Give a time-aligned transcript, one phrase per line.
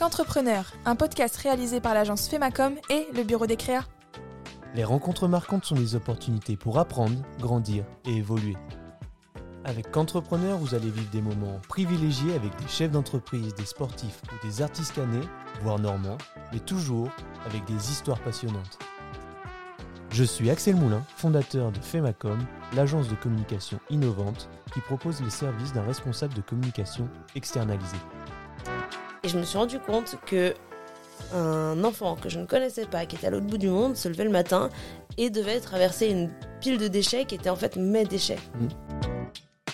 [0.00, 3.84] Qu'entrepreneur, un podcast réalisé par l'agence Femacom et le bureau des créas.
[4.74, 8.56] Les rencontres marquantes sont des opportunités pour apprendre, grandir et évoluer.
[9.62, 14.46] Avec Qu'entrepreneur, vous allez vivre des moments privilégiés avec des chefs d'entreprise, des sportifs ou
[14.46, 15.20] des artistes canés,
[15.60, 16.16] voire normands,
[16.50, 17.10] mais toujours
[17.44, 18.78] avec des histoires passionnantes.
[20.12, 22.38] Je suis Axel Moulin, fondateur de Femacom,
[22.74, 27.98] l'agence de communication innovante qui propose les services d'un responsable de communication externalisé.
[29.22, 30.54] Et je me suis rendu compte que
[31.34, 34.08] un enfant que je ne connaissais pas, qui était à l'autre bout du monde, se
[34.08, 34.70] levait le matin
[35.18, 38.38] et devait traverser une pile de déchets qui était en fait mes déchets.
[38.58, 38.68] Mm.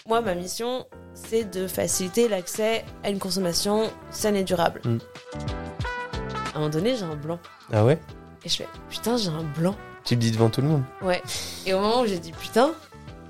[0.09, 4.81] Moi, ma mission, c'est de faciliter l'accès à une consommation saine et durable.
[4.85, 4.99] Mm.
[6.55, 7.39] À un moment donné, j'ai un blanc.
[7.73, 7.99] Ah ouais?
[8.45, 9.75] Et je fais, putain, j'ai un blanc.
[10.05, 11.23] Tu le dis devant tout le monde Ouais.
[11.67, 12.73] Et au moment où j'ai dit putain,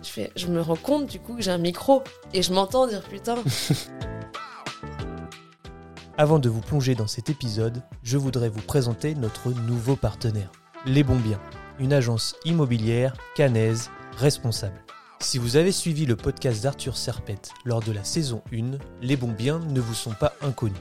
[0.03, 2.03] je, fais, je me rends compte du coup que j'ai un micro.
[2.35, 3.37] Et je m'entends dire putain.
[6.19, 10.51] Avant de vous plonger dans cet épisode, je voudrais vous présenter notre nouveau partenaire,
[10.87, 11.41] Les Bons Biens,
[11.79, 14.83] une agence immobilière canaise responsable.
[15.21, 19.33] Si vous avez suivi le podcast d'Arthur Serpette lors de la saison 1, Les Bons
[19.33, 20.81] Biens ne vous sont pas inconnus.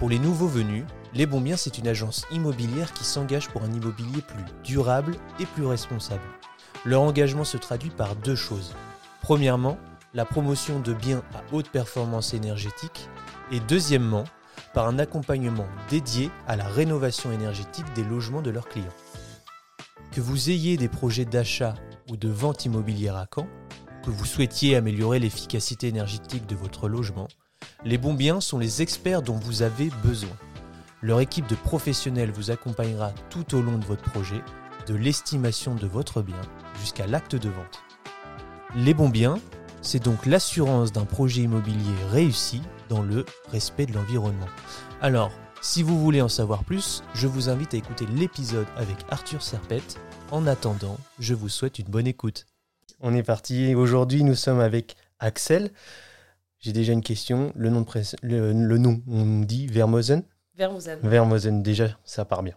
[0.00, 3.72] Pour les nouveaux venus, Les Bons Biens c'est une agence immobilière qui s'engage pour un
[3.72, 6.26] immobilier plus durable et plus responsable.
[6.84, 8.74] Leur engagement se traduit par deux choses.
[9.22, 9.78] Premièrement,
[10.12, 13.08] la promotion de biens à haute performance énergétique
[13.52, 14.24] et deuxièmement,
[14.76, 18.92] par un accompagnement dédié à la rénovation énergétique des logements de leurs clients.
[20.12, 21.76] Que vous ayez des projets d'achat
[22.10, 23.48] ou de vente immobilière à Caen,
[24.04, 27.26] que vous souhaitiez améliorer l'efficacité énergétique de votre logement,
[27.86, 30.36] les bons biens sont les experts dont vous avez besoin.
[31.00, 34.42] Leur équipe de professionnels vous accompagnera tout au long de votre projet,
[34.86, 36.42] de l'estimation de votre bien
[36.80, 37.80] jusqu'à l'acte de vente.
[38.74, 39.38] Les bons biens,
[39.86, 44.46] c'est donc l'assurance d'un projet immobilier réussi dans le respect de l'environnement.
[45.00, 45.30] Alors,
[45.62, 49.98] si vous voulez en savoir plus, je vous invite à écouter l'épisode avec Arthur Serpette.
[50.32, 52.46] En attendant, je vous souhaite une bonne écoute.
[53.00, 53.74] On est parti.
[53.76, 55.70] Aujourd'hui, nous sommes avec Axel.
[56.58, 57.52] J'ai déjà une question.
[57.54, 60.24] Le nom, de presse- le, le nom on dit Vermosen?
[60.56, 60.98] Vermouzen.
[61.02, 62.54] Vermosen, déjà, ça part bien.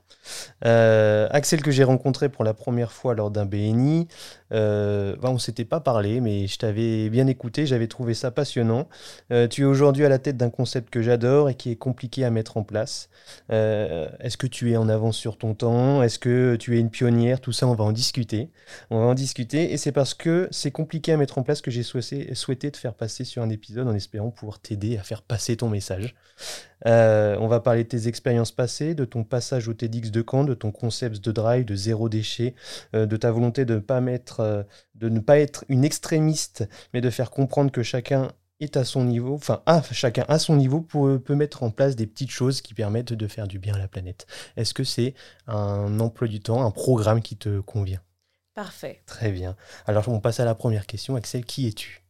[0.66, 4.08] Euh, Axel que j'ai rencontré pour la première fois lors d'un BNI,
[4.52, 8.88] euh, on s'était pas parlé, mais je t'avais bien écouté, j'avais trouvé ça passionnant.
[9.32, 12.26] Euh, tu es aujourd'hui à la tête d'un concept que j'adore et qui est compliqué
[12.26, 13.10] à mettre en place.
[13.52, 16.02] Euh, Est-ce que tu es en avance sur ton temps?
[16.02, 17.42] Est-ce que tu es une pionnière?
[17.42, 18.50] Tout ça, on va en discuter.
[18.90, 21.72] On va en discuter, et c'est parce que c'est compliqué à mettre en place que
[21.72, 25.58] j'ai souhaité, te faire passer sur un épisode en espérant pouvoir t'aider à faire passer
[25.58, 26.16] ton message.
[26.86, 30.54] On va parler de tes expériences passées, de ton passage au TEDx de Caen, de
[30.54, 32.56] ton concept de drive, de zéro déchet,
[32.94, 34.64] de ta volonté de ne pas mettre, euh,
[34.96, 39.06] de ne pas être une extrémiste, mais de faire comprendre que chacun est à son
[39.06, 42.62] niveau, enfin, ah, chacun à son niveau pour, peut mettre en place des petites choses
[42.62, 44.28] qui permettent de faire du bien à la planète.
[44.58, 45.14] Est-ce que c'est
[45.48, 48.02] un emploi du temps, un programme qui te convient?
[48.54, 49.02] Parfait.
[49.06, 49.56] Très bien.
[49.86, 51.16] Alors, on passe à la première question.
[51.16, 52.04] Axel, qui es-tu?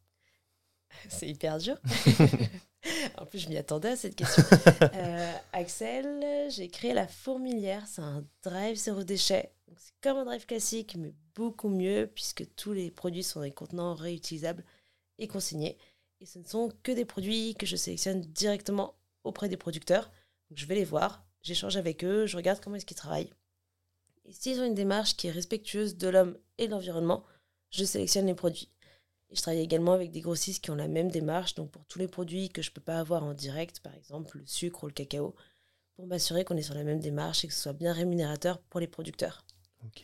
[1.10, 1.78] C'est hyper dur.
[3.18, 4.44] en plus, je m'y attendais à cette question.
[4.96, 7.84] Euh, Axel, j'ai créé la fourmilière.
[7.88, 9.52] C'est un drive zéro déchet.
[9.78, 13.96] C'est comme un drive classique, mais beaucoup mieux, puisque tous les produits sont des contenants
[13.96, 14.64] réutilisables
[15.18, 15.78] et consignés.
[16.22, 20.12] Et ce ne sont que des produits que je sélectionne directement auprès des producteurs.
[20.52, 23.32] Je vais les voir, j'échange avec eux, je regarde comment est-ce qu'ils travaillent.
[24.26, 27.24] Et s'ils ont une démarche qui est respectueuse de l'homme et de l'environnement,
[27.72, 28.70] je sélectionne les produits.
[29.30, 32.00] Et je travaille également avec des grossistes qui ont la même démarche, donc pour tous
[32.00, 34.88] les produits que je ne peux pas avoir en direct, par exemple le sucre ou
[34.88, 35.36] le cacao,
[35.96, 38.80] pour m'assurer qu'on est sur la même démarche et que ce soit bien rémunérateur pour
[38.80, 39.46] les producteurs.
[39.86, 40.04] Ok.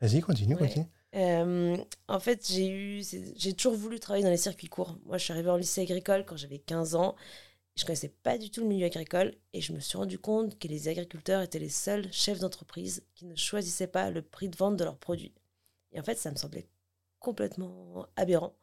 [0.00, 0.58] Vas-y, continue, Ouais.
[0.58, 0.86] continue.
[1.14, 1.76] Euh,
[2.08, 3.02] en fait, j'ai eu,
[3.36, 4.98] j'ai toujours voulu travailler dans les circuits courts.
[5.04, 7.14] Moi, je suis arrivée en lycée agricole quand j'avais 15 ans.
[7.76, 10.68] Je connaissais pas du tout le milieu agricole et je me suis rendu compte que
[10.68, 14.76] les agriculteurs étaient les seuls chefs d'entreprise qui ne choisissaient pas le prix de vente
[14.76, 15.34] de leurs produits.
[15.92, 16.68] Et en fait, ça me semblait
[17.20, 18.54] complètement aberrant.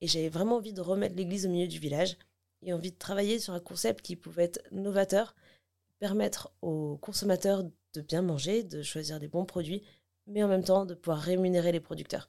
[0.00, 2.18] Et j'avais vraiment envie de remettre l'église au milieu du village
[2.62, 5.34] et envie de travailler sur un concept qui pouvait être novateur,
[6.00, 7.64] permettre aux consommateurs
[7.94, 9.82] de bien manger, de choisir des bons produits,
[10.26, 12.28] mais en même temps de pouvoir rémunérer les producteurs.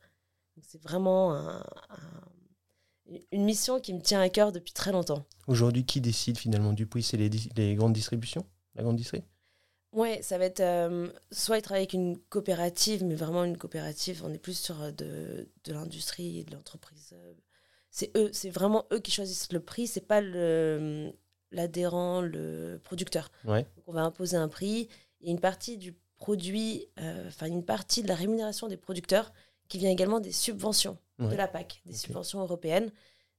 [0.62, 1.60] C'est vraiment un-
[1.90, 5.26] un- une mission qui me tient à cœur depuis très longtemps.
[5.48, 7.04] Aujourd'hui, qui décide finalement du prix?
[7.04, 8.46] C'est les, grandes distributions?
[8.76, 9.24] La grande distrie
[9.92, 14.22] Ouais, ça va être euh, soit ils travaillent avec une coopérative, mais vraiment une coopérative,
[14.24, 17.10] on est plus sur euh, de, de l'industrie et de l'entreprise.
[17.14, 17.34] euh.
[17.90, 21.12] C'est eux, c'est vraiment eux qui choisissent le prix, c'est pas le
[21.52, 23.30] l'adhérent, le producteur.
[23.44, 23.64] Ouais.
[23.76, 24.88] Donc on va imposer un prix
[25.22, 29.34] et une partie du produit, euh, enfin une partie de la rémunération des producteurs
[29.68, 32.92] qui vient également des subventions de la PAC, des subventions européennes,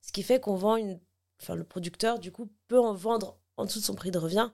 [0.03, 1.01] ce qui fait qu'on vend une,
[1.41, 4.51] enfin le producteur du coup peut en vendre en dessous de son prix de revient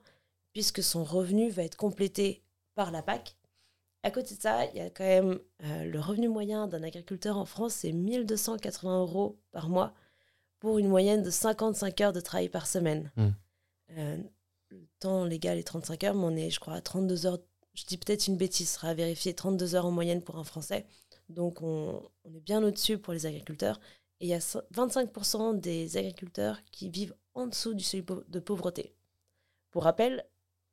[0.51, 2.41] puisque son revenu va être complété
[2.75, 3.35] par la PAC.
[4.03, 7.37] À côté de ça, il y a quand même euh, le revenu moyen d'un agriculteur
[7.37, 9.93] en France, c'est 1280 euros par mois
[10.59, 13.11] pour une moyenne de 55 heures de travail par semaine.
[13.15, 13.27] Mm.
[13.91, 14.17] Euh,
[14.69, 17.39] le temps légal est 35 heures, mais on est, je crois, à 32 heures.
[17.73, 20.85] Je dis peut-être une bêtise, sera à vérifier 32 heures en moyenne pour un Français.
[21.29, 23.79] Donc on, on est bien au-dessus pour les agriculteurs.
[24.19, 28.93] Et il y a 25% des agriculteurs qui vivent en dessous du seuil de pauvreté.
[29.71, 30.25] Pour rappel,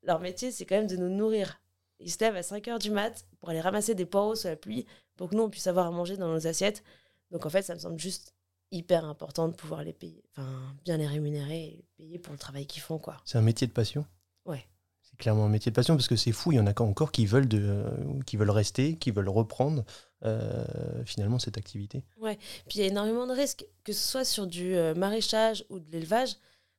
[0.02, 1.60] leur métier, c'est quand même de nous nourrir.
[2.00, 4.56] Ils se lèvent à 5 heures du mat pour aller ramasser des poireaux sous la
[4.56, 6.82] pluie pour que nous, on puisse avoir à manger dans nos assiettes.
[7.30, 8.34] Donc en fait, ça me semble juste
[8.70, 12.66] hyper important de pouvoir les payer, enfin bien les rémunérer et payer pour le travail
[12.66, 13.16] qu'ils font, quoi.
[13.24, 14.04] C'est un métier de passion
[14.44, 14.66] Ouais.
[15.02, 17.12] C'est clairement un métier de passion parce que c'est fou, il y en a encore
[17.12, 17.84] qui veulent, de,
[18.26, 19.84] qui veulent rester, qui veulent reprendre
[20.24, 22.02] euh, finalement cette activité.
[22.20, 22.36] Puis
[22.76, 25.90] il y a énormément de risques, que ce soit sur du euh, maraîchage ou de
[25.92, 26.36] l'élevage.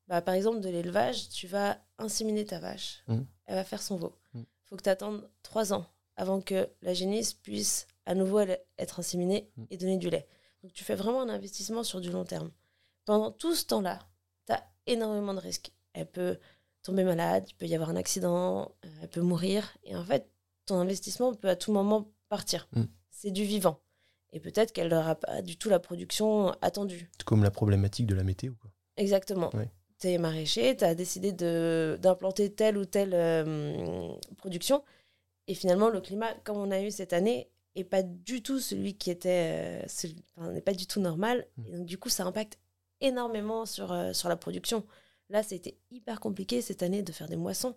[0.07, 3.03] Bah, par exemple, de l'élevage, tu vas inséminer ta vache.
[3.07, 3.25] Mhm.
[3.45, 4.13] Elle va faire son veau.
[4.33, 4.45] Il Mhm.
[4.65, 5.85] faut que tu attendes trois ans
[6.15, 8.39] avant que la génisse puisse à nouveau
[8.77, 9.67] être inséminée Mhm.
[9.69, 10.27] et donner du lait.
[10.63, 12.51] Donc tu fais vraiment un investissement sur du long terme.
[13.05, 13.99] Pendant tout ce temps-là,
[14.45, 15.71] tu as énormément de risques.
[15.93, 16.37] Elle peut
[16.83, 19.77] tomber malade, il peut y avoir un accident, euh, elle peut mourir.
[19.83, 20.29] Et en fait,
[20.65, 22.67] ton investissement peut à tout moment partir.
[22.73, 22.87] Mhm.
[23.09, 23.81] C'est du vivant.
[24.33, 27.09] Et peut-être qu'elle n'aura pas du tout la production attendue.
[27.17, 28.53] C'est comme la problématique de la météo.
[28.59, 28.71] Quoi.
[28.97, 29.55] Exactement.
[29.55, 29.69] Ouais.
[29.99, 34.83] Tu es maraîcher, tu as décidé d'implanter telle ou telle euh, production.
[35.47, 37.49] Et finalement, le climat, comme on a eu cette année,
[37.81, 39.83] est pas du tout celui qui était.
[39.83, 41.47] euh, enfin, n'est pas du tout normal.
[41.57, 41.65] Mm.
[41.67, 42.59] Et donc, du coup, ça impacte
[43.01, 44.85] énormément sur, euh, sur la production.
[45.29, 47.75] Là, c'était hyper compliqué cette année de faire des moissons.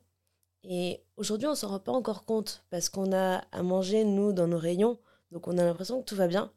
[0.63, 4.47] Et aujourd'hui, on s'en rend pas encore compte parce qu'on a à manger, nous, dans
[4.47, 4.99] nos rayons.
[5.31, 6.53] Donc, on a l'impression que tout va bien.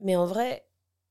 [0.00, 0.66] Mais en vrai,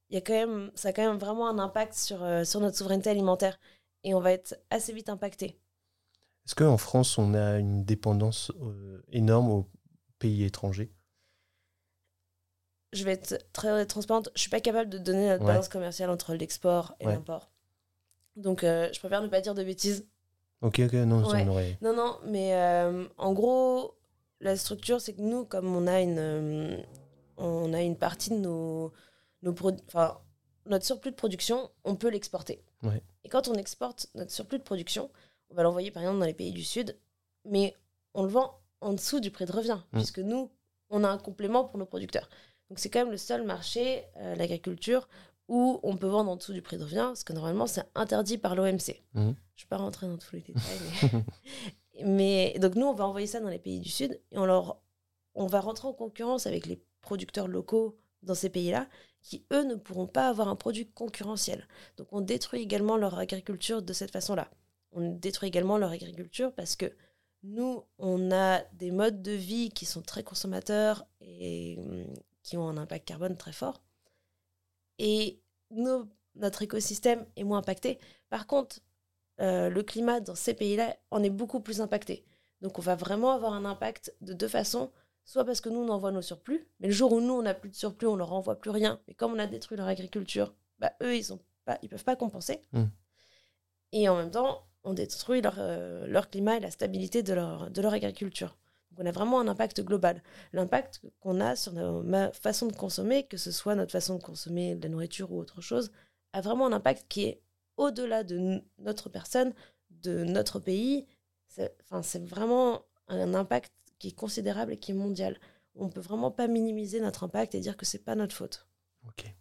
[0.10, 2.60] il y a quand même, ça a quand même vraiment un impact sur, euh, sur
[2.60, 3.60] notre souveraineté alimentaire.
[4.04, 5.60] Et on va être assez vite impacté.
[6.46, 9.68] Est-ce qu'en France, on a une dépendance euh, énorme aux
[10.20, 10.92] pays étrangers?
[12.94, 14.30] Je vais être très transparente.
[14.36, 15.40] Je suis pas capable de donner Ouais.
[15.40, 17.14] balance commerciale entre l'export et Ouais.
[17.14, 17.50] l'import.
[18.36, 20.08] Donc, euh, je préfère ne pas dire de bêtises.
[20.62, 21.48] Ok, ok, non, Ouais.
[21.48, 21.78] aurait.
[21.82, 23.96] Non, non, mais euh, en gros,
[24.40, 26.78] la structure, c'est que nous, comme on a une, euh,
[27.38, 28.92] on a une partie de nos,
[29.42, 29.54] nos
[29.88, 30.20] enfin,
[30.66, 32.64] notre surplus de production, on peut l'exporter.
[33.24, 35.10] Et quand on exporte notre surplus de production,
[35.50, 36.96] on va l'envoyer par exemple dans les pays du Sud,
[37.44, 37.74] mais
[38.14, 39.98] on le vend en dessous du prix de revient, Mm.
[39.98, 40.52] puisque nous,
[40.92, 42.30] on a un complément pour nos producteurs.
[42.70, 45.08] Donc c'est quand même le seul marché, euh, l'agriculture,
[45.48, 48.38] où on peut vendre en dessous du prix de revient, parce que normalement c'est interdit
[48.38, 49.04] par l'OMC.
[49.14, 49.36] Mhm.
[49.56, 50.64] Je ne vais pas rentrer dans tous les détails.
[51.14, 51.24] Mais...
[52.54, 54.80] mais donc nous, on va envoyer ça dans les pays du Sud, et on, leur...
[55.36, 58.88] on va rentrer en concurrence avec les producteurs locaux dans ces pays-là,
[59.22, 61.68] qui, eux, ne pourront pas avoir un produit concurrentiel.
[61.98, 64.50] Donc on détruit également leur agriculture de cette façon-là.
[64.92, 66.92] On détruit également leur agriculture parce que
[67.44, 71.78] nous, on a des modes de vie qui sont très consommateurs et
[72.46, 73.82] qui ont un impact carbone très fort.
[75.00, 77.98] Et nos- notre écosystème est moins impacté.
[78.30, 78.80] Par contre,
[79.42, 82.24] euh, le climat dans ces pays-là en est beaucoup plus impacté.
[82.62, 84.92] Donc on va vraiment avoir un impact de deux façons.
[85.26, 87.56] Soit parce que nous, on envoie nos surplus, mais le jour où nous, on n'a
[87.56, 89.02] plus de surplus, on leur envoie plus rien.
[89.08, 92.62] Mais comme on a détruit leur agriculture, bah, eux, ils ne peuvent pas compenser.
[92.74, 92.84] Mm.
[93.94, 97.72] Et en même temps, on détruit leur, euh, leur climat et la stabilité de leur,
[97.72, 98.56] de leur agriculture.
[98.96, 100.22] Donc on a vraiment un impact global.
[100.54, 101.74] L'impact qu'on a sur
[102.04, 105.40] ma façon de consommer, que ce soit notre façon de consommer de la nourriture ou
[105.40, 105.92] autre chose,
[106.34, 107.42] a vraiment un impact qui est
[107.78, 109.54] au-delà de notre personne,
[109.90, 111.06] de notre pays.
[111.48, 115.38] C'est enfin, c'est vraiment un impact qui est considérable et qui est mondial.
[115.76, 118.66] On peut vraiment pas minimiser notre impact et dire que c'est pas notre faute.
[119.08, 119.34] Ok.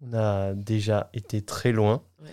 [0.00, 2.04] On a déjà été très loin.
[2.20, 2.28] Ouais.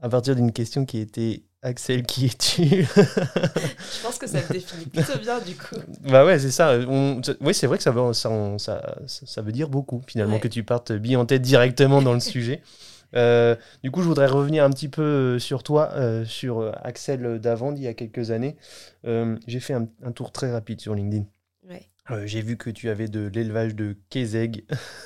[0.00, 4.86] À partir d'une question qui était Axel, qui es-tu Je pense que ça me définit
[4.86, 5.76] plutôt bien du coup.
[6.02, 6.76] Bah ouais, c'est ça.
[6.88, 10.02] On- Oui, c'est vrai que ça veut, ça, on- ça, ça- ça veut dire beaucoup,
[10.06, 10.40] finalement, Ouais.
[10.40, 12.62] que tu partes bien en tête directement dans le sujet.
[13.14, 13.54] Euh,
[13.84, 17.70] du coup, je voudrais revenir un petit peu euh, sur toi, euh, sur Axel d'avant,
[17.70, 18.56] d'il y a quelques années.
[19.06, 21.26] Euh, J'ai fait un, un tour très rapide sur LinkedIn.
[21.68, 21.82] Ouais.
[22.10, 24.64] Euh, J'ai vu que tu avais de l'élevage de Kézeg.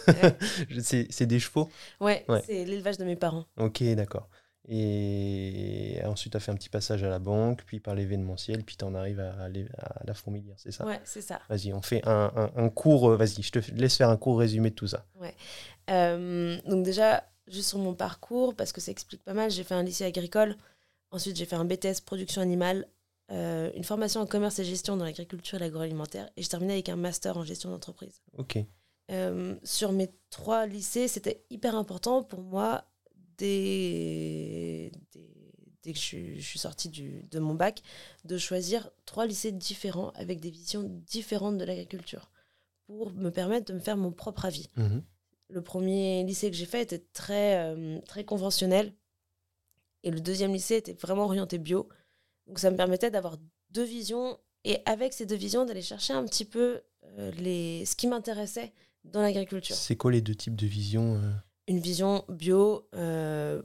[0.09, 0.37] Ouais.
[1.11, 1.69] c'est des chevaux?
[2.01, 2.41] Ouais, Ouais.
[2.47, 3.45] c'est l'élevage de mes parents.
[3.59, 4.31] Ok, d'accord.
[4.69, 8.77] Et ensuite, tu as fait un petit passage à la banque, puis par l'événementiel, puis
[8.77, 10.85] tu en arrives à, aller à la fourmilière, c'est ça?
[10.85, 11.41] Ouais, c'est ça.
[11.49, 13.11] Vas-y, on fait un, un- un court.
[13.11, 15.05] euh, Vas-y, je te laisse faire un court résumé de tout ça.
[15.91, 19.75] Euh, donc déjà, juste sur mon parcours, parce que ça explique pas mal, j'ai fait
[19.75, 20.57] un lycée agricole,
[21.11, 22.89] ensuite j'ai fait un BTS production animale,
[23.31, 26.89] euh, une formation en commerce et gestion dans l'agriculture et l'agroalimentaire, et j'ai terminé avec
[26.89, 28.21] un master en gestion d'entreprise.
[28.37, 28.59] Ok.
[29.13, 32.85] Euh, sur mes trois lycées, c'était hyper important pour moi
[33.39, 34.91] dès
[35.93, 37.83] que je, je suis sortie du, de mon bac,
[38.25, 42.31] de choisir trois lycées différents avec des visions différentes de l'agriculture
[42.87, 44.69] pour me permettre de me faire mon propre avis.
[44.77, 45.03] Mhm.
[45.49, 48.93] Le premier lycée que j'ai fait était très, euh, très conventionnel
[50.03, 51.89] et le deuxième lycée était vraiment orienté bio.
[52.47, 53.39] Donc ça me permettait d'avoir
[53.71, 57.95] deux visions et avec ces deux visions d'aller chercher un petit peu euh, les, ce
[57.95, 58.73] qui m'intéressait
[59.05, 59.77] dans l'agriculture.
[59.77, 61.31] C'est quoi les deux types de visions euh?
[61.69, 63.63] Une vision bio, euh,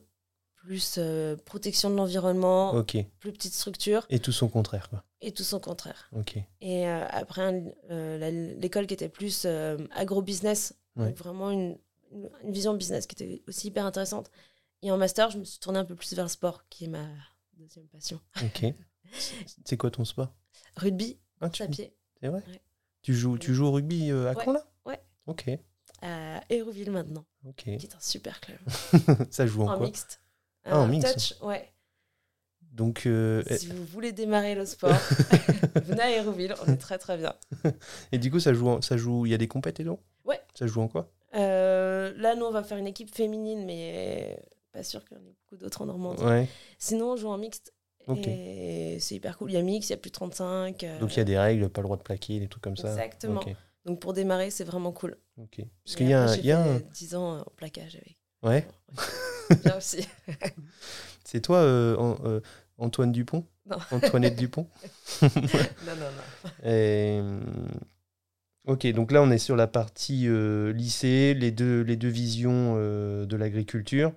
[0.55, 2.83] plus euh, protection de l'environnement,
[3.19, 5.03] plus petite structure Et tout son contraire, quoi.
[5.21, 6.09] et tout son contraire.
[6.15, 6.37] Ok.
[6.61, 9.45] Et euh, après, l'école qui était plus
[9.91, 11.13] agro-business, Ouais.
[11.13, 11.77] vraiment une,
[12.43, 14.29] vision business qui était aussi hyper intéressante.
[14.81, 16.89] Et en master, je me suis tournée un peu plus vers le sport, qui est
[16.89, 17.07] ma
[17.53, 18.19] deuxième passion.
[18.43, 18.65] Ok.
[19.65, 20.33] C'est quoi ton sport?
[20.75, 21.63] Rugby, ah, tu...
[21.63, 22.43] à pied, C'est vrai?
[22.47, 22.61] Ouais.
[23.03, 24.43] tu, joues, tu joues au rugby à Ouais.
[24.45, 24.67] Caen, là?
[24.85, 25.01] Ouais.
[25.27, 25.49] Ok.
[26.01, 27.55] À Hérouville maintenant, Ok.
[27.63, 28.57] qui est un super club.
[29.31, 30.21] Ça joue en, en quoi mixte.
[30.65, 31.13] Ah, en mixte.
[31.13, 31.67] Touch, ouais.
[32.71, 34.91] Donc, euh, Si vous voulez démarrer le sport,
[35.85, 37.33] venez à Hérouville, on est très très bien.
[38.11, 39.25] et du coup, ça joue, en- ça joue.
[39.25, 40.39] Il y a des compétitions Ouais.
[40.53, 41.11] Ça joue en quoi?
[41.35, 44.41] Euh, là, nous, on va faire une équipe féminine, mais
[44.71, 46.23] pas sûr qu'il y en ait beaucoup d'autres en Normandie.
[46.23, 46.47] Ouais.
[46.77, 47.73] Sinon, on joue en mixte.
[48.25, 49.51] Et c'est hyper cool.
[49.51, 50.83] Il y a mix, il y a plus de 35.
[50.83, 52.75] euh, Donc il y a des règles, pas le droit de plaquer, des trucs comme
[52.75, 52.89] ça.
[52.89, 53.41] Exactement.
[53.85, 55.17] Donc pour démarrer, c'est vraiment cool.
[55.43, 55.65] Ok.
[55.83, 56.81] Parce qu'il y a, un- y a fait un.
[56.93, 58.17] 10 ans en plaquage avec.
[58.43, 58.67] Ouais.
[59.63, 60.07] Bien aussi.
[61.23, 62.41] C'est toi, euh, euh,
[62.77, 63.77] Antoine Dupont Non.
[63.91, 64.67] Antoinette Dupont
[65.21, 65.29] non,
[65.85, 66.69] non, non.
[66.69, 67.21] Et,
[68.67, 72.75] Ok, donc là on est sur la partie euh, lycée, les deux, les deux visions
[72.75, 74.11] de l'agriculture.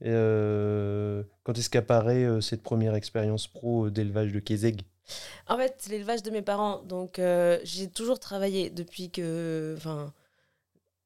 [0.00, 4.82] Quand est-ce qu'apparaît cette première expérience pro d'élevage de Kézeg?
[5.46, 6.82] En fait, c'est l'élevage de mes parents.
[6.84, 7.20] Donc,
[7.64, 9.74] j'ai toujours travaillé depuis que.
[9.76, 10.12] Enfin,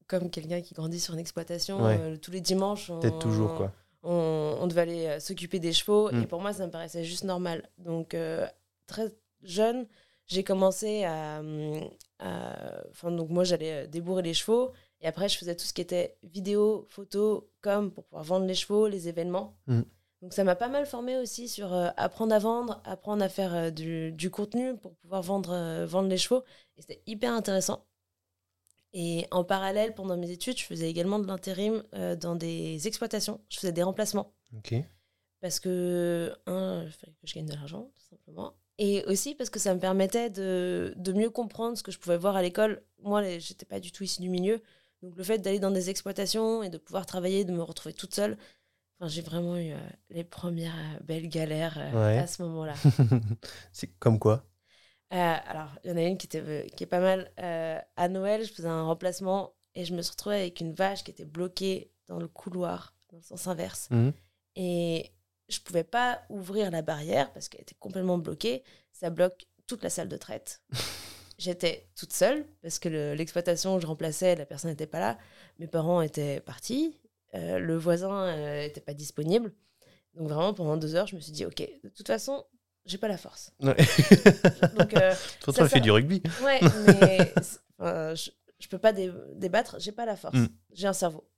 [0.07, 1.99] comme quelqu'un qui grandit sur une exploitation, Ouais.
[2.01, 2.91] euh, tous les dimanches.
[2.91, 3.73] On, Peut-être toujours quoi.
[4.03, 6.11] On, on devait aller euh, s'occuper des chevaux.
[6.13, 6.23] Mm.
[6.23, 7.69] Et pour moi, ça me paraissait juste normal.
[7.79, 8.47] Donc, euh,
[8.87, 9.87] très jeune,
[10.27, 11.43] j'ai commencé à.
[12.21, 14.73] à- Enfin, donc, moi, j'allais débourrer les chevaux.
[15.01, 18.55] Et après, je faisais tout ce qui était vidéo, photo, comme pour pouvoir vendre les
[18.55, 19.55] chevaux, les événements.
[19.67, 19.83] Mm.
[20.23, 23.71] Donc ça m'a pas mal formé aussi sur euh, apprendre à vendre, apprendre à faire
[23.71, 26.43] du, du contenu pour pouvoir vendre, vendre les chevaux.
[26.79, 27.85] Et c'était hyper intéressant.
[28.99, 33.43] Et en parallèle, pendant mes études, je faisais également de l'intérim euh, dans des exploitations.
[33.51, 34.33] Je faisais des remplacements.
[34.57, 34.75] Ok.
[35.43, 38.55] Parce que, un, il fallait que je gagne de l'argent, tout simplement.
[38.79, 42.17] Et aussi parce que ça me permettait de, de mieux comprendre ce que je pouvais
[42.17, 42.83] voir à l'école.
[43.03, 44.63] Moi, j'étais pas du tout issue du milieu.
[45.03, 48.15] Donc le fait d'aller dans des exploitations et de pouvoir travailler, de me retrouver toute
[48.15, 48.39] seule,
[48.99, 52.19] enfin, j'ai vraiment eu euh, les premières euh, belles galères euh, Ouais.
[52.19, 52.75] à ce moment-là.
[53.73, 54.43] C'est comme quoi?
[55.13, 57.31] Euh, alors, il y en a une qui, était, euh, qui est pas mal.
[57.41, 61.05] Euh, à Noël, je faisais un remplacement et je me suis retrouvée avec une vache
[61.05, 63.89] qui était bloquée dans le couloir, dans le sens inverse.
[63.91, 64.13] Mhm.
[64.57, 65.13] Et
[65.49, 68.65] je pouvais pas ouvrir la barrière parce qu'elle était complètement bloquée.
[68.93, 70.63] Ça bloque toute la salle de traite.
[71.39, 75.19] J'étais toute seule parce que le- l'exploitation où je remplaçais, la personne n'était pas là.
[75.59, 76.99] Mes parents étaient partis.
[77.35, 79.53] euh, le voisin n'était pas disponible.
[80.15, 82.47] Donc vraiment, pendant deux heures, je me suis dit, OK, de toute façon,
[82.87, 83.51] j'ai pas la force.
[83.61, 83.77] Ouais.
[84.79, 86.23] Donc, euh, Pourtant, elle ça- fait du rugby.
[86.43, 86.61] Ouais,
[87.01, 87.33] mais
[87.81, 90.37] je, je peux pas dé- débattre, j'ai pas la force.
[90.37, 90.47] Mm.
[90.73, 91.29] J'ai un cerveau.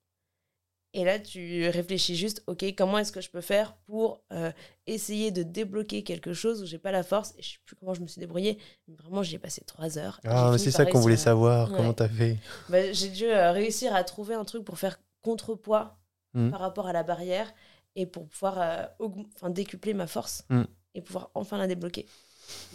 [0.95, 4.50] Et là, tu réfléchis juste, ok, comment est-ce que je peux faire pour euh,
[4.87, 7.93] essayer de débloquer quelque chose où j'ai pas la force et je sais plus comment
[7.93, 8.59] je me suis débrouillée.
[8.88, 10.19] Mais vraiment, j'y ai passé trois heures.
[10.25, 11.71] Ah, c'est ça qu'on voulait savoir.
[11.71, 11.76] Ouais.
[11.76, 12.38] Comment t'as fait
[12.71, 15.95] Bah, j'ai dû euh, réussir à trouver un truc pour faire contrepoids
[16.35, 16.50] Mm.
[16.50, 17.50] par rapport à la barrière
[17.97, 20.64] et pour pouvoir euh, décupler ma force Mm.
[20.95, 22.07] Et pouvoir enfin la débloquer.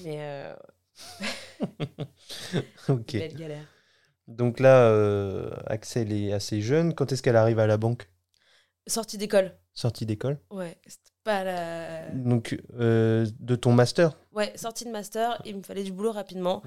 [0.03, 0.55] Mais euh,
[2.89, 3.11] Ok.
[3.13, 3.65] belle galère.
[4.27, 6.93] Donc là, euh, Axel est assez jeune.
[6.93, 8.09] Quand est-ce qu'elle arrive à la banque?
[8.87, 9.55] Sortie d'école.
[9.73, 12.09] Sortie d'école Ouais, c'était pas la.
[12.11, 14.17] Donc, euh, de ton master?
[14.33, 16.61] Ouais, sortie de master, il me fallait du boulot rapidement.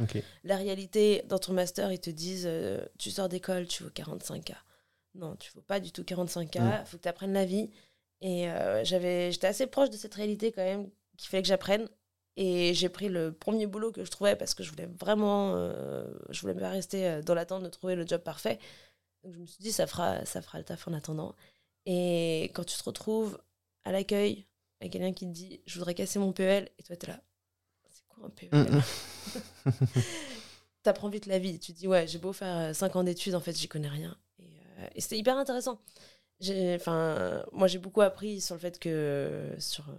[0.44, 4.54] La réalité, dans ton master, ils te disent euh, tu sors d'école, tu vaux 45K.
[5.14, 6.84] Non, tu vaux pas du tout 45K, il Mm.
[6.86, 7.70] faut que tu apprennes la vie.
[8.22, 8.48] Et
[8.82, 11.88] j'avais, j'étais assez proche de cette réalité quand même, qu'il fallait que j'apprenne.
[12.36, 16.06] Et j'ai pris le premier boulot que je trouvais parce que je voulais vraiment, euh,
[16.28, 18.58] je voulais pas rester euh, dans l'attente de trouver le job parfait.
[19.24, 21.34] Donc je me suis dit, ça fera, ça fera le taf en attendant.
[21.86, 23.38] Et quand tu te retrouves
[23.84, 24.46] à l'accueil
[24.80, 27.20] avec quelqu'un qui te dit, je voudrais casser mon PEL, et toi, tu es là,
[27.88, 29.70] c'est quoi un PEL Mm,
[30.82, 31.58] T'apprends vite la vie.
[31.58, 34.16] Tu te dis, ouais, j'ai beau faire 5 ans d'études, en fait, j'y connais rien.
[34.38, 34.44] Et,
[34.78, 35.80] euh, et c'était hyper intéressant.
[36.74, 39.54] Enfin, moi, j'ai beaucoup appris sur le fait que.
[39.58, 39.92] sur euh,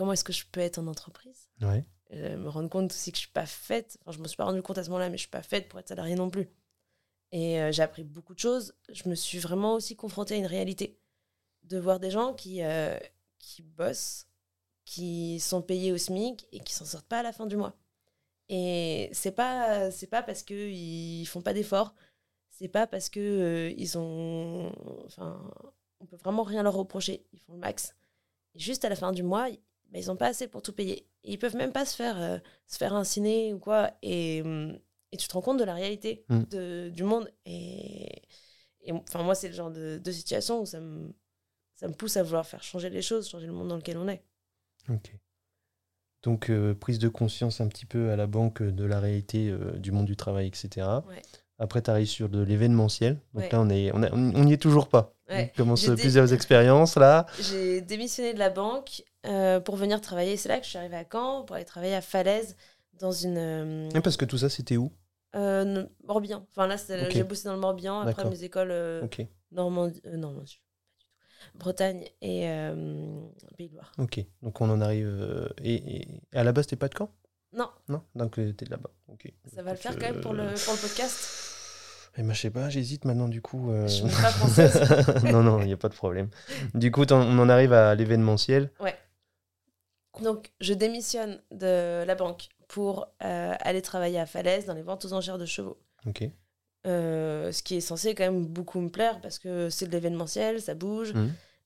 [0.00, 1.84] Comment est-ce que je peux être en entreprise Ouais.
[2.14, 3.98] euh, me rendre compte aussi que je suis pas faite.
[4.00, 5.68] Enfin, je me suis pas rendu compte à ce moment-là, mais je suis pas faite
[5.68, 6.48] pour être salariée non plus.
[7.32, 8.72] Et euh, j'ai appris beaucoup de choses.
[8.88, 10.98] Je me suis vraiment aussi confrontée à une réalité
[11.64, 12.98] de voir des gens qui, euh,
[13.38, 14.26] qui bossent,
[14.86, 17.76] qui sont payés au SMIC et qui s'en sortent pas à la fin du mois.
[18.48, 21.94] Et c'est pas c'est pas parce que ils font pas d'efforts,
[22.48, 24.72] c'est pas parce que euh, ils ont
[25.04, 25.52] enfin
[26.00, 27.94] on peut vraiment rien leur reprocher, ils font le max.
[28.54, 29.48] Et juste à la fin du mois,
[29.90, 31.06] bah, ils ont pas assez pour tout payer.
[31.24, 34.78] Ils peuvent même pas se faire euh, se faire un ciné ou quoi et, hum,
[35.12, 36.42] et tu te rends compte de la réalité Mm.
[36.50, 38.22] de, du monde et,
[38.82, 41.12] et enfin moi c'est le genre de, de situation où ça me
[41.74, 44.06] ça me pousse à vouloir faire changer les choses, changer le monde dans lequel on
[44.08, 44.22] est.
[44.90, 45.14] Ok.
[46.22, 49.72] Donc, euh, prise de conscience un petit peu à la banque de la réalité euh,
[49.78, 50.86] du monde du travail, etc.
[51.08, 51.22] Ouais.
[51.58, 53.14] Après, tu arrives sur de l'événementiel.
[53.32, 53.48] Donc Ouais.
[53.50, 55.14] là, on est, on, a- on y est toujours pas.
[55.30, 55.52] Ouais.
[55.56, 57.26] Commence plusieurs expériences là.
[57.40, 60.36] J'ai démissionné de la banque euh, pour venir travailler.
[60.36, 62.56] C'est là que je suis arrivée à Caen pour aller travailler à Falaise
[62.98, 63.38] dans une.
[63.38, 64.90] euh, Et parce que tout ça, c'était où?
[65.36, 66.44] Euh, Morbihan.
[66.50, 66.76] Enfin là,
[67.10, 69.24] j'ai bossé dans le Morbihan après mes écoles euh, Ok.
[69.52, 70.00] Normandie.
[71.54, 72.42] Bretagne et
[73.56, 73.92] Pays de Loire.
[73.98, 74.20] Ok.
[74.42, 75.48] Donc, on en arrive.
[75.62, 77.10] et, et- à la base, t'es pas de Caen?
[77.52, 78.02] Non, Non?
[78.14, 78.90] Donc, t'es de là-bas.
[79.08, 79.32] Ok.
[79.54, 81.49] ça va le faire quand même pour le, pour le podcast?
[82.16, 83.70] Eh ben, je sais pas, j'hésite maintenant du coup.
[83.70, 83.86] euh.
[83.86, 85.24] Je suis pas française.
[85.24, 86.28] non, non, il n'y a pas de problème.
[86.74, 88.70] Du coup, on en arrive à l'événementiel.
[90.20, 95.04] Donc, je démissionne de la banque pour euh, aller travailler à Falaise dans les ventes
[95.04, 95.78] aux enchères de chevaux.
[96.06, 96.24] Ok.
[96.86, 100.60] Euh, ce qui est censé quand même beaucoup me plaire parce que c'est de l'événementiel,
[100.60, 101.12] ça bouge.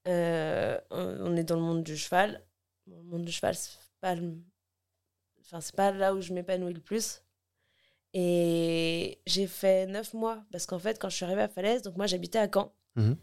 [0.06, 2.42] Euh, on est dans le monde du cheval.
[2.86, 4.36] Le monde du cheval, c'est pas, le-
[5.40, 7.22] enfin, c'est pas là où je m'épanouis le plus.
[8.16, 11.96] Et j'ai fait neuf mois parce qu'en fait, quand je suis arrivée à Falaise, donc
[11.96, 12.72] moi j'habitais à Caen.
[12.94, 13.16] Mhm.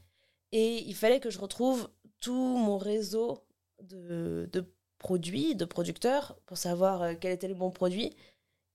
[0.51, 3.45] Et il fallait que je retrouve tout mon réseau
[3.81, 4.65] de, de
[4.97, 8.15] produits, de producteurs, pour savoir euh, quel était le bon produit.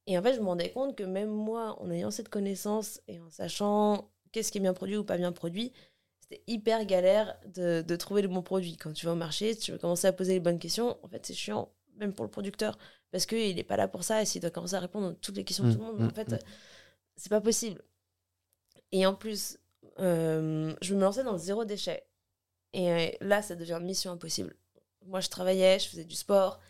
[0.06, 3.20] Et en fait, je me rendais compte que même moi, en ayant cette connaissance et
[3.20, 5.72] en sachant qu'est-ce qui est bien produit ou pas bien produit,
[6.20, 8.76] c'était hyper galère de, de trouver le bon produit.
[8.76, 11.26] Quand tu vas au marché, tu veux commencer à poser les bonnes questions, en fait,
[11.26, 12.78] c'est chiant, même pour le producteur,
[13.10, 15.36] parce qu'il n'est pas là pour ça, et s'il doit commencer à répondre à toutes
[15.36, 16.38] les questions de tout le monde, Mm, en fait, mm.
[17.16, 17.82] c'est pas possible.
[18.92, 19.58] Et en plus,
[19.98, 22.04] euh, je me lançais dans le zéro déchet.
[22.72, 24.54] Et euh, là, ça devient mission impossible.
[25.06, 26.60] Moi, je travaillais, je faisais du sport,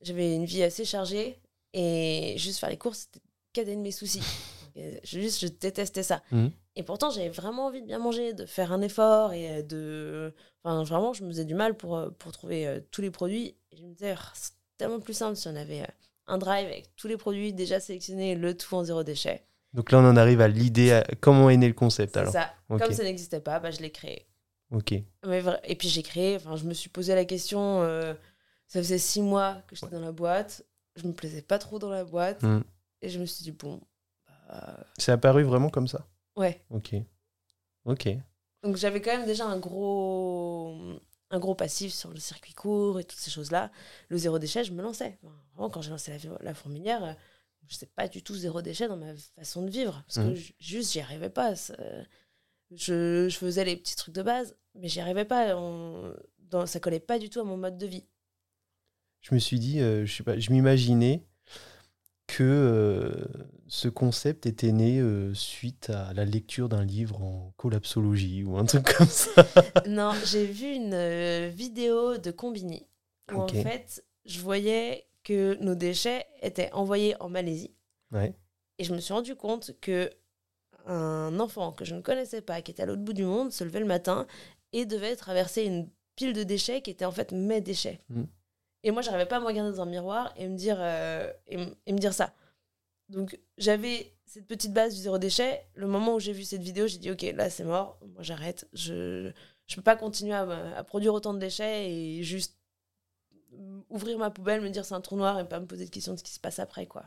[0.00, 1.38] j'avais une vie assez chargée,
[1.72, 3.20] et juste faire les courses, c'était
[3.52, 4.22] cadet de mes soucis.
[4.76, 6.22] Et juste, je détestais ça.
[6.76, 10.32] Et pourtant, j'avais vraiment envie de bien manger, de faire un effort, et euh, de...
[10.62, 13.56] Enfin, vraiment, je me faisais du mal pour, euh, pour trouver euh, tous les produits.
[13.72, 15.86] Et je me disais, c'est tellement plus simple si on avait euh,
[16.26, 19.44] un drive avec tous les produits déjà sélectionnés, le tout en zéro déchet.
[19.72, 20.92] Donc là, on en arrive à l'idée.
[20.92, 22.52] à- Comment est né le concept alors ça.
[22.68, 24.26] Comme ça n'existait pas, bah, je l'ai créé.
[24.72, 24.94] Ok.
[25.26, 28.14] Mais Et puis j'ai créé, enfin, je me suis posé la question, euh,
[28.68, 30.64] ça faisait six mois que j'étais dans la boîte,
[30.96, 32.62] je me plaisais pas trop dans la boîte, Mhm.
[33.02, 33.80] et je me suis dit, bon,
[34.48, 36.06] bah, C'est apparu vraiment comme ça?
[36.36, 36.60] Ouais.
[36.70, 36.94] Ok.
[37.84, 38.08] Ok.
[38.62, 43.04] Donc j'avais quand même déjà un gros, un gros passif sur le circuit court et
[43.04, 43.70] toutes ces choses-là.
[44.08, 45.18] Le zéro déchet, je me lançais.
[45.22, 47.12] Enfin, vraiment, quand j'ai lancé la, la fourmilière, euh,
[47.68, 50.02] je sais pas du tout zéro déchet dans ma façon de vivre.
[50.06, 51.54] Parce que ju- juste, j'y arrivais pas.
[52.72, 55.56] Je, je faisais les petits trucs de base, mais j'y arrivais pas.
[55.56, 58.04] On, dans, ça collait pas du tout à mon mode de vie.
[59.20, 61.26] Je me suis dit, euh, je sais pas, je m'imaginais
[62.30, 63.26] que euh,
[63.66, 68.64] ce concept était né euh, suite à la lecture d'un livre en collapsologie ou un
[68.64, 69.44] truc comme ça.
[69.86, 72.86] non, j'ai vu une euh, vidéo de Combini
[73.32, 77.74] où en fait, je voyais que nos déchets étaient envoyés en Malaisie.
[78.12, 78.34] Ouais.
[78.78, 80.10] Et je me suis rendu compte que
[80.86, 83.64] un enfant que je ne connaissais pas, qui était à l'autre bout du monde, se
[83.64, 84.26] levait le matin
[84.72, 88.00] et devait traverser une pile de déchets qui était en fait mes déchets.
[88.08, 88.24] Mm.
[88.82, 92.12] Et moi, j'arrivais pas à me regarder dans un miroir et me dire, euh, et,
[92.12, 92.34] ça.
[93.08, 95.66] Donc, j'avais cette petite base du zéro déchet.
[95.74, 97.98] Le moment où j'ai vu cette vidéo, j'ai dit, OK, là, c'est mort.
[98.14, 98.68] Moi, j'arrête.
[98.72, 99.32] Je
[99.70, 102.58] je peux pas continuer à, produire autant de déchets et juste
[103.88, 106.12] ouvrir ma poubelle, me dire c'est un trou noir et pas me poser de questions
[106.12, 107.04] de ce qui se passe après, quoi.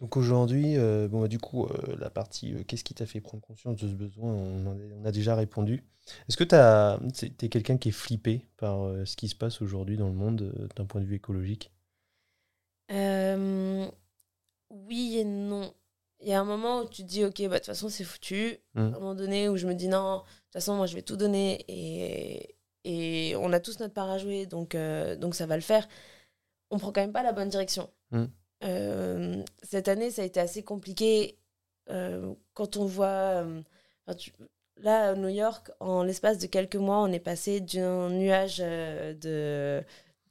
[0.00, 3.20] Donc aujourd'hui, euh, bon, bah, du coup, euh, la partie euh, qu'est-ce qui t'a fait
[3.20, 5.84] prendre conscience de ce besoin, on, a, on a déjà répondu.
[6.28, 10.08] Est-ce que tu es quelqu'un qui est flippé par ce qui se passe aujourd'hui dans
[10.08, 11.70] le monde d'un point de vue écologique?
[14.70, 15.72] Oui et non.
[16.22, 18.04] Il y a un moment où tu te dis, ok, bah, de toute façon, c'est
[18.04, 18.58] foutu.
[18.74, 18.80] Mm.
[18.80, 21.02] À un moment donné où je me dis, non, de toute façon, moi, je vais
[21.02, 24.76] tout donner et, et on a tous notre part à jouer, donc,
[25.18, 25.86] donc ça va le faire.
[26.70, 27.90] On prend quand même pas la bonne direction.
[28.10, 28.24] Mm.
[28.62, 31.38] Euh, cette année, ça a été assez compliqué
[31.90, 33.42] euh, quand on voit.
[33.44, 33.62] euh,
[34.06, 34.32] enfin, tu-
[34.76, 39.82] là, à New York, en l'espace de quelques mois, on est passé d'un nuage de,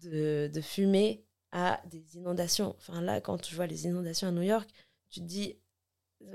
[0.04, 2.76] de, de fumée à des inondations.
[2.78, 4.70] Enfin, là, quand tu vois les inondations à New York,
[5.10, 5.58] tu te dis.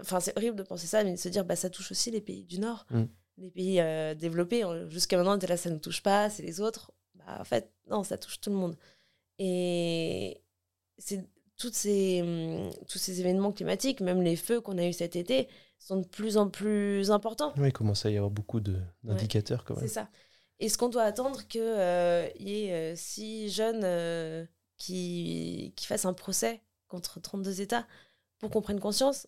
[0.00, 2.20] Enfin, c'est horrible de penser ça, mais de se dire, bah, ça touche aussi les
[2.22, 2.86] pays du Nord.
[2.90, 3.04] Mm.
[3.38, 6.42] les pays euh, développés, jusqu'à maintenant, on était là, ça ne nous touche pas, c'est
[6.42, 6.92] les autres.
[7.14, 8.76] Bah, en fait, non, ça touche tout le monde.
[9.38, 10.40] Et
[10.98, 11.26] c'est
[11.56, 15.48] toutes ces, hum, tous ces événements climatiques, même les feux qu'on a eu cet été,
[15.78, 17.52] sont de plus en plus importants.
[17.56, 19.86] Oui, il commence à y avoir beaucoup d'indicateurs quand même.
[19.86, 20.08] C'est ça.
[20.60, 21.64] Est-ce qu'on doit attendre qu'il y
[22.64, 24.44] ait euh, six jeunes euh,
[24.78, 27.86] qui, qui fassent un procès contre 32 États
[28.38, 29.26] pour qu'on prenne conscience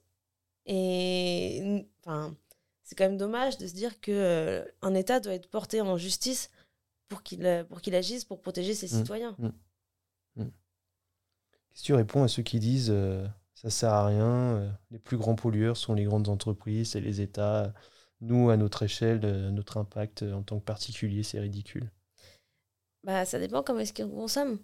[0.66, 2.34] Et enfin,
[2.84, 5.96] c'est quand même dommage de se dire que euh, un État doit être porté en
[5.96, 6.50] justice
[7.08, 8.98] pour qu'il euh, pour qu'il agisse pour protéger ses Mm.
[8.98, 9.36] citoyens.
[11.76, 14.98] Qu'est-ce que tu réponds à ceux qui disent euh, ça sert à rien, euh, les
[14.98, 17.74] plus grands pollueurs sont les grandes entreprises, c'est les États.
[18.22, 21.90] Nous, à notre échelle, euh, notre impact euh, en tant que particulier, c'est ridicule.
[23.04, 24.58] Bah, ça dépend comment est-ce qu'on consomme.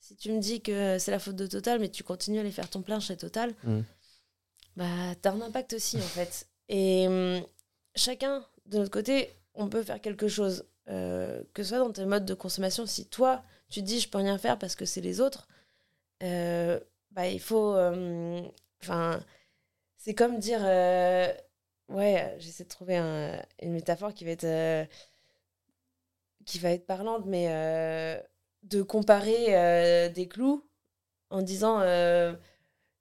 [0.00, 2.50] Si tu me dis que c'est la faute de Total, mais tu continues à aller
[2.50, 3.80] faire ton plein chez Total, Mm.
[4.76, 6.46] bah, t'as un impact aussi, en fait.
[6.68, 7.42] Et hum,
[7.96, 10.66] chacun, de notre côté, on peut faire quelque chose.
[10.90, 14.08] Euh, que ce soit dans tes modes de consommation, si toi, tu te dis je
[14.08, 15.48] peux rien faire parce que c'est les autres,
[16.20, 17.74] bah, il faut.
[17.76, 18.50] hum,
[18.82, 19.20] Enfin,
[19.96, 20.60] c'est comme dire.
[20.64, 21.32] euh,
[21.88, 24.44] ouais, j'essaie de trouver un- une métaphore qui va être.
[24.44, 24.84] euh,
[26.46, 28.20] qui va être parlante, mais euh,
[28.62, 30.64] de comparer euh, des clous
[31.30, 32.32] en disant euh,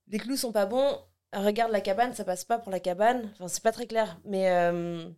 [0.08, 1.00] les clous sont pas bons,
[1.34, 3.30] regarde la cabane, ça passe pas pour la cabane.
[3.34, 5.10] Enfin, c'est pas très clair, mais euh,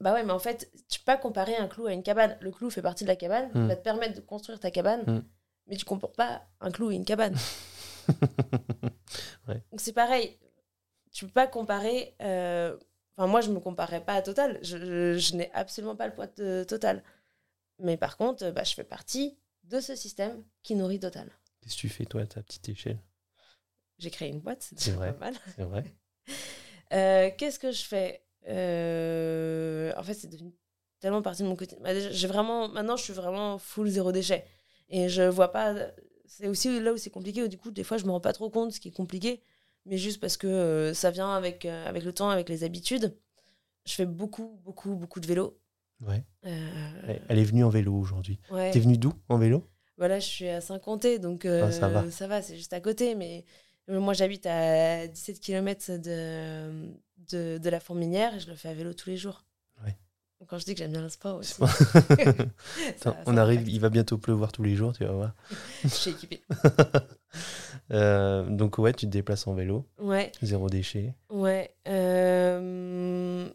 [0.00, 2.36] bah ouais, mais en fait, tu peux pas comparer un clou à une cabane.
[2.40, 3.68] Le clou fait partie de la cabane, Mm.
[3.68, 5.22] va te permettre de construire ta cabane, Mm.
[5.66, 7.36] Mais tu compares pas un clou et une cabane.
[9.48, 9.60] Ouais.
[9.70, 10.38] Donc c'est pareil,
[11.12, 12.14] tu peux pas comparer.
[12.22, 12.76] euh,
[13.16, 14.58] Enfin, moi, je me comparais pas à Total.
[14.62, 17.02] Je, je- je n'ai absolument pas le poids de Total.
[17.78, 21.28] Mais par contre, bah, je fais partie de ce système qui nourrit Total.
[21.60, 22.98] Qu'est-ce que tu fais, toi, à ta petite échelle?
[23.98, 25.12] J'ai créé une boîte, c'est déjà vrai.
[25.12, 25.34] pas mal.
[25.56, 25.84] C'est vrai
[26.92, 28.22] Euh, Qu'est-ce que je fais?
[28.48, 30.52] Euh, En fait, c'est devenu
[31.00, 31.82] tellement partie de mon quotidien.
[31.82, 34.46] Bah, j'ai vraiment, maintenant, je suis vraiment full zéro déchet.
[34.92, 35.74] Et je vois pas.
[36.26, 38.32] C'est aussi là où c'est compliqué, où du coup, des fois, je me rends pas
[38.32, 39.42] trop compte de ce qui est compliqué.
[39.86, 43.16] Mais juste parce que euh, ça vient avec, euh, avec le temps, avec les habitudes.
[43.84, 45.58] Je fais beaucoup, beaucoup, beaucoup de vélo.
[46.06, 46.24] Ouais.
[46.46, 48.38] Euh, Elle- est venue en vélo aujourd'hui.
[48.50, 48.70] ouais.
[48.70, 49.66] T'es venue d'où en vélo?
[49.96, 52.42] Voilà, je suis à Saint-Comté, donc Ah, ça va.
[52.42, 53.14] c'est juste à côté.
[53.16, 53.44] Mais
[53.88, 56.92] mais moi, j'habite à 17 km de,
[57.32, 59.44] de, de la Fourmilière et je le fais à vélo tous les jours.
[60.48, 61.54] Quand je dis que j'aime bien le sport aussi,
[62.88, 65.34] Attends, on arrive, il va bientôt pleuvoir tous les jours, tu vas voir.
[65.84, 66.42] je suis équipée.
[67.90, 71.14] Euh, donc ouais, tu te déplaces en vélo, Ouais, zéro déchet.
[71.30, 71.74] ouais.
[71.88, 73.48] euh,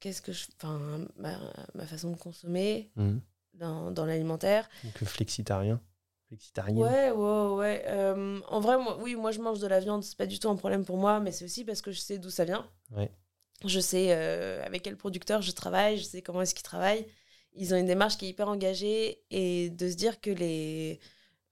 [0.00, 0.46] Qu'est-ce que je.
[0.56, 0.80] Enfin,
[1.16, 1.36] ma,
[1.74, 3.20] ma façon de consommer Mhm.
[3.54, 4.68] dans, dans l'alimentaire.
[4.84, 5.80] Donc flexitarien.
[6.28, 6.76] Flexitarien.
[6.76, 7.84] Ouais, ouais, ouais.
[7.86, 10.48] Euh, en vrai, moi, oui, moi je mange de la viande, c'est pas du tout
[10.48, 12.66] un problème pour moi, mais c'est aussi parce que je sais d'où ça vient.
[12.92, 13.10] Ouais.
[13.64, 17.06] Je sais euh, avec quel producteur je travaille, je sais comment est-ce qu'ils travaillent.
[17.52, 21.00] Ils ont une démarche qui est hyper engagée et de se dire que les.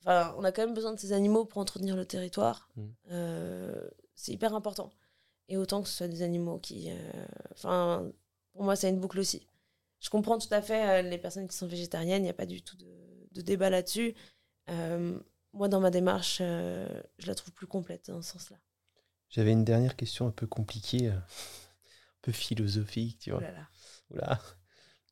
[0.00, 2.68] Enfin, on a quand même besoin de ces animaux pour entretenir le territoire.
[2.76, 2.82] Mm.
[3.10, 4.90] Euh, c'est hyper important.
[5.48, 6.90] Et autant que ce soit des animaux qui.
[6.90, 6.94] euh,
[7.52, 8.10] Enfin,
[8.52, 9.46] pour moi, c'est une boucle aussi.
[10.00, 12.46] Je comprends tout à fait euh, les personnes qui sont végétariennes, il n'y a pas
[12.46, 12.86] du tout de,
[13.32, 14.14] de débat là-dessus.
[14.70, 15.18] Euh,
[15.52, 16.86] moi, dans ma démarche, euh,
[17.18, 18.56] je la trouve plus complète dans ce sens-là.
[19.30, 21.12] J'avais une dernière question un peu compliquée,
[22.22, 23.42] peu philosophique, tu Oh vois.
[23.42, 23.68] là là.
[24.10, 24.40] Oula.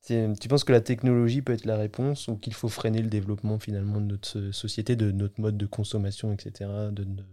[0.07, 3.59] Tu penses que la technologie peut être la réponse ou qu'il faut freiner le développement
[3.59, 7.25] finalement de notre so- société, de notre mode de consommation, etc., de, de-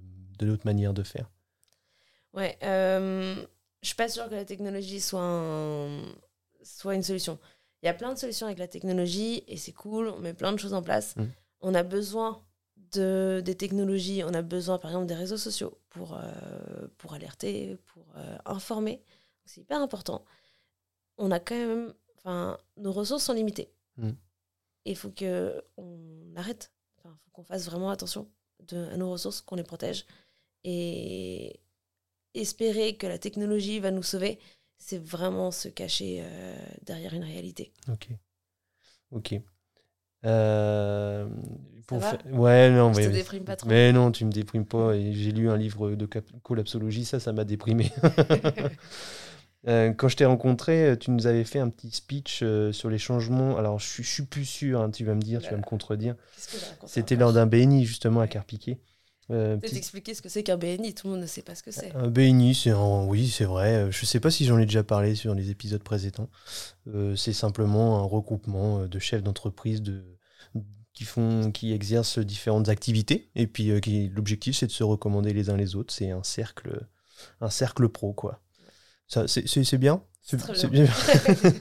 [0.45, 1.29] notre manière de faire?
[2.33, 3.35] Ouais, euh,
[3.81, 6.03] je suis pas sûre que la technologie soit, un-
[6.63, 7.37] soit une solution.
[7.81, 10.51] Il y a plein de solutions avec la technologie et c'est cool, on met plein
[10.51, 11.15] de choses en place.
[11.17, 11.23] Mm.
[11.61, 12.41] On a besoin
[12.93, 17.77] de, des technologies, on a besoin par exemple des réseaux sociaux pour, euh, pour alerter,
[17.93, 19.03] pour euh, informer.
[19.45, 20.23] C'est hyper important.
[21.17, 23.71] On a quand même, enfin, nos ressources sont limitées.
[23.97, 24.09] Mm.
[24.85, 25.99] Et il faut que on
[26.35, 28.29] arrête, enfin, faut qu'on fasse vraiment attention
[28.67, 30.05] de, à nos ressources, qu'on les protège.
[30.63, 31.59] Et
[32.33, 34.39] espérer que la technologie va nous sauver,
[34.77, 37.71] c'est vraiment se cacher euh, derrière une réalité.
[37.91, 38.09] Ok.
[39.11, 39.35] Ok.
[40.25, 41.27] Euh,
[41.85, 43.69] pour va faire- Ouais, non, Je mais, te déprime pas trop.
[43.69, 44.95] mais non, tu me déprimes pas.
[44.95, 46.05] Et J'ai lu un livre de
[46.41, 47.91] collapsologie, ça, ça m'a déprimé.
[49.67, 52.89] Euh, quand je t'ai rencontré, euh, tu nous avais fait un petit speech euh, sur
[52.89, 53.57] les changements.
[53.57, 56.15] Alors, je je suis plus sûr, hein, tu vas me dire, tu vas me contredire.
[56.85, 58.27] C'était lors d'un BNI, justement, à.
[58.27, 58.79] Carpiquet.
[59.31, 61.55] Euh, Peut-être petit- expliquer ce que c'est qu'un BNI, tout le monde ne sait pas
[61.55, 61.95] ce que c'est.
[61.95, 63.05] Un BNI, c'est un...
[63.05, 63.89] oui, c'est vrai.
[63.89, 66.29] Je sais pas si j'en ai déjà parlé sur les épisodes précédents.
[67.15, 70.03] C'est simplement un regroupement de chefs d'entreprise de...
[70.93, 73.29] qui font, qui exercent différentes activités.
[73.35, 74.09] Et puis, qui...
[74.09, 75.93] l'objectif, c'est de se recommander les uns les autres.
[75.93, 76.85] C'est un cercle,
[77.39, 78.41] un cercle pro, quoi.
[79.27, 80.03] C'est, bien.
[80.21, 80.85] C'est bien.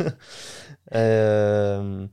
[0.94, 2.06] Euh,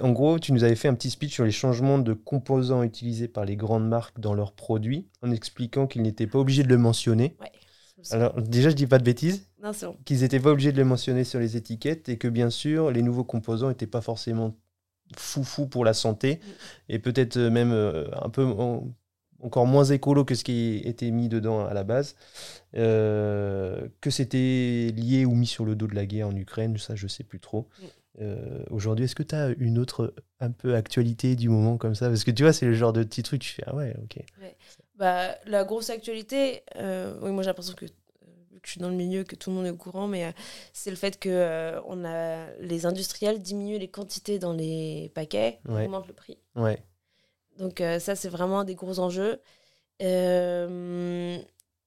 [0.00, 3.28] en gros, tu nous avais fait un petit speech sur les changements de composants utilisés
[3.28, 6.78] par les grandes marques dans leurs produits, en expliquant qu'ils n'étaient pas obligés de le
[6.78, 7.36] mentionner.
[7.40, 7.52] Ouais.
[8.10, 9.96] Alors, déjà, je dis pas de bêtises, Non, c'est bon.
[10.04, 13.02] qu'ils n'étaient pas obligés de le mentionner sur les étiquettes et que, bien sûr, les
[13.02, 14.56] nouveaux composants n'étaient pas forcément
[15.16, 16.50] foufou pour la santé Mm.
[16.88, 18.88] et peut-être euh, même euh, un peu en-
[19.44, 22.16] encore moins écolo que ce qui était mis dedans à la base,
[22.76, 26.96] Euh, que c'était lié ou mis sur le dos de la guerre en Ukraine, ça
[26.96, 27.68] je sais plus trop.
[28.20, 32.08] Euh, Aujourd'hui, est-ce que tu as une autre un peu actualité du moment comme ça?
[32.08, 34.24] Parce que tu vois, c'est le genre de petit truc, tu fais ah ouais, ok.
[34.96, 39.24] Bah, la grosse actualité, euh, oui, moi j'ai l'impression que, je suis dans le milieu,
[39.24, 40.30] que tout le monde est au courant, mais euh,
[40.72, 45.60] c'est le fait que euh, on a, les industriels diminuent les quantités dans les paquets,
[45.68, 45.84] Ouais.
[45.84, 46.38] augmentent le prix.
[46.56, 46.78] Ouais,
[47.58, 49.40] Donc euh, ça, c'est vraiment un des gros enjeux.
[50.02, 51.38] Euh,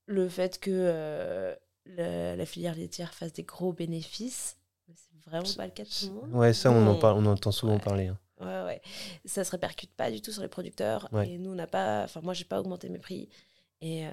[0.05, 4.57] le fait que euh, la, filière laitière fasse des gros bénéfices,
[4.93, 6.33] c'est vraiment pas le cas de tout le monde.
[6.33, 7.79] ouais ça on en, parle, on en entend souvent Ouais.
[7.81, 8.07] parler.
[8.07, 8.17] hein.
[8.39, 8.81] Ouais, ouais.
[9.25, 11.09] Ça se répercute pas du tout sur les producteurs.
[11.11, 11.27] Ouais.
[11.27, 12.03] Et nous, on n'a pas.
[12.03, 13.29] Enfin, moi, j'ai pas augmenté mes prix.
[13.81, 14.11] Et euh,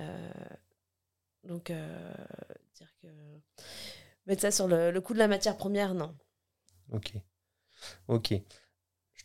[1.45, 2.15] donc, euh,
[2.75, 3.09] dire que.
[4.27, 6.17] Mettre ça sur le, le coût de la matière première, non.
[6.91, 7.13] Ok.
[8.09, 8.33] Ok.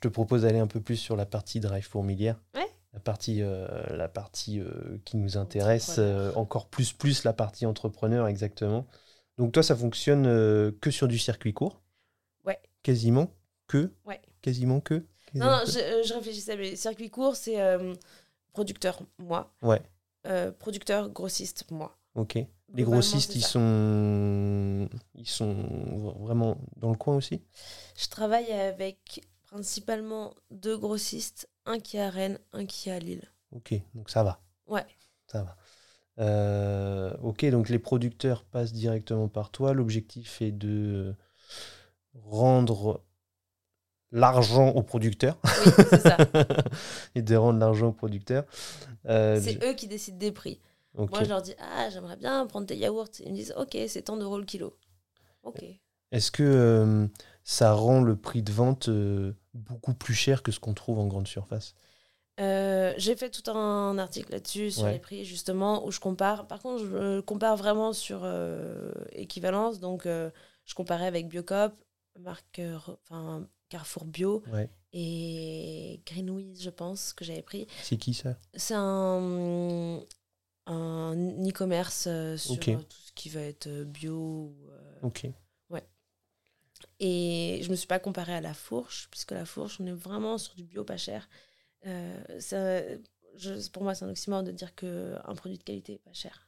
[0.02, 2.40] Je te propose d'aller un peu plus sur la partie drive fourmilière.
[2.56, 2.68] Ouais.
[2.94, 7.66] La partie, euh, la partie euh, qui nous intéresse, euh, encore plus, plus la partie
[7.66, 8.88] entrepreneur, exactement.
[9.38, 10.24] Donc, toi, ça fonctionne
[10.80, 11.82] que sur du circuit court
[12.46, 12.60] Ouais.
[12.82, 13.30] Quasiment
[13.68, 14.22] que Ouais.
[14.42, 15.02] Quasiment que Non,
[15.34, 17.58] Quasiment non, que je, je réfléchissais, mais circuit court, c'est
[18.54, 19.52] producteur, moi.
[19.62, 19.82] Ouais.
[20.60, 21.98] Producteur, grossiste, moi.
[22.16, 22.38] Ok.
[22.74, 23.50] Les grossistes, ils ça.
[23.50, 24.90] sont...
[25.16, 25.56] ils sont
[26.20, 27.42] vraiment dans le coin aussi?
[27.98, 33.00] Je travaille avec principalement deux grossistes, un qui est à Rennes, un qui est à
[33.00, 33.24] Lille.
[33.52, 34.42] Ok, donc ça va.
[34.68, 34.86] Ouais.
[35.28, 35.58] Ça va.
[36.20, 39.74] Euh, ok, donc les producteurs passent directement par toi.
[39.74, 41.16] L'objectif est de
[42.14, 43.04] rendre
[44.12, 46.18] l'argent aux producteurs Oui, c'est ça.
[47.16, 48.46] et de rendre l'argent aux producteurs.
[49.08, 50.62] Euh, C'est eux qui décident des prix.
[50.94, 53.10] Moi, je leur dis Ah, j'aimerais bien prendre des yaourts.
[53.22, 54.78] Ils me disent Ok, c'est tant d'euros le kilo.
[55.44, 55.64] Ok.
[56.12, 57.08] Est-ce que euh,
[57.52, 61.08] ça rend le prix de vente euh, beaucoup plus cher que ce qu'on trouve en
[61.08, 61.74] grande surface
[62.40, 64.94] Euh, J'ai fait tout un article là-dessus, sur Ouais.
[64.94, 66.48] les prix, justement, où je compare.
[66.48, 69.80] Par contre, je compare vraiment sur euh, équivalence.
[69.80, 70.30] Donc, euh,
[70.66, 71.74] je comparais avec Biocop,
[72.20, 72.62] marque,
[73.02, 74.70] enfin, Carrefour Bio Ouais.
[74.94, 77.66] et Greenwiz, je pense, que j'avais pris.
[77.82, 78.38] C'est qui ça?
[78.54, 80.00] C'est un,
[80.68, 81.16] un
[81.50, 82.08] e-commerce
[82.38, 84.56] sur tout ce qui va être bio.
[85.02, 85.28] Ok.
[87.00, 90.38] Et je me suis pas comparée à la fourche, puisque la fourche, on est vraiment
[90.38, 91.30] sur du bio pas cher.
[91.86, 92.82] Euh, ça-
[93.38, 96.48] je- pour moi, c'est un oxymore de dire qu'un produit de qualité est pas cher.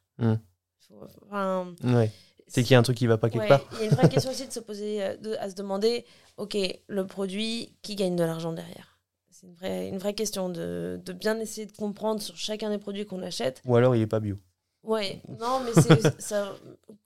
[1.29, 2.11] Enfin, Ouais.
[2.47, 3.85] C'est qu'il y a un truc qui va pas quelque ouais, part Il y a
[3.85, 7.77] une vraie question aussi de se poser, euh, de- à se demander, ok, le produit,
[7.81, 8.99] qui gagne de l'argent derrière?
[9.29, 12.77] C'est une vraie, une vraie question de, de bien essayer de comprendre sur chacun des
[12.77, 13.61] produits qu'on achète.
[13.63, 14.37] Ou alors il est pas bio.
[14.83, 15.71] Ouais, non, mais
[16.19, 16.35] c'est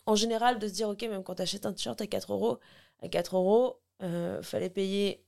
[0.07, 2.59] en général de se dire, ok, même quand tu achètes un t-shirt à 4 euros,
[3.01, 5.23] à 4 euros, euh, fallait payer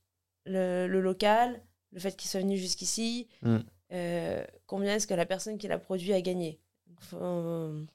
[0.46, 1.60] le, le local,
[1.92, 3.58] le fait qu'il soit venu jusqu'ici, Mm.
[3.92, 6.60] euh, combien est-ce que la personne qui l'a produit a gagné?
[6.98, 7.86] Enfin,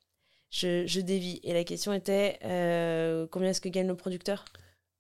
[0.50, 1.40] je, je dévie.
[1.44, 4.46] Et la question était, euh, combien est-ce que gagne le producteur?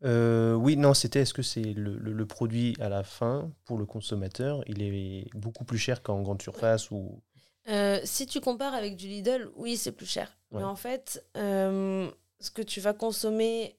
[0.04, 3.78] Euh, oui, non, c'était est-ce que c'est le, le- le produit à la fin pour
[3.78, 7.22] le consommateur, il est beaucoup plus cher qu'en grande surface ou
[7.70, 10.38] Euh, si tu compares avec du Lidl, oui, c'est plus cher.
[10.52, 10.58] Ouais.
[10.60, 13.78] Mais en fait, euh, ce que tu vas consommer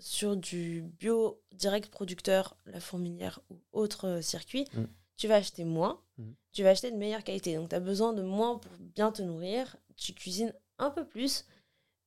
[0.00, 4.84] sur du bio direct producteur, la fourmilière ou autre euh, circuit, Mm.
[5.16, 6.30] tu vas acheter moins, Mm.
[6.52, 7.54] tu vas acheter de meilleure qualité.
[7.56, 9.76] Donc, tu as besoin de moins pour bien te nourrir.
[9.96, 11.44] Tu cuisines un peu plus,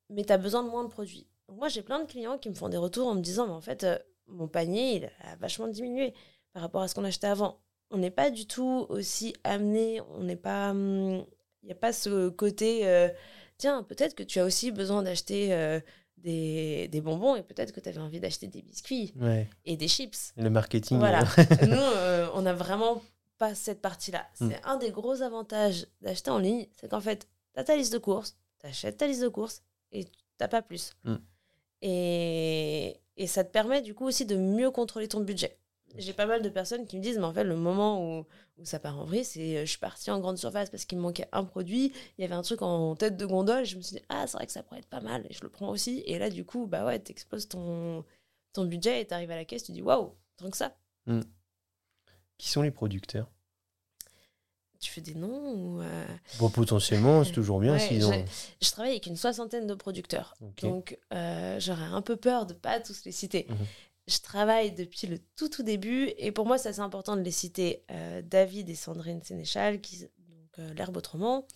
[0.09, 1.27] mais tu as besoin de moins de produits.
[1.47, 3.53] Donc, moi, j'ai plein de clients qui me font des retours en me disant, mais
[3.53, 6.13] en fait, euh, mon panier, il a vachement diminué
[6.53, 7.59] par rapport à ce qu'on achetait avant.
[7.91, 10.71] On n'est pas du tout aussi amené, on n'est pas...
[10.71, 11.25] hum,
[11.61, 13.07] Il n'y a pas ce côté, euh,
[13.57, 15.79] tiens, peut-être que tu as aussi besoin d'acheter euh,
[16.23, 19.87] des, des bonbons et peut-être que tu avais envie d'acheter des biscuits ouais, et des
[19.87, 20.33] chips.
[20.37, 20.97] le marketing.
[20.97, 21.23] Voilà.
[21.37, 23.01] euh, Nous, euh, on n'a vraiment
[23.37, 24.25] pas cette partie-là.
[24.39, 24.49] Mm.
[24.49, 27.93] C'est un des gros avantages d'acheter en ligne, c'est qu'en fait, tu as ta liste
[27.93, 30.93] de courses, tu achètes ta liste de courses et tu n'as pas plus.
[31.03, 31.15] Mm.
[31.81, 35.57] Et, et ça te permet du coup aussi de mieux contrôler ton budget.
[35.97, 38.25] J'ai pas mal de personnes qui me disent, mais en fait, le moment où,
[38.57, 40.97] où ça part en vrille, c'est euh, je suis partie en grande surface parce qu'il
[40.97, 43.81] me manquait un produit, il y avait un truc en tête de gondole, je me
[43.81, 45.69] suis dit, ah, c'est vrai que ça pourrait être pas mal, et je le prends
[45.69, 46.01] aussi.
[46.05, 48.03] Et là, du coup, bah ouais, t'exploses ton,
[48.53, 50.75] ton budget et t'arrives à la caisse, tu dis, waouh, tant que ça.
[52.37, 53.29] Qui sont les producteurs?
[54.79, 56.05] Tu fais des noms ou, euh,
[56.39, 57.79] Bon, potentiellement, c'est toujours bien Ouais,
[58.11, 58.25] j'ai-
[58.61, 60.33] Je travaille avec une soixantaine de producteurs.
[60.67, 63.45] Donc, euh, j'aurais un peu peur de pas tous les citer.
[63.49, 63.57] Mhm.
[64.07, 67.31] Je travaille depuis le tout tout début et pour moi, c'est assez important de les
[67.31, 67.83] citer.
[67.91, 71.47] Euh, David et Sandrine Sénéchal, qui, donc euh, l'herbe autrement,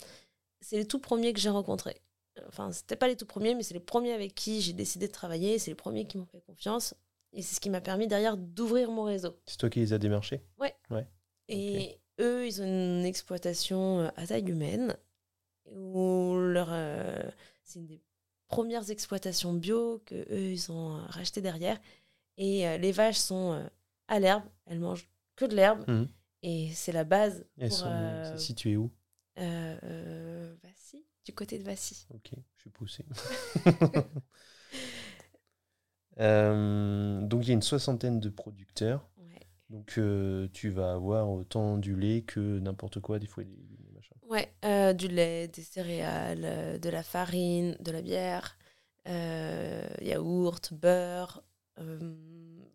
[0.61, 2.01] c'est les tout premiers que j'ai rencontrés.
[2.47, 5.11] Enfin, c'était pas les tout premiers, mais c'est les premiers avec qui j'ai décidé de
[5.11, 5.59] travailler.
[5.59, 6.93] C'est les premiers qui m'ont fait confiance
[7.33, 9.37] et c'est ce qui m'a permis derrière d'ouvrir mon réseau.
[9.45, 10.41] C'est toi qui les as démarchés?
[11.49, 14.95] Et eux, ils ont une exploitation euh, à taille humaine
[15.71, 17.29] où leur, euh,
[17.63, 18.01] c'est une des
[18.47, 21.79] premières exploitations bio que eux ils ont racheté derrière.
[22.37, 23.67] Et euh, les vaches sont euh,
[24.07, 26.07] à l'herbe, elles mangent que de l'herbe Mhm.
[26.43, 28.91] et c'est la base Elles pour sont euh, c'est situé où?
[30.63, 32.05] Vassy, du côté de Vassy.
[32.13, 33.05] Ok, je suis poussé.
[36.17, 39.07] Donc il y a une soixantaine de producteurs.
[39.17, 39.47] Ouais.
[39.69, 39.99] Donc
[40.53, 44.17] tu vas avoir autant du lait que n'importe quoi, des fois des, des machins.
[44.29, 48.57] Ouais, du lait, des céréales, de la farine, de la bière,
[49.07, 51.43] euh, yaourt, beurre.
[51.79, 51.99] Euh,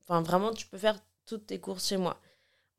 [0.03, 2.21] Enfin, vraiment, tu peux faire toutes tes courses chez moi.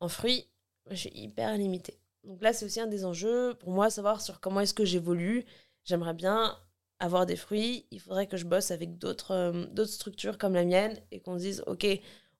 [0.00, 0.46] En fruits,
[0.90, 1.98] je suis hyper limitée.
[2.24, 5.44] Donc là, c'est aussi un des enjeux pour moi, savoir sur comment est-ce que j'évolue.
[5.84, 6.56] J'aimerais bien
[7.00, 7.86] avoir des fruits.
[7.90, 11.38] Il faudrait que je bosse avec d'autres euh, d'autres structures comme la mienne et qu'on
[11.38, 11.86] se dise, OK,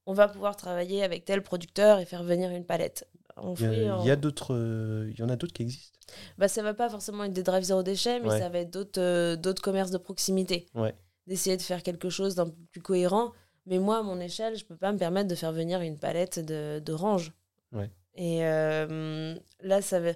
[0.07, 3.09] on va pouvoir travailler avec tel producteur et faire venir une palette.
[3.37, 5.63] En Il y, a- en- y a d'autres, euh, il y en a d'autres qui
[5.63, 5.99] existent.
[6.39, 8.39] bah, ça va pas forcément être des drives zéro déchet, mais Ouais.
[8.39, 10.67] ça va être d'autres euh, d'autres commerces de proximité.
[10.75, 10.95] Ouais.
[11.27, 13.33] D'essayer de faire quelque chose d'un peu plus cohérent.
[13.67, 16.39] Mais moi, à mon échelle, je peux pas me permettre de faire venir une palette
[16.85, 17.33] d'oranges.
[17.73, 17.91] Ouais.
[18.15, 20.13] Et euh, là, ça va.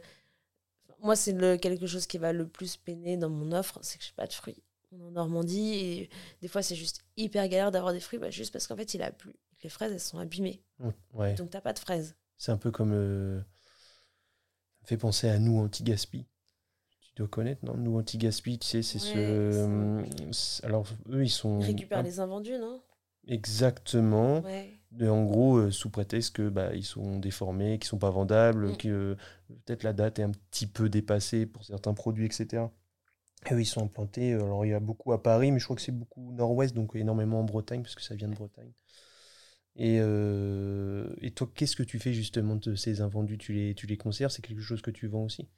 [1.01, 4.13] Moi, c'est quelque chose qui va le plus peiner dans mon offre, c'est que j'ai
[4.17, 4.63] pas de fruits.
[4.93, 6.11] On est en Normandie et
[6.43, 9.03] des fois, c'est juste hyper galère d'avoir des fruits, bah, juste parce qu'en fait, il
[9.03, 9.35] a plu.
[9.63, 10.63] Les fraises, elles sont abîmées.
[11.15, 11.35] Ouais.
[11.35, 12.17] Donc, t'as pas de fraises.
[12.37, 12.93] C'est un peu comme.
[12.93, 16.27] euh, Ça me fait penser à nous anti-gaspi.
[17.01, 17.75] Tu dois connaître, non?
[17.77, 20.33] Nous anti-gaspi, tu sais, c'est Ouais, ce.
[20.33, 21.59] c'est- Alors, eux, ils sont.
[21.61, 22.81] Ils récupèrent un- les invendus, non?
[23.29, 24.41] Exactement.
[24.41, 24.75] Ouais.
[25.03, 28.77] En gros, euh, sous prétexte que bah, ils sont déformés, qu'ils sont pas vendables, Mm.
[28.79, 29.15] que euh,
[29.67, 32.65] peut-être la date est un petit peu dépassée pour certains produits, etc.
[33.49, 34.33] Et eux, ils sont implantés.
[34.33, 36.75] euh, Alors, il y a beaucoup à Paris, mais je crois que c'est beaucoup nord-ouest,
[36.75, 38.73] donc énormément en Bretagne, parce que ça vient de Bretagne.
[39.77, 43.39] Et, euh, et toi, qu'est-ce que tu fais justement de ces invendus?
[43.39, 44.33] Tu les, tu les conserves?
[44.33, 45.49] C'est quelque chose que tu vends aussi?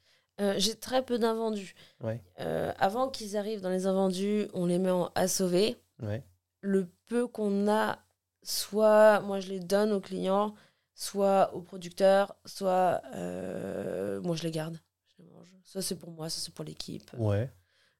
[0.40, 1.74] Euh, j'ai très peu d'invendus.
[2.02, 2.20] Ouais.
[2.40, 5.76] Euh, avant qu'ils arrivent dans les invendus, on les met en à sauver.
[6.02, 6.22] Ouais.
[6.60, 7.98] Le peu qu'on a,
[8.42, 10.54] soit moi je les donne aux clients,
[10.94, 14.78] soit aux producteurs, soit euh, moi je les garde.
[15.08, 15.54] Je les mange.
[15.64, 17.10] Ça c'est pour moi, ça c'est pour l'équipe.
[17.16, 17.50] Ouais.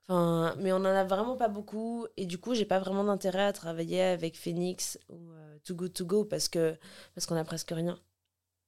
[0.09, 3.45] Enfin, mais on en a vraiment pas beaucoup et du coup j'ai pas vraiment d'intérêt
[3.45, 6.77] à travailler avec Phoenix ou euh, Too Good To Go parce que
[7.15, 7.99] parce qu'on a presque rien.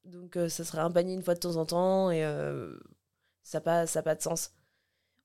[0.05, 2.77] Donc euh, ça serait un panier une fois de temps en temps et euh,
[3.43, 4.53] ça n'a pas, ça a pas de sens.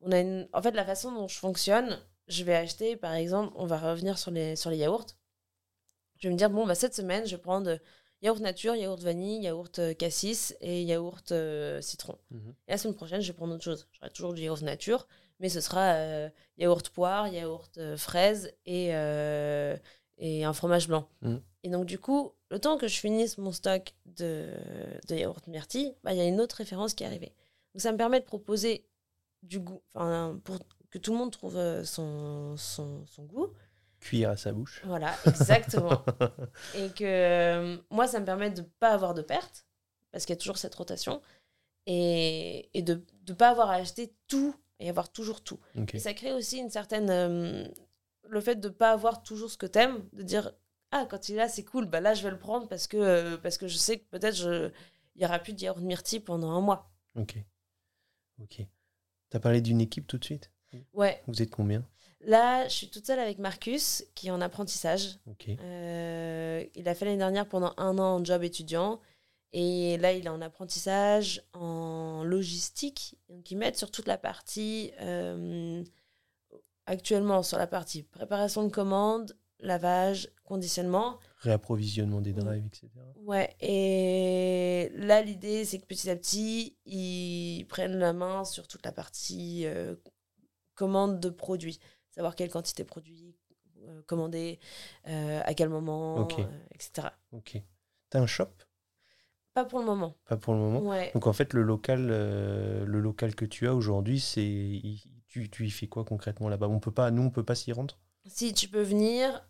[0.01, 0.47] On a une...
[0.53, 4.17] En fait, la façon dont je fonctionne, je vais acheter, par exemple, on va revenir
[4.17, 5.07] sur les, sur les yaourts.
[6.17, 7.79] Je vais me dire, bon, bah, cette semaine, je vais prendre
[8.21, 12.17] yaourt nature, yaourt vanille, yaourt euh, cassis et yaourt euh, citron.
[12.31, 12.53] Mhm.
[12.67, 13.87] Et la semaine prochaine, je vais prendre autre chose.
[13.93, 15.07] J'aurai toujours du yaourt nature,
[15.39, 19.77] mais ce sera euh, yaourt poire, yaourt euh, fraise et, euh,
[20.17, 21.07] et un fromage blanc.
[21.21, 21.41] Mhm.
[21.63, 24.49] Et donc, du coup, le temps que je finisse mon stock de,
[25.07, 27.33] de yaourt myrtille, bah, il y a une autre référence qui est arrivée.
[27.73, 28.87] Donc, ça me permet de proposer
[29.43, 29.81] du goût,
[30.43, 30.59] pour
[30.89, 33.47] que tout le monde trouve euh, son, son, son goût.
[33.99, 34.81] Cuillère à sa bouche.
[34.85, 36.03] Voilà, exactement.
[36.75, 39.65] et que euh, moi, ça me permet de ne pas avoir de pertes,
[40.11, 41.21] parce qu'il y a toujours cette rotation,
[41.87, 45.59] et, et de ne pas avoir à acheter tout et avoir toujours tout.
[45.77, 45.95] Ok.
[45.95, 47.09] Et ça crée aussi une certaine.
[47.09, 47.67] euh,
[48.29, 50.51] le fait de ne pas avoir toujours ce que t'aimes, de dire
[50.91, 52.97] Ah, quand il est là, c'est cool, bah là, je vais le prendre parce que,
[52.97, 54.69] euh, parce que je sais que peut-être je-
[55.15, 56.91] il n'y aura plus de yaourt myrtille pendant un mois.
[57.15, 57.37] Ok.
[58.43, 58.61] Ok.
[59.29, 60.51] T'as parlé d'une équipe tout de suite?
[60.93, 61.85] Ouais, Vous êtes combien?
[62.21, 65.19] Là, je suis toute seule avec Marcus, qui est en apprentissage.
[65.47, 68.99] Euh, il a fait l'année dernière pendant un an en job étudiant.
[69.53, 73.15] Et là, il est en apprentissage en logistique.
[73.29, 75.83] Donc, ils mettent sur toute la partie, euh,
[76.85, 81.19] actuellement sur la partie préparation de commandes, lavage, conditionnement.
[81.39, 82.87] Réapprovisionnement des drives, etc.
[83.17, 88.85] Ouais, et là, l'idée, c'est que petit à petit, ils prennent la main sur toute
[88.85, 89.95] la partie euh,
[90.77, 91.79] commande de produits.
[92.11, 93.35] Savoir quelle quantité de produits
[93.83, 94.59] euh, commander,
[95.07, 97.09] euh, à quel moment, euh, etc.
[97.31, 97.61] Ok.
[98.09, 98.49] T'as un shop?
[99.53, 100.15] Pas pour le moment.
[100.25, 100.79] Pas pour le moment.
[100.79, 101.11] Ouais.
[101.13, 104.81] Donc en fait, le local, le local que tu as aujourd'hui, c'est
[105.27, 106.67] tu, tu y fais quoi concrètement là-bas?
[106.67, 107.99] On peut pas, nous, on peut pas s'y rendre?
[108.25, 109.43] Si tu peux venir,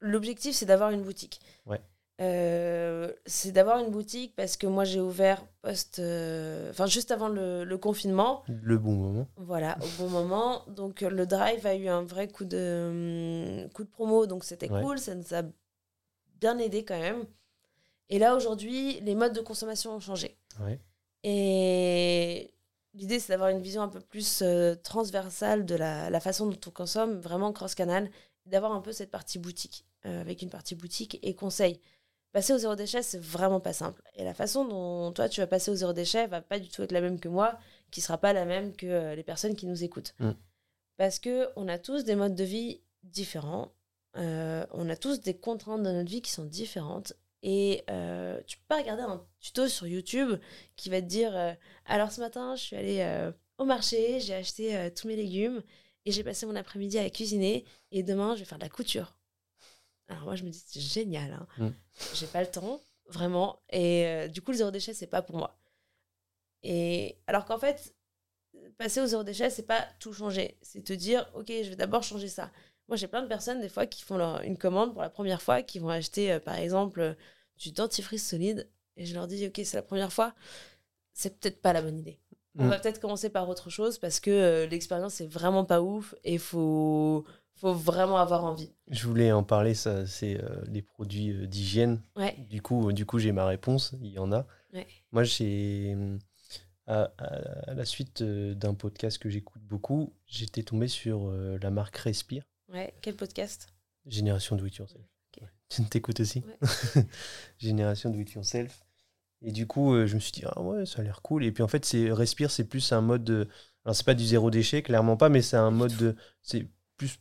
[0.00, 1.40] l'objectif, c'est d'avoir une boutique.
[1.66, 1.80] Ouais.
[2.22, 7.28] Euh, c'est d'avoir une boutique parce que moi j'ai ouvert post, euh, enfin juste avant
[7.28, 8.42] le, le confinement.
[8.48, 9.26] Le bon moment.
[9.36, 10.62] Voilà, au bon moment.
[10.68, 14.70] Donc le drive a eu un vrai coup de, hum, coup de promo, donc c'était
[14.70, 14.80] Ouais.
[14.82, 15.42] cool, ça nous a
[16.40, 17.24] bien aidé quand même.
[18.08, 20.36] Et là aujourd'hui, les modes de consommation ont changé.
[20.60, 20.78] Ouais.
[21.24, 22.52] Et
[22.94, 26.60] l'idée c'est d'avoir une vision un peu plus euh, transversale de la, la façon dont
[26.66, 28.10] on consomme, vraiment cross-canal,
[28.46, 31.80] d'avoir un peu cette partie boutique, avec une partie boutique et conseil.
[32.32, 34.02] Passer au zéro déchet, c'est vraiment pas simple.
[34.14, 36.82] Et la façon dont toi tu vas passer au zéro déchet va pas du tout
[36.82, 37.58] être la même que moi,
[37.90, 40.14] qui sera pas la même que euh, les personnes qui nous écoutent.
[40.18, 40.30] Mm.
[40.96, 43.72] Parce que on a tous des modes de vie différents,
[44.16, 47.14] euh, on a tous des contraintes dans notre vie qui sont différentes.
[47.42, 50.38] Et euh, tu peux pas regarder un tuto sur YouTube
[50.76, 51.52] qui va te dire euh,
[51.86, 55.62] alors ce matin je suis allée au marché, j'ai acheté tous mes légumes
[56.04, 59.16] et j'ai passé mon après-midi à cuisiner et demain je vais faire de la couture.
[60.12, 61.46] Alors moi je me dis c'est génial, hein.
[61.58, 61.68] Mm.
[62.14, 65.36] j'ai pas le temps vraiment et euh, du coup le zéro déchet c'est pas pour
[65.36, 65.56] moi.
[66.62, 67.94] Et alors qu'en fait
[68.78, 72.02] passer au zéro déchet c'est pas tout changer, c'est te dire ok je vais d'abord
[72.02, 72.50] changer ça.
[72.88, 75.40] Moi j'ai plein de personnes des fois qui font leur, une commande pour la première
[75.42, 77.14] fois, qui vont acheter euh, par exemple euh,
[77.56, 80.34] du dentifrice solide et je leur dis ok c'est la première fois,
[81.12, 82.18] c'est peut-être pas la bonne idée.
[82.58, 82.68] On Mm.
[82.68, 86.36] va peut-être commencer par autre chose parce que euh, l'expérience est vraiment pas ouf et
[86.36, 88.70] faut faut vraiment avoir envie.
[88.90, 92.00] Je voulais en parler, ça, c'est euh, les produits euh, d'hygiène.
[92.16, 92.36] Ouais.
[92.50, 94.46] Du coup, euh, du coup j'ai ma réponse, il y en a.
[94.72, 94.86] Ouais.
[95.12, 95.92] Moi, j'ai.
[95.94, 96.18] hum,
[96.86, 101.96] À, à- à la suite d'un podcast que j'écoute beaucoup, j'étais tombé sur la marque
[101.98, 103.68] Respire, Ouais, quel podcast?
[104.06, 105.04] Génération Do It Yourself.
[105.36, 105.42] Ok.
[105.42, 105.48] Ouais.
[105.68, 106.42] Tu t'écoutes aussi?
[106.44, 107.02] Ouais.
[107.58, 108.84] Génération Do It Yourself.
[109.42, 111.44] Et du coup, je me suis dit, ah ouais, ça a l'air cool.
[111.44, 113.48] Et puis en fait, c'est Respire, c'est plus un mode de.
[113.84, 116.16] Alors, c'est pas du zéro déchet, clairement pas, mais c'est un mode de.
[116.42, 116.66] C'est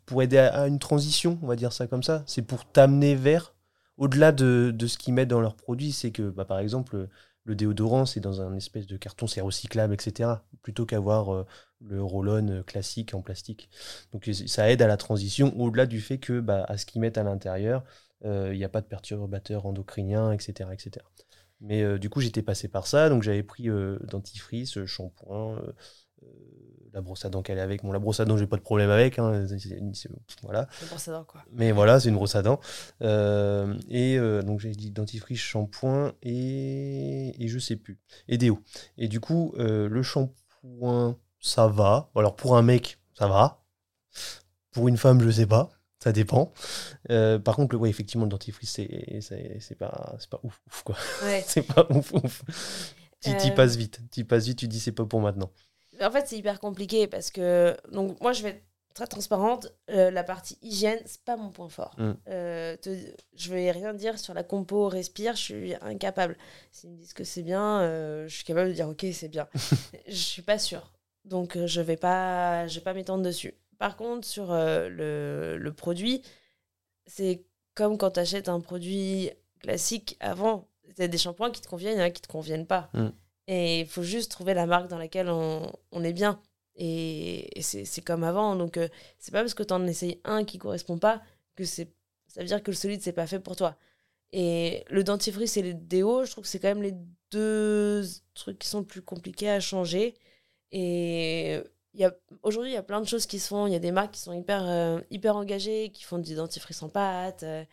[0.06, 2.24] pour aider à, une transition, on va dire ça comme ça.
[2.26, 3.54] C'est pour t'amener vers.
[3.98, 7.08] Au-delà de, de ce qu'ils mettent dans leurs produits, c'est que, bah, par exemple,
[7.44, 10.30] le déodorant, c'est dans un espèce de carton, c'est recyclable, etc.
[10.62, 11.46] Plutôt qu'avoir euh,
[11.82, 13.70] le roll-on euh, classique en plastique.
[14.12, 17.02] Donc euh, ça aide à la transition, au-delà du fait que, bah, à ce qu'ils
[17.02, 17.84] mettent à l'intérieur,
[18.26, 20.70] euh, il n'y a pas de perturbateurs endocriniens, etc.
[20.74, 21.06] etc.
[21.62, 25.58] Mais euh, du coup, j'étais passé par ça, donc j'avais pris euh, dentifrice, euh, shampoing,
[25.58, 25.74] euh,
[26.24, 26.28] euh,
[26.94, 27.84] la brosse à dents qu'elle est avec.
[27.84, 29.46] Bon, la brosse à dents, j'ai pas de problème avec, hein,
[30.44, 30.68] voilà.
[30.80, 31.42] C'est pour ça quoi.
[31.52, 32.60] Mais voilà, c'est une brosse à dents.
[33.02, 38.00] Euh, et euh, donc j'ai dit dentifrice, shampoing et, et je sais plus.
[38.28, 38.60] Et déo.
[38.98, 42.10] Et du coup, euh, le shampoing, ça va.
[42.16, 43.64] Alors pour un mec, ça va.
[44.72, 45.70] Pour une femme, je sais pas.
[46.04, 46.52] Ça dépend.
[47.08, 50.96] Par contre, ouais, effectivement, le dentifrice, c'est pas, pas ouf, ouf, quoi.
[51.24, 51.44] Ouais.
[51.48, 52.44] c'est pas ouf, ouf.
[53.22, 53.52] Tu Euh.
[53.56, 54.02] passes vite.
[54.12, 55.52] Tu passes vite, tu dis c'est pas pour maintenant.
[56.02, 60.12] En fait, c'est hyper compliqué parce que donc moi je vais être très transparente, euh,
[60.12, 61.96] la partie hygiène, c'est pas mon point fort.
[61.98, 62.12] Mm.
[62.28, 66.38] Euh, te- je vais rien dire sur la compo respire, je suis incapable.
[66.72, 69.48] S'ils me disent que c'est bien, euh, je suis capable de dire ok, c'est bien.
[70.08, 70.92] je suis pas sûre.
[71.24, 73.54] Donc euh, je vais pas je vais pas m'étendre dessus.
[73.78, 76.22] Par contre, sur le, le produit,
[77.08, 80.68] c'est comme quand tu achètes un produit classique avant.
[81.00, 82.90] A des shampoings qui te conviennent, en a qui te conviennent pas.
[82.94, 83.08] Mm.
[83.52, 86.42] Et il faut juste trouver la marque dans laquelle on, on est bien.
[86.76, 88.56] Et, et c'est comme avant.
[88.56, 88.88] Donc, euh,
[89.20, 91.22] c'est pas parce que tu en essayes un qui correspond pas
[91.56, 91.90] que c'est
[92.28, 93.76] ça veut dire que le solide, c'est pas fait pour toi.
[94.34, 96.96] Et le dentifrice et le déo, je trouve que c'est quand même les
[97.32, 98.04] deux
[98.36, 100.16] trucs qui sont plus compliqués à changer.
[100.72, 101.60] Et
[102.44, 103.68] aujourd'hui, il y a plein de choses qui se font.
[103.68, 106.82] Il y a des marques qui sont hyper, euh, hyper engagées, qui font du dentifrice
[106.84, 107.44] en pâte.
[107.44, 107.64] euh,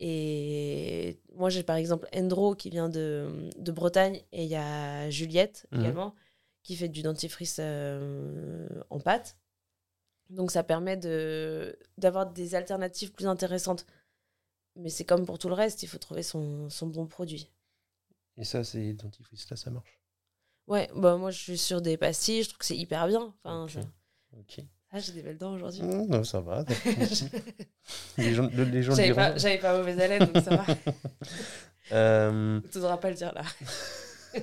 [0.00, 5.10] et moi, j'ai par exemple Endro qui vient de, de Bretagne et il y a
[5.10, 5.80] Juliette Mhm.
[5.80, 6.14] également
[6.62, 9.36] qui fait du dentifrice euh, en pâte.
[10.30, 13.86] Donc ça permet de d'avoir des alternatives plus intéressantes.
[14.76, 17.50] Mais c'est comme pour tout le reste, il faut trouver son, son bon produit.
[18.38, 20.00] Et ça, c'est dentifrice, là, ça marche?
[20.68, 23.34] Ouais, bah moi je suis sur des pastilles, je trouve que c'est hyper bien.
[23.44, 23.68] Enfin, Ok.
[23.68, 23.80] je-
[24.32, 24.60] Ok.
[24.96, 25.82] Ah, j'ai des belles dents aujourd'hui.
[25.82, 26.64] Mmh, non, ça va.
[28.16, 30.66] les gens, le- les gens J'avais pas, j'avais pas mauvaise haleine, donc ça va.
[31.92, 33.42] Euh, Tu devras pas le dire là.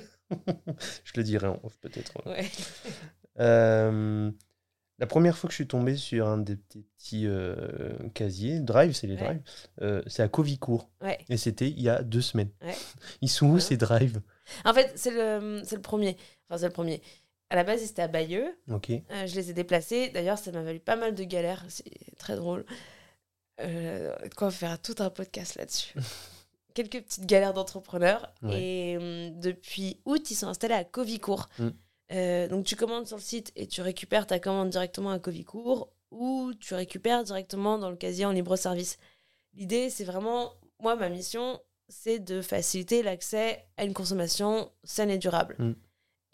[1.04, 2.12] je le dirai en off peut-être.
[2.26, 2.46] Ouais.
[3.38, 4.30] Euh,
[4.98, 8.92] la première fois que je suis tombé sur un des petits, petits, euh, casiers, Drive,
[8.94, 9.20] c'est les Ouais.
[9.20, 9.40] Drive,
[9.82, 10.88] euh, c'est à Covicourt.
[11.28, 12.48] Et c'était il y a deux semaines.
[13.20, 14.22] Ils sont où ces Drive
[14.64, 16.16] En fait, c'est le, c'est le premier.
[16.48, 17.02] Enfin, c'est le premier.
[17.50, 18.56] À la base, c'était à Bayeux.
[18.70, 18.90] Ok.
[18.90, 20.08] Euh, je les ai déplacés.
[20.08, 21.64] D'ailleurs, ça m'a valu pas mal de galères.
[21.68, 21.84] C'est
[22.18, 22.64] très drôle.
[23.60, 25.94] Euh, de quoi faire tout un podcast là-dessus.
[26.74, 28.32] Quelques petites galères d'entrepreneurs.
[28.42, 28.60] Ouais.
[28.60, 31.48] Et hum, depuis août, ils sont installés à Covicourt.
[31.58, 31.68] Mm.
[32.12, 35.92] Euh, donc, tu commandes sur le site et tu récupères ta commande directement à Covicourt
[36.10, 38.98] ou tu récupères directement dans le casier en libre service.
[39.54, 45.18] L'idée, c'est vraiment, moi, ma mission, c'est de faciliter l'accès à une consommation saine et
[45.18, 45.56] durable.
[45.58, 45.72] Mm.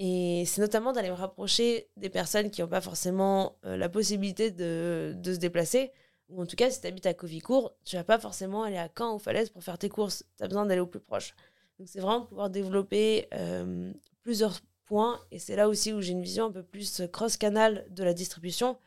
[0.03, 4.51] Et c'est notamment d'aller me rapprocher des personnes qui n'ont pas forcément euh, la possibilité
[4.51, 5.93] de, de se déplacer.
[6.31, 8.89] Ou en tout cas, si tu habites à Covicourt, tu vas pas forcément aller à
[8.97, 10.25] Caen ou Falaise pour faire tes courses.
[10.39, 11.35] Tu as besoin d'aller au plus proche.
[11.79, 13.93] Donc c'est vraiment pouvoir développer euh,
[14.23, 15.21] plusieurs points.
[15.33, 18.79] Et c'est là aussi où j'ai une vision un peu plus cross-canal de la distribution.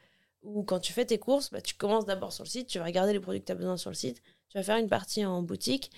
[0.41, 2.85] Où quand tu fais tes courses, bah, tu commences d'abord sur le site, tu vas
[2.85, 5.23] regarder les produits que tu as besoin sur le site, tu vas faire une partie
[5.23, 5.91] en boutique.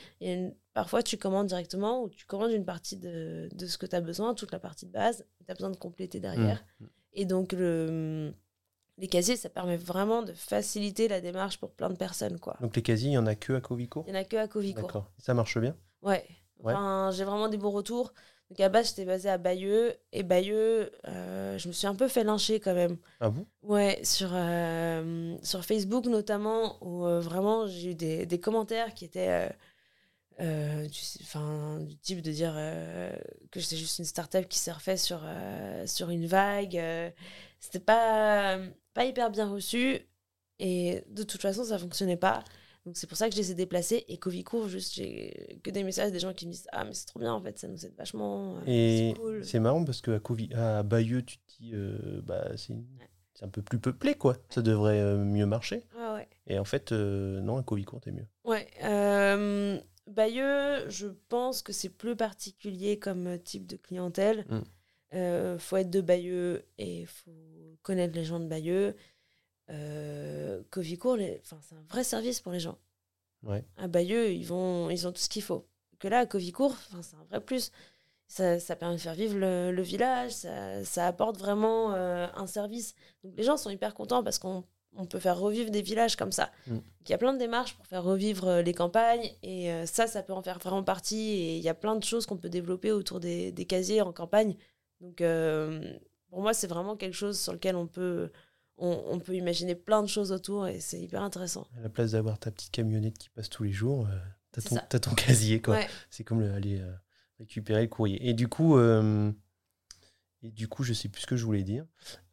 [0.76, 4.01] Parfois, tu commandes directement ou tu commandes une partie de, de ce que tu as
[4.01, 5.26] besoin, toute la partie de base.
[5.43, 6.63] Tu as besoin de compléter derrière.
[6.80, 6.86] Mm.
[7.13, 8.34] Et donc, le,
[8.97, 12.39] les casiers, ça permet vraiment de faciliter la démarche pour plein de personnes.
[12.39, 12.57] Quoi.
[12.61, 14.36] Donc les casiers, il y en a que à Covicourt Il n'y en a que
[14.36, 14.84] à Covicourt.
[14.84, 15.11] D'accord.
[15.17, 15.76] Ça marche bien?
[16.03, 16.23] Ouais.
[16.63, 18.13] Enfin, j'ai vraiment des bons retours.
[18.49, 19.95] Donc, à base, j'étais basée à Bayeux.
[20.11, 22.97] Et Bayeux, euh, je me suis un peu fait lyncher quand même.
[23.19, 23.45] Ah bon?
[23.63, 29.05] Ouais, sur, euh, sur Facebook notamment, où euh, vraiment j'ai eu des, des commentaires qui
[29.05, 29.49] étaient
[30.39, 33.11] euh, euh, du, enfin, du type de dire euh,
[33.51, 36.81] que j'étais juste une start-up qui surfait sur, euh, sur une vague.
[37.59, 38.59] C'était pas,
[38.93, 39.99] pas hyper bien reçu.
[40.59, 42.43] Et de toute façon, ça fonctionnait pas.
[42.86, 44.05] Donc c'est pour ça que je les ai déplacés.
[44.07, 47.07] Et Covicourt, juste, j'ai que des messages des gens qui me disent Ah, mais c'est
[47.07, 48.57] trop bien en fait, ça nous aide vachement.
[48.67, 49.43] Et c'est cool.
[49.43, 50.19] c'est marrant parce qu'à
[50.55, 51.73] à Bayeux, tu te dis,
[52.23, 52.75] bah, c'est
[53.33, 54.38] c'est un peu plus peuplé, quoi.
[54.49, 55.83] Ça devrait mieux marcher.
[55.97, 56.27] Ouais, ouais.
[56.47, 58.27] Et en fait, non, à Covicourt, t'es mieux.
[58.45, 58.67] Ouais.
[60.07, 64.45] Bayeux, je pense que c'est plus particulier comme euh, type de clientèle.
[64.49, 64.61] Mm.
[65.13, 68.95] Euh, faut être de Bayeux et faut connaître les gens de Bayeux.
[69.69, 72.77] Euh, Covicourt, les- enfin, c'est un vrai service pour les gens.
[73.43, 73.63] Ouais.
[73.77, 75.67] À Bayeux, ils, vont, ils ont tout ce qu'il faut.
[75.99, 77.71] Que là, à Covicourt, enfin, c'est un vrai plus.
[78.27, 82.47] Ça, ça permet de faire vivre le, le village, ça, ça apporte vraiment euh, un
[82.47, 82.95] service.
[83.23, 84.63] Donc les gens sont hyper contents parce qu'on
[84.97, 86.51] on peut faire revivre des villages comme ça.
[86.67, 86.77] Mm.
[87.07, 90.07] Il y a plein de démarches pour faire revivre euh, les campagnes et euh, ça,
[90.07, 91.29] ça peut en faire vraiment partie.
[91.29, 94.11] Et il y a plein de choses qu'on peut développer autour des, des casiers en
[94.13, 94.55] campagne.
[95.01, 95.93] Donc euh,
[96.29, 98.31] pour moi, c'est vraiment quelque chose sur lequel on peut,
[98.77, 101.67] on, on peut imaginer plein de choses autour et c'est hyper intéressant.
[101.77, 105.11] À la place d'avoir ta petite camionnette qui passe tous les jours, euh, t'as ton,
[105.15, 105.75] casier, quoi.
[105.75, 105.87] Ouais.
[106.09, 106.91] C'est comme le- aller euh,
[107.39, 108.27] récupérer le courrier.
[108.27, 108.77] Et du coup,
[110.45, 111.85] et du coup, je sais plus ce que je voulais dire.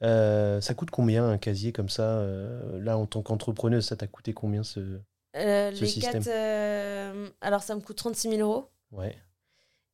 [0.03, 4.07] Euh, ça coûte combien un casier comme ça euh, Là, en tant qu'entrepreneuse, ça t'a
[4.07, 5.01] coûté combien ce
[5.35, 6.23] Euh, Ce les système?
[6.23, 8.71] quatre, euh, alors ça me coûte 36 000 euros.
[8.91, 9.17] Ouais.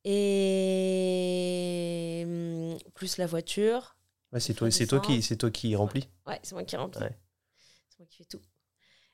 [0.03, 3.95] Et hum, plus la voiture.
[4.33, 6.09] Ouais, c'est toi, c'est toi qui, c'est toi qui remplis?
[6.27, 7.01] Ouais, c'est moi qui remplis.
[7.01, 7.17] Ouais.
[7.89, 8.41] C'est moi qui fais tout.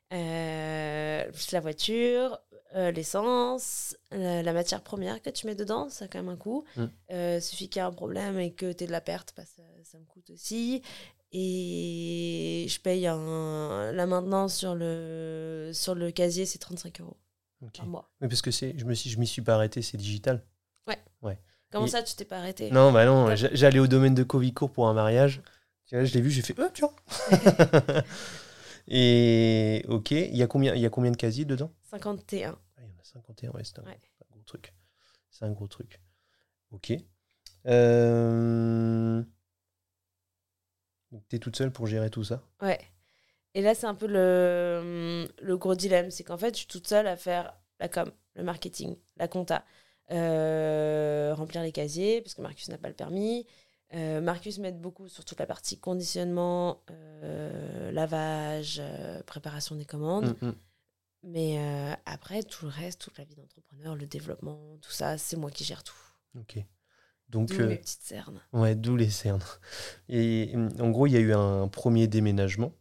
[0.10, 2.40] Plus la voiture,
[2.76, 6.36] euh, l'essence, la, la matière première que tu mets dedans, ça a quand même un
[6.38, 6.64] coût.
[6.76, 6.86] Mm.
[7.12, 9.44] Euh, suffit qu'il y ait un problème et que tu aies de la perte, bah,
[9.46, 10.82] ça, ça me coûte aussi.
[11.32, 17.18] Et je paye un, la maintenance sur le, sur le casier, c'est 35 euros
[17.62, 17.78] Ok.
[17.78, 18.10] par mois.
[18.22, 20.44] Oui, parce que je suis, je m'y suis pas arrêté, c'est digital.
[21.76, 22.72] Comment Et- ça, tu t'es pas arrêté?
[22.72, 25.42] Non, bah non, j'allais au domaine de Covicourt pour un mariage.
[25.88, 26.90] Tu vois, je l'ai vu, j'ai fait, oh, tiens.
[28.88, 31.72] Et ok, il y a combien, il y a combien de casiers dedans?
[31.98, 32.58] 51.
[32.78, 33.92] Ah, Il y en a 51, ouais, c'est un, Ouais.
[34.22, 34.74] un gros truc.
[35.32, 36.00] C'est un gros truc.
[36.72, 36.94] Ok.
[37.68, 39.24] Euh...
[41.30, 42.44] T'es toute seule pour gérer tout ça?
[42.62, 42.80] Ouais.
[43.54, 46.12] Et là, c'est un peu le, le gros dilemme.
[46.12, 49.64] C'est qu'en fait, je suis toute seule à faire la com, le marketing, la compta,
[50.12, 53.48] euh, remplir les casiers, parce que Marcus n'a pas le permis.
[53.94, 58.82] Euh, Marcus m'aide beaucoup sur toute la partie conditionnement, euh, lavage,
[59.26, 60.36] préparation des commandes.
[60.42, 60.56] Mm, mm.
[61.26, 65.36] Mais euh, après, tout le reste, toute la vie d'entrepreneur, le développement, tout ça, c'est
[65.36, 65.96] moi qui gère tout.
[66.36, 66.58] Ok.
[67.30, 68.42] Donc, D'où euh, mes petites cernes.
[68.54, 69.44] ouais, d'où les cernes.
[70.10, 72.74] Et hum, en gros, il y a eu un premier déménagement.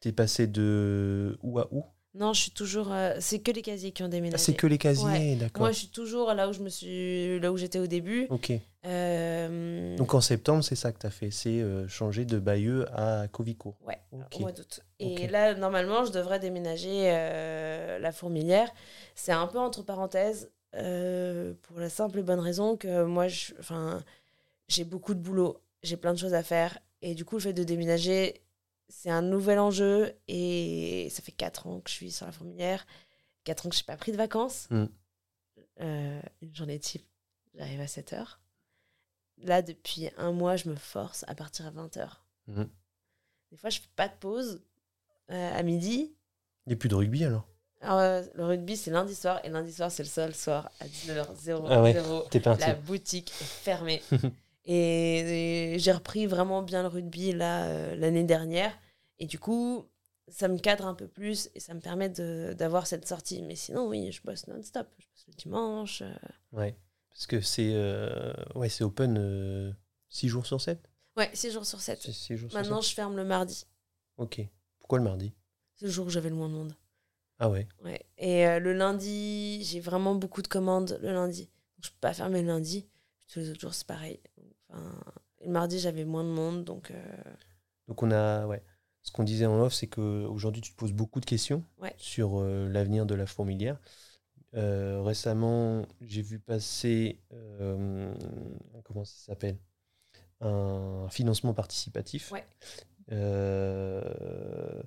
[0.00, 1.84] T'es passé de où à où?
[2.14, 2.92] Non, je suis toujours.
[2.92, 4.42] euh, c'est que les casiers qui ont Ah, déménagé.
[4.42, 5.34] c'est que les casiers, Ouais.
[5.36, 5.60] d'accord.
[5.62, 8.26] Moi, je suis toujours là où je me suis, là où j'étais au début.
[8.28, 8.52] Ok.
[8.84, 12.84] Euh, Donc en septembre, c'est ça que tu as fait, c'est euh, changer de Bayeux
[12.92, 13.76] à Covicourt.
[13.86, 14.80] ouais, au mois d'août.
[14.98, 17.04] Et là, normalement, je devrais déménager
[18.00, 18.70] la fourmilière.
[19.14, 24.02] C'est un peu entre parenthèses, pour la simple et bonne raison que moi, je- enfin,
[24.68, 26.78] j'ai beaucoup de boulot, j'ai plein de choses à faire.
[27.00, 28.41] Et du coup, le fait de déménager,
[28.92, 30.12] c'est un nouvel enjeu.
[30.28, 32.86] Et ça fait 4 ans que je suis sur la fourmilière,
[33.44, 34.68] 4 ans que je n'ai pas pris de vacances.
[34.70, 34.84] Mm.
[35.80, 37.06] Euh, une journée type,
[37.54, 38.40] j'arrive à 7 heures.
[39.38, 42.24] Là, depuis un mois, je me force à partir à 20 heures.
[42.46, 42.68] Mhm.
[43.50, 44.62] Des fois, je fais pas de pause
[45.30, 46.14] euh, à midi.
[46.66, 47.48] Il n'y a plus de rugby alors?
[47.84, 49.40] Euh, le rugby, c'est lundi soir.
[49.42, 51.66] Et lundi soir, c'est le seul soir à 19h00.
[51.68, 51.94] Ah ouais,
[52.60, 54.00] la boutique est fermée.
[54.64, 58.72] et, et j'ai repris vraiment bien le rugby là euh, l'année dernière.
[59.22, 59.88] Et du coup,
[60.26, 63.40] ça me cadre un peu plus et ça me permet d'avoir cette sortie.
[63.42, 64.88] Mais sinon, oui, je bosse non-stop.
[64.98, 66.02] Je bosse le dimanche.
[66.02, 66.12] euh.
[66.50, 66.76] Ouais.
[67.08, 69.76] Parce que c'est euh, ouais, open
[70.08, 72.00] 6 jours sur 7 Ouais, 6 jours sur 7.
[72.02, 73.64] C'est 6 jours sur Maintenant, 7 je ferme le mardi.
[74.16, 74.40] Ok.
[74.80, 75.32] Pourquoi le mardi?
[75.76, 76.74] C'est le jour où j'avais le moins de monde.
[77.38, 77.68] Ah ouais.
[77.84, 78.04] Ouais.
[78.18, 81.44] Et euh, le lundi, j'ai vraiment beaucoup de commandes le lundi.
[81.76, 82.88] Donc, je peux pas fermer le lundi.
[83.28, 84.18] Tous les autres jours, c'est pareil.
[84.68, 85.00] Enfin,
[85.44, 86.64] le mardi, j'avais moins de monde.
[86.64, 87.22] Donc, euh,
[87.86, 88.64] Donc on a ouais.
[89.02, 91.94] Ce qu'on disait en off, c'est qu'aujourd'hui tu te poses beaucoup de questions Ouais.
[91.96, 93.78] sur euh, l'avenir de la fourmilière.
[94.54, 98.14] Euh, récemment, j'ai vu passer euh,
[98.84, 99.58] comment ça s'appelle?
[100.40, 102.44] Un financement participatif Ouais.
[103.08, 104.82] que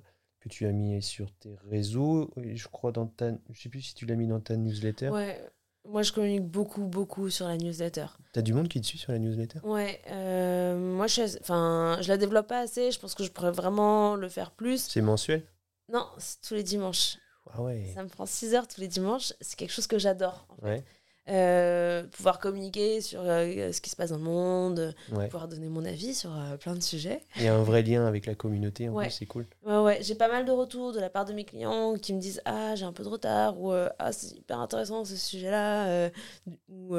[0.48, 2.30] tu as mis sur tes réseaux.
[2.36, 5.10] Je crois dans ta, je sais plus si tu l'as mis dans ta newsletter.
[5.10, 5.40] ouais.
[5.88, 8.06] Moi, je communique beaucoup, beaucoup sur la newsletter.
[8.32, 9.60] T'as du monde qui te suit sur la newsletter?
[9.62, 10.00] Ouais.
[10.10, 12.90] euh, moi, je, enfin, je la développe pas assez.
[12.90, 14.88] Je pense que je pourrais vraiment le faire plus.
[14.88, 15.44] C'est mensuel?
[15.92, 17.18] Non, c'est tous les dimanches.
[17.52, 17.90] Ah ouais.
[17.94, 19.32] Ça me prend 6 heures tous les dimanches.
[19.40, 20.46] C'est quelque chose que j'adore.
[20.50, 20.62] en fait.
[20.68, 20.84] Ouais.
[21.28, 25.26] Euh, pouvoir communiquer sur euh, ce qui se passe dans le monde, Ouais.
[25.26, 27.20] pouvoir donner mon avis sur euh, plein de sujets.
[27.34, 29.06] Il y a un vrai lien avec la communauté en Ouais.
[29.06, 29.44] plus, c'est cool.
[29.64, 32.20] Ouais, ouais, j'ai pas mal de retours de la part de mes clients qui me
[32.20, 36.10] disent Ah, j'ai un peu de retard, ou Ah, c'est hyper intéressant ce sujet-là,
[36.68, 36.94] ou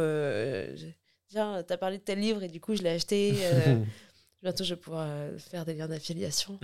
[1.29, 3.33] Tiens, t'as parlé de tel livre et du coup, je l'ai acheté.
[4.43, 5.07] bientôt, je vais pouvoir
[5.37, 6.59] faire des liens d'affiliation.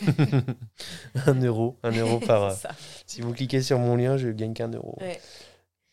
[1.26, 2.56] un euro, un euro par.
[3.06, 4.96] si vous cliquez sur mon lien, je gagne qu'un euro.
[5.00, 5.20] Ouais.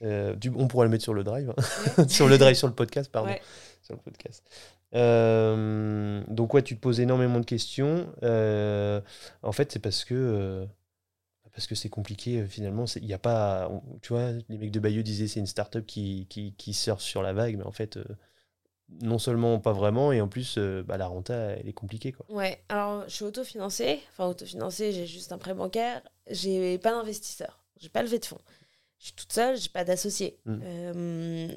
[0.03, 1.53] Euh, du- on pourra le mettre sur le drive,
[1.97, 2.07] hein.
[2.07, 3.41] Sur le drive, sur le podcast, pardon, Ouais.
[3.81, 4.43] sur le podcast.
[5.19, 8.07] Euh, donc ouais, tu te poses énormément de questions.
[8.23, 9.01] Euh,
[9.43, 10.65] en fait, c'est parce que
[11.53, 12.45] parce que c'est compliqué.
[12.45, 13.67] Finalement, il y a pas.
[13.71, 17.01] on- tu vois, les mecs de Bayeux disaient c'est une startup qui qui qui surfe
[17.01, 17.99] sur la vague, mais en fait.
[19.03, 22.11] non seulement pas vraiment, et en plus, bah, la renta, elle est compliquée.
[22.11, 22.25] Quoi.
[22.35, 23.99] Ouais, alors je suis autofinancée.
[24.11, 26.01] Enfin, autofinancée, j'ai juste un prêt bancaire.
[26.31, 27.59] J'ai pas d'investisseur.
[27.79, 28.39] J'ai pas levé de fonds.
[28.99, 30.37] Je suis toute seule, j'ai pas d'associé.
[30.45, 30.59] Mm.
[30.63, 31.47] Euh,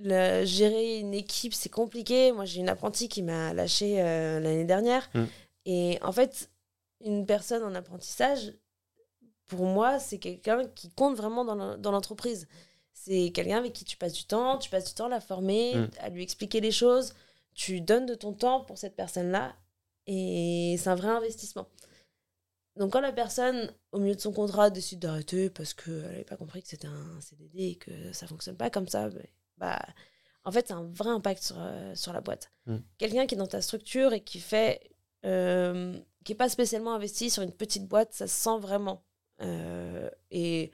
[0.00, 2.32] le- gérer une équipe, c'est compliqué.
[2.32, 5.08] Moi, j'ai une apprentie qui m'a lâché euh, l'année dernière.
[5.14, 5.24] Mm.
[5.66, 6.50] Et en fait,
[7.04, 8.52] une personne en apprentissage,
[9.46, 12.46] pour moi, c'est quelqu'un qui compte vraiment dans l'entreprise.
[12.92, 15.74] C'est quelqu'un avec qui tu passes du temps, tu passes du temps à la former,
[15.74, 15.90] Mm.
[16.00, 17.12] à lui expliquer les choses.
[17.54, 19.56] Tu donnes de ton temps pour cette personne-là.
[20.06, 21.66] Et c'est un vrai investissement.
[22.78, 26.36] Donc quand la personne, au milieu de son contrat, décide d'arrêter parce qu'elle n'avait pas
[26.36, 29.20] compris que c'était un CDD et que ça fonctionne pas comme ça, bah,
[29.58, 29.82] bah,
[30.44, 32.52] en fait, c'est un vrai impact sur, euh, sur la boîte.
[32.66, 32.76] Mm.
[32.96, 34.80] Quelqu'un qui est dans ta structure et qui fait...
[35.26, 39.02] euh, qui n'est pas spécialement investi sur une petite boîte, ça se sent vraiment.
[39.40, 40.70] Euh, et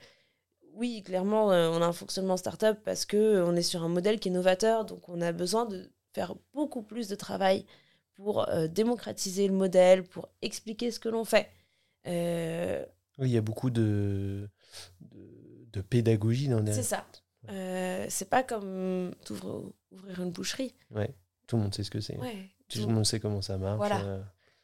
[0.73, 4.19] oui, clairement, on a un fonctionnement startup parce que euh, on est sur un modèle
[4.19, 7.65] qui est novateur, donc on a besoin de faire beaucoup plus de travail
[8.15, 11.49] pour démocratiser le modèle, pour expliquer ce que l'on fait.
[12.07, 12.85] Euh,
[13.17, 14.49] Oui, il y a beaucoup de,
[15.01, 16.83] de, de pédagogie dans c'est derrière.
[16.85, 17.05] ça.
[17.49, 19.13] Euh, c'est pas comme
[19.91, 20.73] ouvrir une boucherie.
[21.47, 22.17] Tout le monde sait ce que c'est.
[22.17, 22.49] Ouais.
[22.69, 23.77] Tout tout- le monde sait comment ça marche.
[23.77, 24.01] Voilà.
[24.01, 24.21] euh,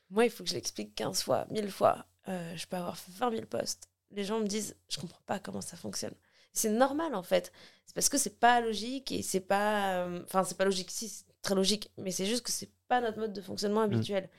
[0.10, 2.06] Moi, il faut que je l'explique 15 fois, 1000 fois.
[2.28, 3.88] Je peux avoir fait 20 000 posts.
[4.12, 6.14] Les gens me disent, je comprends pas comment ça fonctionne.
[6.54, 7.52] C'est normal, en fait.
[7.86, 10.08] C'est parce que c'est pas logique et c'est pas.
[10.26, 13.20] Enfin, c'est pas logique, si, c'est très logique, mais c'est juste que c'est pas notre
[13.20, 14.30] mode de fonctionnement habituel.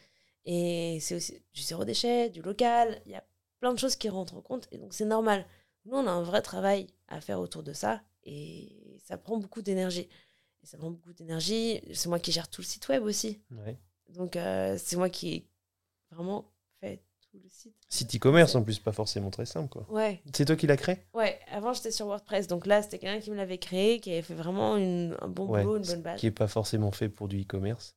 [0.44, 3.00] Et c'est aussi du zéro déchet, du local.
[3.06, 3.24] Il y a
[3.60, 5.46] plein de choses qui rentrent en compte et donc c'est normal.
[5.84, 9.62] Nous, on a un vrai travail à faire autour de ça et ça prend beaucoup
[9.62, 10.08] d'énergie.
[10.62, 11.80] Et ça prend beaucoup d'énergie.
[11.92, 13.40] C'est moi qui gère tout le site web aussi.
[13.50, 13.78] ouais.
[14.10, 15.48] Donc, euh, c'est moi qui ai
[16.10, 16.44] vraiment
[16.80, 17.74] fait tout le site.
[17.88, 19.68] Site e-commerce en plus, pas forcément très simple.
[19.70, 19.86] quoi.
[19.90, 20.98] Ouais, C'est toi qui l'as créé?
[21.14, 21.40] Ouais.
[21.50, 22.46] Avant, j'étais sur WordPress.
[22.46, 25.46] Donc là, c'était quelqu'un qui me l'avait créé, qui avait fait vraiment une- un bon
[25.46, 26.20] Ouais, boulot, une bonne base.
[26.20, 27.96] Qui est pas forcément fait pour du e-commerce.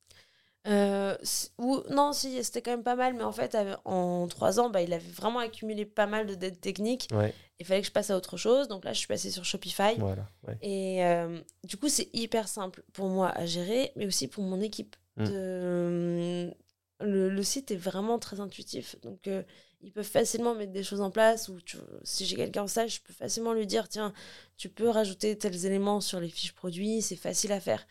[0.68, 1.16] Euh,
[1.58, 3.14] ou, non, si, c'était quand même pas mal.
[3.14, 3.56] Mais en fait,
[3.86, 7.08] en trois ans, bah, il avait vraiment accumulé pas mal de dettes techniques.
[7.14, 8.68] Ouais, Il fallait que je passe à autre chose.
[8.68, 9.96] Donc là, je suis passée sur Shopify.
[9.98, 10.28] voilà.
[10.48, 10.58] Ouais.
[10.62, 14.60] Et euh, du coup, c'est hyper simple pour moi à gérer, mais aussi pour mon
[14.62, 14.96] équipe.
[15.18, 15.26] Mm.
[15.26, 16.54] De-
[17.02, 18.96] le, le site est vraiment très intuitif.
[19.02, 19.44] Donc, euh,
[19.82, 21.50] ils peuvent facilement mettre des choses en place.
[21.50, 24.14] Ou tu- si j'ai quelqu'un en stage, je peux facilement lui dire tiens,
[24.58, 27.86] tu peux rajouter tels éléments sur les fiches produits, c'est facile à faire.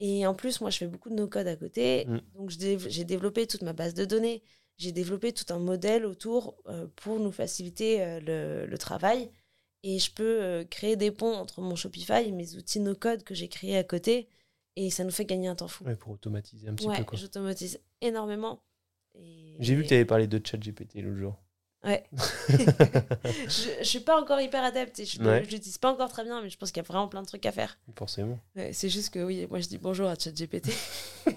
[0.00, 2.06] Et en plus, moi, je fais beaucoup de no-code à côté.
[2.06, 2.20] Mm.
[2.34, 4.42] Donc, j'ai développé toute ma base de données.
[4.78, 9.30] J'ai développé tout un modèle autour euh, pour nous faciliter euh, le, le travail.
[9.82, 13.34] Et je peux euh, créer des ponts entre mon Shopify et mes outils no-code que
[13.34, 14.28] j'ai créés à côté.
[14.76, 15.84] Et ça nous fait gagner un temps fou.
[15.84, 17.04] Ouais, pour automatiser un petit Ouais, peu.
[17.04, 17.18] quoi.
[17.18, 18.62] j'automatise énormément.
[19.58, 21.36] J'ai vu que tu avais parlé de ChatGPT l'autre jour.
[21.84, 22.04] Ouais.
[22.48, 25.40] je, je suis pas encore hyper adepte et je Ouais.
[25.40, 27.46] l'utilise pas encore très bien, mais je pense qu'il y a vraiment plein de trucs
[27.46, 27.78] à faire.
[27.96, 28.38] Forcément.
[28.56, 30.70] Ouais, c'est juste que oui, moi je dis bonjour à ChatGPT.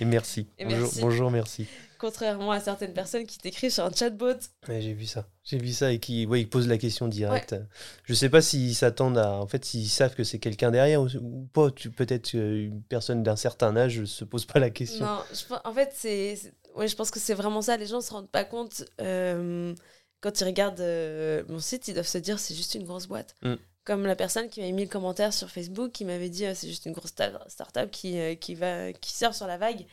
[0.00, 0.46] Et merci.
[0.58, 1.00] Et bonjour, merci.
[1.00, 1.66] bonjour, merci.
[1.98, 4.34] Contrairement à certaines personnes qui t'écrivent sur un chatbot.
[4.68, 5.26] Ouais, j'ai vu ça.
[5.42, 7.56] J'ai vu ça et qui ouais, ils posent la question directe.
[8.04, 9.32] Je sais pas s'ils s'attendent à.
[9.32, 11.70] En fait, s'ils savent que c'est quelqu'un derrière ou, ou pas.
[11.96, 15.04] Peut-être une personne d'un certain âge se pose pas la question.
[15.04, 16.38] Non, je en fait, c'est.
[16.78, 17.76] Ouais, je pense que c'est vraiment ça.
[17.76, 18.84] Les gens se rendent pas compte.
[19.00, 19.74] euh,
[20.20, 23.36] quand ils regardent euh, mon site, ils doivent se dire c'est juste une grosse boîte.
[23.42, 23.54] Mm.
[23.84, 26.68] Comme la personne qui m'a mis le commentaire sur Facebook qui m'avait dit euh, c'est
[26.68, 29.86] juste une grosse sta- start-up qui, qui, va, qui sort sur la vague.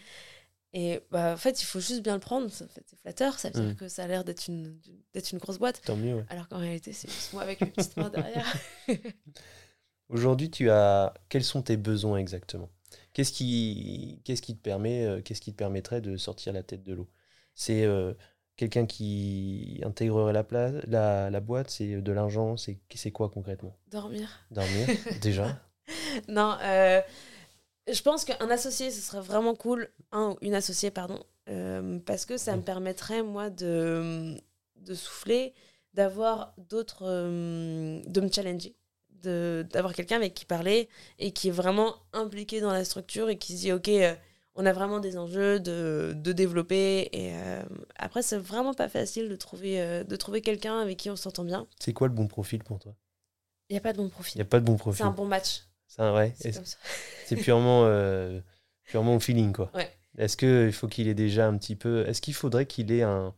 [0.73, 2.49] Et bah, en fait, il faut juste bien le prendre.
[2.51, 2.67] C'est
[3.01, 3.39] flatteur.
[3.39, 3.75] Ça veut dire Mm.
[3.75, 4.77] que ça a l'air d'être une,
[5.31, 5.81] une grosse boîte.
[5.85, 6.15] Tant mieux.
[6.15, 6.25] ouais.
[6.29, 8.53] Alors qu'en réalité, c'est juste moi avec mes petites mains derrière.
[10.09, 11.13] Aujourd'hui, tu as.
[11.29, 12.69] Quels sont tes besoins exactement?
[13.15, 16.83] Qu'est-ce qui, qu'est-ce qui te permet, euh, qu'est-ce qui te permettrait de sortir la tête
[16.83, 17.07] de l'eau?
[17.53, 18.13] C'est euh,
[18.57, 23.73] quelqu'un qui intégrerait la, place, la, la boîte, c'est de l'argent, c'est, c'est quoi concrètement?
[23.89, 24.29] Dormir.
[24.51, 24.89] Dormir,
[25.21, 25.61] déjà
[26.27, 27.01] Non, euh,
[27.87, 29.89] je pense qu'un associé, ce serait vraiment cool.
[30.11, 31.23] Un ou une associée, pardon.
[32.05, 34.35] parce que ça me permettrait, moi, de,
[34.75, 35.53] de souffler,
[35.93, 37.05] d'avoir d'autres.
[37.05, 38.75] de me challenger.
[39.25, 43.53] D'avoir quelqu'un avec qui parler et qui est vraiment impliqué dans la structure et qui
[43.57, 44.13] se dit Ok, euh,
[44.55, 47.09] on a vraiment des enjeux de, de développer.
[47.11, 47.63] Et euh,
[47.97, 51.43] après, c'est vraiment pas facile de trouver, euh, de trouver quelqu'un avec qui on s'entend
[51.43, 51.67] bien.
[51.79, 52.93] C'est quoi le bon profil pour toi?
[53.69, 54.41] Il n'y a pas de bon Il n'y profil.
[54.41, 55.05] a pas de bon C'est profil.
[55.05, 55.61] un bon match.
[55.87, 56.53] C'est un- ouais, C'est
[57.25, 58.39] c'est purement, euh,
[58.83, 59.71] purement au feeling, quoi.
[59.73, 59.89] Ouais.
[60.17, 62.07] Est-ce qu'il faut qu'il ait déjà un petit peu.
[62.07, 63.33] Est-ce qu'il faudrait qu'il ait un.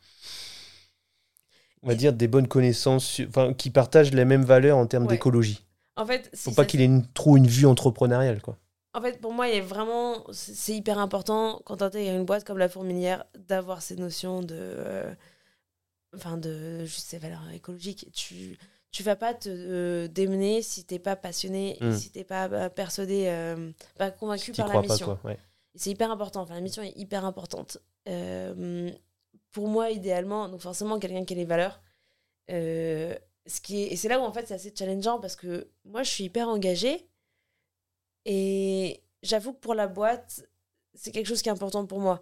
[1.83, 5.13] On va dire des bonnes connaissances, enfin, qui partagent les mêmes valeurs en termes Ouais.
[5.13, 5.63] d'écologie?
[5.97, 8.57] En fait, si Faut pas qu'il ait une, trop une vue entrepreneuriale, quoi.
[8.93, 12.43] En fait, pour moi, il est vraiment, c'est hyper important quand tu intègres une boîte
[12.45, 15.13] comme la Fourmilière d'avoir ces notions de, euh,
[16.15, 18.09] enfin de juste ces valeurs écologiques.
[18.13, 18.57] Tu,
[18.91, 21.89] tu vas pas te euh, démener si t'es pas passionné Mm.
[21.89, 25.19] et si t'es pas euh, persuadé, euh, pas convaincu par la mission.
[25.23, 25.37] Ouais.
[25.75, 26.41] C'est hyper important.
[26.41, 27.77] Enfin, la mission est hyper importante.
[29.51, 31.81] Pour moi, idéalement, donc forcément quelqu'un qui a les valeurs.
[32.51, 33.15] Euh,
[33.47, 36.03] ce qui est, et c'est là où en fait c'est assez challengeant parce que moi
[36.03, 37.07] je suis hyper engagée
[38.25, 40.47] et j'avoue que pour la boîte
[40.93, 42.21] c'est quelque chose qui est important pour moi.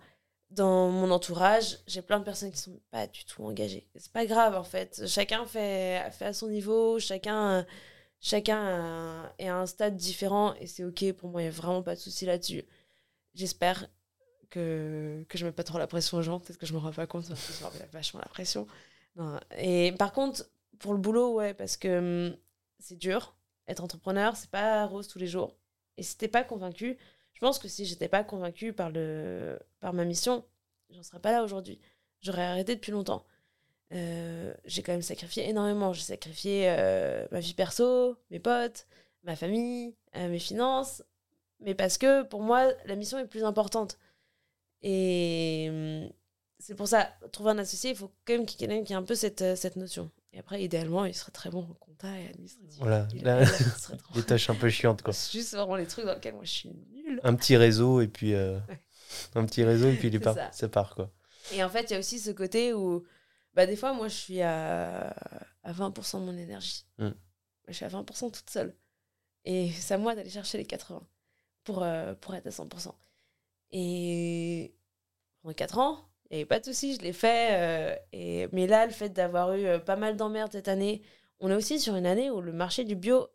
[0.51, 3.88] Dans mon entourage, j'ai plein de personnes qui sont pas du tout engagées.
[3.95, 5.07] C'est pas grave en fait.
[5.07, 7.65] Chacun fait, fait à son niveau, chacun,
[8.19, 11.41] chacun est à un stade différent et c'est ok pour moi.
[11.41, 12.63] Il y a vraiment pas de souci là-dessus.
[13.34, 13.88] J'espère
[14.49, 16.39] que, que je mets pas trop la pression aux gens.
[16.39, 18.67] Peut-être que je me rends pas compte, parce que je vachement la pression.
[19.57, 20.45] Et par contre,
[20.80, 22.38] pour le boulot, ouais, parce que hum,
[22.80, 23.36] c'est dur.
[23.67, 25.55] Être entrepreneur, c'est pas rose tous les jours.
[25.97, 26.97] Et si t'es pas convaincu,
[27.34, 30.45] je pense que si j'étais pas convaincue par, le, par ma mission,
[30.89, 31.80] j'en serais pas là aujourd'hui.
[32.21, 33.26] J'aurais arrêté depuis longtemps.
[33.93, 35.93] Euh, j'ai quand même sacrifié énormément.
[35.93, 38.88] J'ai sacrifié euh, ma vie perso, mes potes,
[39.23, 41.03] ma famille, euh, mes finances.
[41.59, 43.97] Mais parce que pour moi, la mission est plus importante.
[44.82, 46.09] Et hum,
[46.59, 49.03] c'est pour ça, trouver un associé, il faut quand même qu'il y ait ait un
[49.03, 50.11] peu cette, cette notion.
[50.36, 52.77] Et après, idéalement, il serait très bon en compta et administratif.
[52.79, 53.45] Voilà, là-
[54.27, 55.13] tâches un peu chiantes, quoi.
[55.13, 57.21] C'est juste vraiment les trucs dans lesquels moi je suis nulle.
[57.23, 58.33] Un petit réseau et puis.
[58.33, 58.59] euh,
[59.36, 60.51] un petit réseau et puis il est par- ça.
[60.51, 61.09] ça part, quoi.
[61.53, 63.05] Et en fait, il y a aussi ce côté où,
[63.53, 65.15] bah, des fois, moi, je suis à,
[65.63, 66.86] à 20% de mon énergie.
[66.97, 67.11] Mm.
[67.69, 68.75] Je suis à 20% toute seule.
[69.45, 71.01] Et c'est à moi d'aller chercher les 80
[71.63, 72.93] pour, euh, pour être à 100%.
[73.71, 74.75] Et
[75.41, 77.49] pendant 4 ans, il n'y avait pas de souci, je l'ai fait.
[77.53, 78.47] euh, et...
[78.51, 81.01] Mais là, le fait d'avoir eu euh, pas mal d'emmerdes cette année,
[81.39, 83.28] on est aussi sur une année où le marché du bio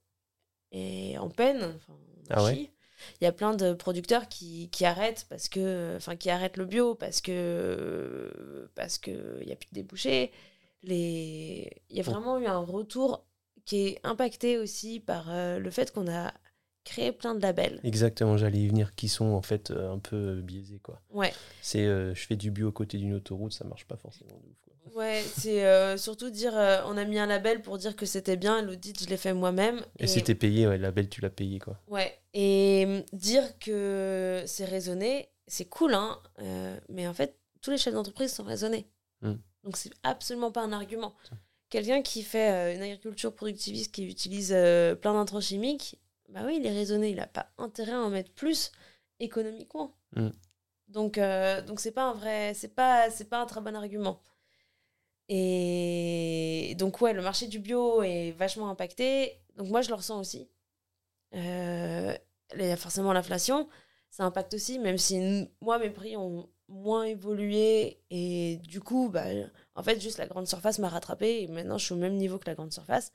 [0.73, 1.63] est en peine.
[1.77, 1.95] Enfin,
[2.31, 2.71] Ah ouais?
[3.21, 6.67] Il y a plein de producteurs qui, qui arrêtent parce que, enfin, qui arrêtent le
[6.67, 10.33] bio parce que, parce que il y a plus de débouchés.
[10.83, 12.13] Les, il y a Bon.
[12.13, 13.25] vraiment eu un retour
[13.67, 16.33] qui est impacté aussi par euh, le fait qu'on a
[16.85, 17.81] créé plein de labels.
[17.85, 21.01] Exactement, j'allais y venir, qui sont en fait euh, un peu biaisés, quoi.
[21.11, 24.37] Ouais, C'est euh, je fais du bio à côté d'une autoroute, ça marche pas forcément
[24.43, 25.01] de ouf, quoi.
[25.01, 28.37] ouais, c'est euh, surtout dire, euh, on a mis un label pour dire que c'était
[28.37, 28.63] bien.
[28.63, 29.85] L'audit, je l'ai fait moi-même.
[29.99, 31.79] Et, c'était payé, ouais, la belle, tu l'as payé, quoi.
[31.89, 37.79] Ouais, et dire que c'est raisonné, c'est cool, hein, euh, mais en fait, tous les
[37.79, 38.87] chefs d'entreprise sont raisonnés.
[39.23, 39.35] Mm.
[39.65, 41.15] Donc, c'est absolument pas un argument.
[41.69, 45.99] Quelqu'un qui fait euh, une agriculture productiviste, qui utilise euh, plein d'intrants chimiques,
[46.31, 48.73] bah oui, il est raisonné, il n'a pas intérêt à en mettre plus
[49.19, 49.97] économiquement.
[50.17, 50.29] Mm.
[50.89, 54.23] Donc, euh, donc c'est pas un vrai, c'est pas, c'est pas un très bon argument.
[55.29, 59.41] Et donc, ouais, le marché du bio est vachement impacté.
[59.57, 60.51] Donc, moi, je le ressens aussi.
[61.35, 62.13] Euh,
[62.57, 63.69] il y a forcément l'inflation,
[64.11, 68.03] ça impacte aussi, même si moi, mes prix ont moins évolué.
[68.11, 69.27] Et du coup, bah,
[69.77, 71.43] en fait, juste la grande surface m'a rattrapé.
[71.43, 73.13] Et maintenant, je suis au même niveau que la grande surface.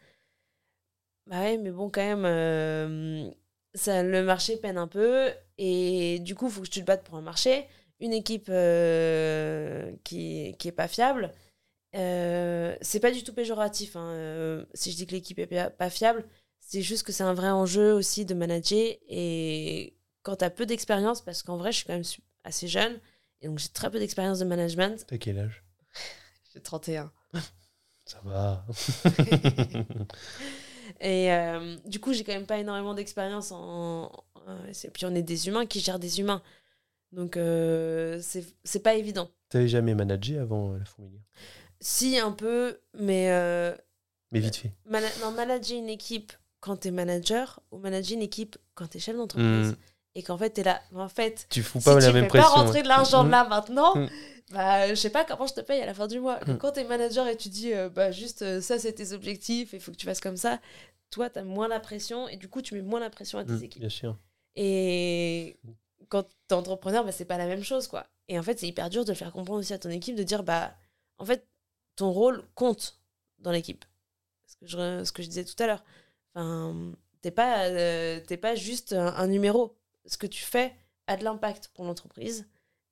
[1.28, 3.30] Bah ouais, mais bon, quand même, euh,
[3.74, 5.30] ça, le marché peine un peu.
[5.58, 7.68] Et du coup, il faut que tu te battes pour un marché.
[8.00, 11.32] une équipe euh, qui, qui est pas fiable,
[11.96, 13.96] euh, c'est pas du tout péjoratif.
[13.96, 16.26] hein, euh, si je dis que l'équipe est pas- fiable,
[16.60, 18.96] c'est juste que c'est un vrai enjeu aussi de manager.
[19.10, 22.04] Et quand tu as peu d'expérience, parce qu'en vrai, je suis quand même
[22.44, 23.00] assez jeune,
[23.42, 25.06] et donc j'ai très peu d'expérience de management.
[25.08, 25.64] T'as quel âge?
[26.54, 27.12] J'ai 31.
[28.06, 28.66] Ça va.
[31.02, 34.12] Et euh, du coup, j'ai quand même pas énormément d'expérience en.
[34.72, 36.42] c'est- puis on est des humains qui gèrent des humains.
[37.12, 38.20] Donc euh,
[38.64, 39.30] c'est pas évident.
[39.50, 41.22] T'avais jamais managé avant euh, la fourmilière?
[41.80, 43.32] Si, un peu, mais.
[43.32, 43.74] euh,
[44.32, 44.72] Mais vite fait.
[45.22, 49.72] non, manager une équipe quand t'es manager ou manager une équipe quand t'es chef d'entreprise.
[49.72, 49.76] Mm.
[50.18, 50.82] Et qu'en fait, t'es là.
[50.96, 52.50] En fait, Tu fous si pas tu même fais pression.
[52.50, 53.30] pas rentrer de l'argent Mm.
[53.30, 54.10] là maintenant, Mm.
[54.52, 56.40] Bah, je sais pas comment je te paye à la fin du mois.
[56.42, 56.60] Donc, Mm.
[56.60, 59.80] quand t'es manager et tu dis, euh, bah, juste euh, ça, c'est tes objectifs, il
[59.80, 60.60] faut que tu fasses comme ça,
[61.10, 63.54] toi, t'as moins la pression et du coup, tu mets moins la pression à tes
[63.54, 63.80] Mm, équipes.
[63.82, 64.18] Bien sûr.
[64.56, 65.58] Et
[66.10, 68.06] quand t'es entrepreneur, bah, c'est pas la même chose, quoi.
[68.28, 70.24] Et en fait, c'est hyper dur de le faire comprendre aussi à ton équipe, de
[70.24, 70.76] dire, bah,
[71.18, 71.48] en fait,
[71.96, 73.00] ton rôle compte
[73.40, 73.86] dans l'équipe.
[74.48, 75.84] Ce que je, ce que je disais tout à l'heure.
[76.34, 79.78] Enfin, t'es pas, euh, pas juste un, un numéro.
[80.06, 80.74] Ce que tu fais
[81.08, 82.48] a de l'impact pour l'entreprise.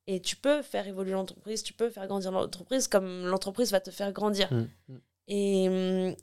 [0.07, 3.91] Et tu peux faire évoluer l'entreprise, tu peux faire grandir l'entreprise comme l'entreprise va te
[3.91, 4.51] faire grandir.
[4.51, 4.99] Mm, mm.
[5.27, 6.15] Et hum,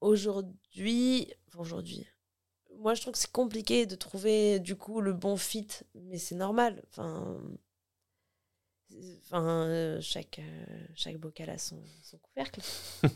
[0.00, 2.06] aujourd'hui, enfin aujourd'hui,
[2.78, 6.34] moi je trouve que c'est compliqué de trouver du coup le bon fit, mais c'est
[6.34, 6.82] normal.
[6.88, 7.42] Enfin,
[9.22, 12.60] enfin euh, chaque, euh, chaque bocal a son, son couvercle.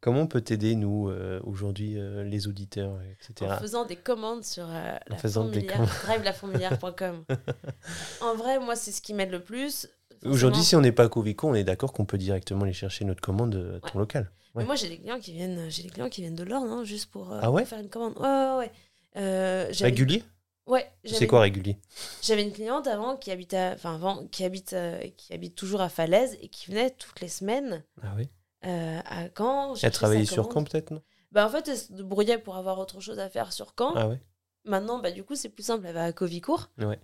[0.00, 3.50] Comment on peut t'aider, nous, euh, aujourd'hui, euh, les auditeurs, etc.
[3.52, 7.24] En faisant des commandes sur euh, la drivelafourmilière.com.
[8.20, 9.88] en vrai, moi c'est ce qui m'aide le plus.
[10.24, 13.04] Aujourd'hui, si on n'est pas à Covico, on est d'accord qu'on peut directement aller chercher
[13.04, 14.30] notre commande euh, à ton local.
[14.54, 16.82] Mais moi, j'ai des clients qui viennent, j'ai des clients qui viennent de l'Orne, hein,
[16.84, 18.16] juste pour, Ah ouais pour faire une commande.
[18.18, 18.70] Ouais,
[19.16, 20.22] ouais, Régulier
[20.68, 20.86] Ouais.
[21.04, 21.78] C'est quoi régulier
[22.22, 25.80] J'avais une cliente avant qui habite, à- enfin avant, qui habite, euh, qui habite toujours
[25.80, 28.28] à Falaise et qui venait toutes les semaines Ah oui
[28.64, 29.74] euh, à Caen.
[29.82, 30.52] Elle travaillait sur.
[30.52, 31.02] Caen, peut-être, non?
[31.32, 33.92] Bah en fait, elle se débrouillait pour avoir autre chose à faire sur Caen.
[33.96, 34.20] Ah ouais?
[34.64, 35.86] Maintenant, bah du coup, c'est plus simple.
[35.86, 36.70] Elle va à Covicourt.
[36.78, 36.98] Ouais.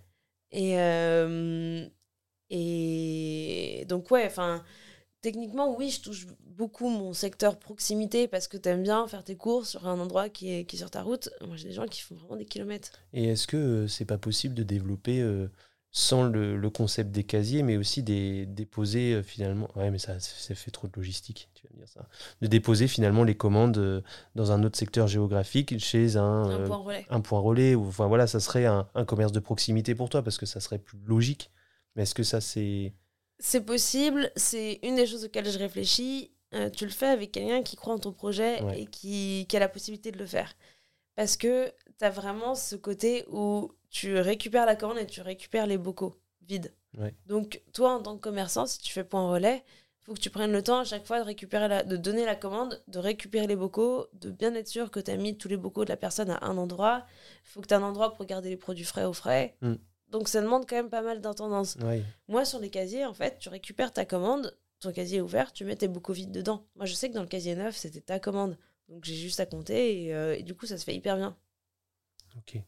[0.51, 1.87] Et euh,
[2.49, 4.63] et donc ouais, enfin.
[5.21, 9.71] Techniquement, oui, je touche beaucoup mon secteur proximité parce que t'aimes bien faire tes courses
[9.71, 11.31] sur un endroit qui est, qui est sur ta route.
[11.47, 12.91] Moi, j'ai des gens qui font vraiment des kilomètres.
[13.11, 15.23] Et est-ce que euh, c'est pas possible de développer
[15.97, 19.69] sans le, le concept des casiers, mais aussi des déposer euh, finalement.
[19.77, 22.09] Ouais, mais ça, ça fait trop de logistique, tu vas me dire ça.
[22.41, 24.01] De déposer finalement les commandes euh,
[24.35, 27.05] dans un autre secteur géographique, chez un, Un euh, point relais.
[27.09, 30.21] un point relais, ou enfin voilà, ça serait un, un commerce de proximité pour toi,
[30.21, 31.49] parce que ça serait plus logique.
[31.95, 32.93] Mais est-ce que ça, c'est.
[33.39, 36.31] C'est possible, c'est une des choses auxquelles je réfléchis.
[36.75, 38.81] Tu le fais avec quelqu'un qui croit en ton projet Ouais.
[38.81, 40.53] et qui, qui a la possibilité de le faire.
[41.15, 45.67] Parce que tu as vraiment ce côté où tu récupères la commande et tu récupères
[45.67, 46.73] les bocaux vides.
[46.97, 47.13] Ouais.
[47.27, 49.63] Donc, toi, en tant que commerçant, si tu fais point relais,
[50.01, 52.25] il faut que tu prennes le temps à chaque fois de, récupérer la, de donner
[52.25, 55.47] la commande, de récupérer les bocaux, de bien être sûr que tu as mis tous
[55.47, 57.05] les bocaux de la personne à un endroit.
[57.43, 59.55] Il faut que tu aies un endroit pour garder les produits frais au frais.
[59.61, 59.73] Mm.
[60.09, 61.75] Donc, ça demande quand même pas mal d'intendance.
[61.83, 62.03] Ouais.
[62.27, 65.65] Moi, sur les casiers, en fait, tu récupères ta commande, ton casier est ouvert, tu
[65.65, 66.65] mets tes bocaux vides dedans.
[66.75, 68.57] Moi, je sais que dans le casier neuf, c'était ta commande.
[68.89, 71.35] Donc, j'ai juste à compter et, euh, et du coup, ça se fait hyper bien.
[72.37, 72.61] Ok.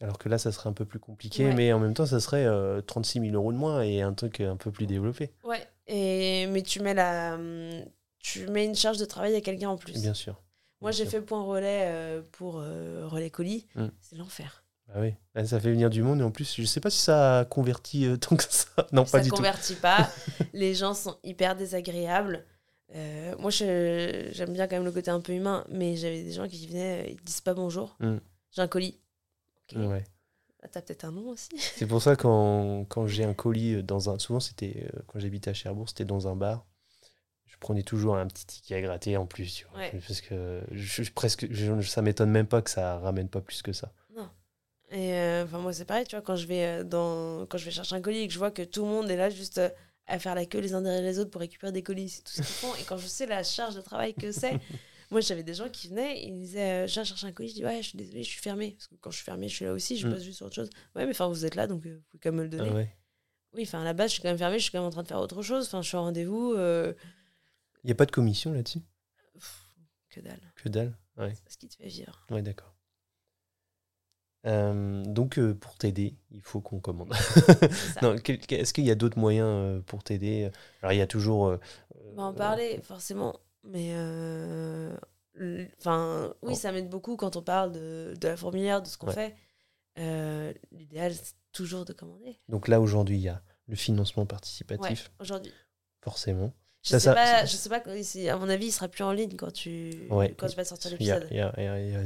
[0.00, 1.54] Alors que là, ça serait un peu plus compliqué, Ouais.
[1.54, 4.40] mais en même temps, ça serait euh, 36 000 euros de moins et un truc
[4.40, 5.30] un peu plus développé.
[5.44, 5.66] Ouais.
[5.86, 7.84] Et, mais tu mets, la, hum,
[8.18, 10.00] tu mets une charge de travail à quelqu'un en plus.
[10.00, 10.40] Bien sûr.
[10.80, 13.66] Moi, j'ai fait point relais euh, pour euh, relais colis.
[13.74, 13.88] Mm.
[14.00, 14.64] C'est l'enfer.
[14.92, 15.14] Ah oui,
[15.44, 18.06] ça fait venir du monde et en plus, je sais pas si ça a converti
[18.06, 18.66] euh, tant que ça.
[18.92, 20.10] Non, pas ça du convertit pas.
[20.54, 22.44] les gens sont hyper désagréables.
[22.94, 26.48] Euh, moi, j'aime bien quand même le côté un peu humain, mais j'avais des gens
[26.48, 27.96] qui venaient, euh, ils disent pas bonjour.
[28.00, 28.16] Mm.
[28.52, 28.98] J'ai un colis.
[29.68, 29.78] tout.
[29.80, 29.88] Ok.
[29.90, 30.04] Ouais.
[30.62, 31.48] Ah, T'as peut-être un nom aussi.
[31.56, 34.18] C'est pour ça quand, quand j'ai un colis euh, dans un.
[34.18, 36.66] Souvent, c'était quand j'habitais à Cherbourg, c'était dans un bar.
[37.46, 39.54] Je prenais toujours un petit ticket à gratter en plus.
[39.54, 39.78] tu vois.
[39.80, 39.92] Ouais.
[40.06, 43.62] Parce que je, je- presque, je- ça m'étonne même pas que ça ramène pas plus
[43.62, 43.92] que ça.
[44.92, 47.46] Et euh, enfin, moi, c'est pareil, tu vois, quand je, vais, dans...
[47.46, 49.16] quand je vais chercher un colis et que je vois que tout le monde est
[49.16, 49.60] là juste
[50.10, 52.32] à faire la queue les uns derrière les autres pour récupérer des colis, c'est tout
[52.32, 52.74] ce qu'ils font.
[52.76, 54.58] Et quand je sais la charge de travail que c'est,
[55.10, 57.48] moi, j'avais des gens qui venaient ils me disaient euh, Je viens chercher un colis.
[57.50, 58.72] Je dis Ouais, je suis désolée, je suis fermée.
[58.72, 60.10] Parce que quand je suis fermée, je suis là aussi, je Mm.
[60.12, 60.70] bosse juste sur autre chose.
[60.94, 62.70] Ouais, mais enfin, vous êtes là, donc euh, vous pouvez quand même me le donner.
[62.70, 62.96] Ah ouais.
[63.54, 64.90] Oui, enfin, à la base, je suis quand même fermée, je suis quand même en
[64.90, 65.66] train de faire autre chose.
[65.66, 66.52] Enfin, je suis en rendez-vous.
[66.56, 66.92] euh,
[67.82, 68.80] Il n'y a pas de commission là-dessus?
[70.08, 70.52] Que dalle.
[70.56, 72.24] Que dalle Ouais, C'est ce qui te fait vivre.
[72.30, 72.74] ouais d'accord.
[74.46, 77.12] Euh, donc, euh, pour t'aider, il faut qu'on commande.
[78.50, 80.50] Est-ce qu'il y a d'autres moyens euh, pour t'aider?
[80.82, 81.56] Alors, il y a toujours.
[82.06, 83.38] On va en parler, forcément.
[83.64, 83.92] Mais.
[85.78, 86.54] Enfin, oui, Oh.
[86.54, 89.34] ça m'aide beaucoup quand on parle de, de la fourmilière, de ce qu'on Ouais.
[89.96, 90.56] fait.
[90.72, 92.38] L'idéal, c'est toujours de commander.
[92.48, 95.52] Donc là, aujourd'hui, il y a le financement Ouais, participatif, aujourd'hui.
[96.02, 96.52] forcément.
[96.82, 97.82] Je sais ça- pas, je sais pas,
[98.32, 100.34] à mon avis, il sera plus en ligne quand tu, Ouais.
[100.38, 101.26] quand tu vas sortir l'épisode.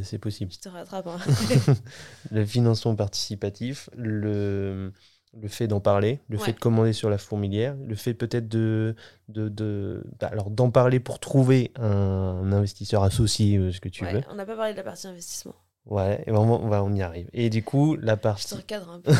[0.03, 0.51] c'est possible.
[0.53, 1.07] Je te rattrape.
[1.07, 1.19] hein.
[2.33, 4.93] le financement participatif, le,
[5.41, 6.45] le fait d'en parler, le Ouais.
[6.47, 8.97] fait de commander sur la fourmilière, le fait peut-être de,
[9.29, 14.05] de, de- bah, alors d'en parler pour trouver un, investisseur associé, euh, ce que tu
[14.05, 14.23] Ouais, veux.
[14.31, 15.55] on n'a pas parlé de la partie investissement.
[15.87, 17.29] Ouais, et on, va, on y arrive.
[17.35, 18.55] Et du coup, la Je te partie.
[18.55, 19.13] recadre un peu.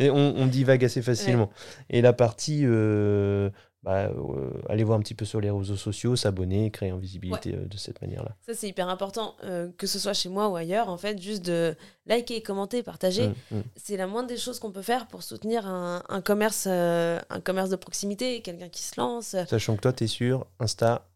[0.00, 1.50] Et on, on divague assez facilement.
[1.88, 2.62] Et la partie.
[2.64, 3.48] euh,
[3.86, 7.54] bah, euh, aller voir un petit peu sur les réseaux sociaux, s'abonner, créer en visibilité
[7.54, 8.34] euh, de cette manière-là.
[8.44, 11.44] Ça, c'est hyper important, euh, que ce soit chez moi ou ailleurs, en fait, juste
[11.46, 11.76] de
[12.06, 13.28] liker, commenter, partager.
[13.28, 13.62] Mm, mm.
[13.76, 17.70] C'est la moindre des choses qu'on peut faire pour soutenir un, un commerce, un commerce
[17.70, 19.36] de proximité, quelqu'un qui se lance.
[19.48, 21.06] Sachant que toi, tu es sur Insta,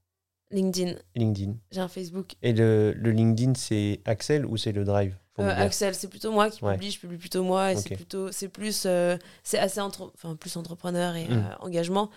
[0.53, 1.55] LinkedIn, LinkedIn.
[1.73, 2.35] j'ai un Facebook.
[2.43, 6.51] Et le, le LinkedIn, c'est Axel ou c'est le Drive Euh, Axel, c'est plutôt moi
[6.51, 6.75] qui Ouais.
[6.75, 10.37] publie, je publie plutôt moi, et c'est plutôt, c'est plus, euh, c'est assez entre, enfin
[10.37, 12.11] plus entrepreneur et euh, engagement.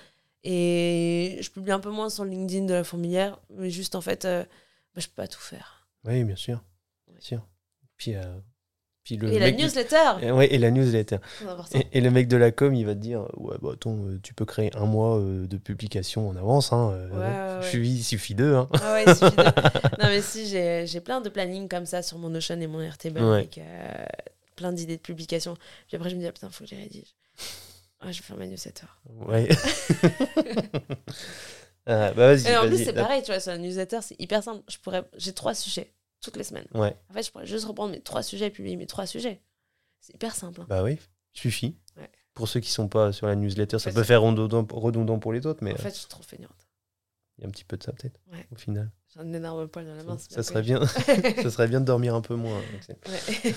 [0.44, 4.02] Et je publie un peu moins sur le LinkedIn de la fourmilière, mais juste en
[4.02, 4.44] fait, euh,
[4.94, 5.88] bah, je peux pas tout faire.
[6.06, 6.62] Oui, bien sûr.
[7.08, 7.48] Bien sûr.
[7.96, 8.24] Puis, euh,
[9.06, 11.18] puis le et la de- newsletter, Et, ouais, et la newsletter.
[11.74, 14.20] Et, et le mec de la com, il va te dire Ouais, bah attends, euh,
[14.22, 16.74] tu peux créer un mois euh, de publication en avance.
[16.74, 17.70] Hein, Ouais, ouais, ouais.
[17.72, 18.56] suffit- Il suffit d'eux.
[18.56, 18.68] Hein.
[18.82, 19.44] Ah ouais, il suffit de-
[20.04, 23.20] Non, mais si, j'ai plein de plannings comme ça sur mon Notion et mon Airtable
[23.20, 23.60] avec
[24.58, 25.56] plein d'idées de publication.
[25.88, 27.16] Puis après, je me dis, ah, putain, faut que je les rédige.
[28.06, 28.86] Ah, je vais faire ma newsletter.
[29.10, 29.50] Ouais.
[31.86, 32.56] Ah, bah vas-y.
[32.56, 34.64] En plus, c'est pareil, tu vois, sur la newsletter, c'est hyper simple.
[34.70, 35.04] Je pourrais...
[35.18, 36.66] J'ai trois sujets toutes les semaines.
[36.74, 36.96] Ouais.
[37.10, 39.42] En fait, je pourrais juste reprendre mes trois sujets et publier mes trois sujets.
[40.00, 40.62] C'est hyper simple.
[40.62, 40.66] hein.
[40.70, 40.98] Bah oui,
[41.34, 41.76] suffit.
[41.98, 42.10] Ouais.
[42.36, 45.34] Pour ceux qui sont pas sur la newsletter, ça fait, peut faire redondant, redondant pour
[45.34, 46.70] les autres, mais En euh, fait, je suis trop feignante.
[47.38, 48.48] il y a un petit peu de ça peut-être Ouais.
[48.54, 48.90] au final.
[49.14, 50.18] J'ai un énorme poil dans la main.
[50.18, 50.86] ça serait bien.
[50.88, 52.62] ça serait bien de dormir un peu moins.
[52.88, 53.54] Faire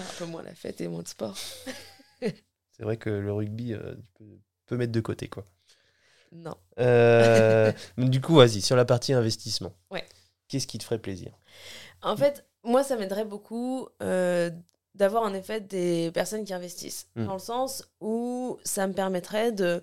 [0.00, 1.36] un peu moins la fête et moins de sport.
[2.78, 5.44] C'est vrai que le rugby, euh, tu peux, peux mettre de côté quoi.
[6.32, 6.56] Non.
[6.78, 9.72] Euh, du coup, vas-y, sur la partie investissement.
[9.90, 10.04] Ouais.
[10.48, 11.32] Qu'est-ce qui te ferait plaisir?
[12.02, 14.50] En fait, moi, ça m'aiderait beaucoup euh,
[14.94, 17.08] d'avoir en effet des personnes qui investissent.
[17.16, 17.26] Mm.
[17.26, 19.82] Dans le sens où ça me permettrait de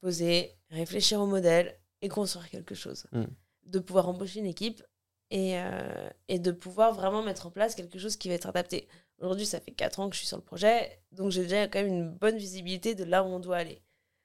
[0.00, 3.06] poser, réfléchir au modèle et construire quelque chose.
[3.12, 3.24] Mm.
[3.64, 4.82] De pouvoir embaucher une équipe
[5.30, 8.88] et, euh, et de pouvoir vraiment mettre en place quelque chose qui va être adapté.
[9.18, 11.78] Aujourd'hui, ça fait 4 ans que je suis sur le projet, donc j'ai déjà quand
[11.82, 13.82] même une bonne visibilité de là où on doit aller.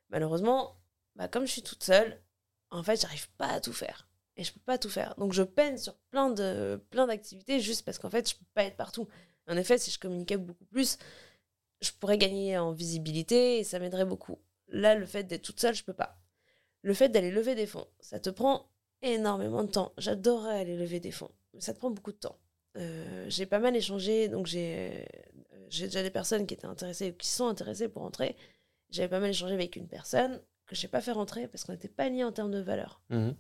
[0.10, 0.78] Malheureusement,
[1.16, 2.22] bah, comme je suis toute seule,
[2.72, 4.08] en fait, j'arrive pas à tout faire.
[4.38, 5.16] Et je peux pas tout faire.
[5.18, 8.64] Donc je peine sur plein de plein d'activités juste parce qu'en fait, je peux pas
[8.64, 9.08] être partout.
[9.48, 10.98] En effet, si je communiquais beaucoup plus,
[11.82, 14.40] je pourrais gagner en visibilité et ça m'aiderait beaucoup.
[14.68, 16.18] Là, le fait d'être toute seule, je peux pas.
[16.82, 18.70] Le fait d'aller lever des fonds, ça te prend
[19.02, 19.94] énormément de temps.
[19.98, 22.40] J'adorerais aller lever des fonds, mais ça te prend beaucoup de temps.
[22.78, 25.04] Euh, j'ai pas mal échangé, donc j'ai euh,
[25.70, 28.36] j'ai déjà des personnes qui étaient intéressées ou qui sont intéressées pour rentrer.
[28.90, 31.72] J'avais pas mal échangé avec une personne que je n'ai pas fait rentrer parce qu'on
[31.72, 33.02] n'était pas liés en termes de valeur.
[33.10, 33.36] Mhm.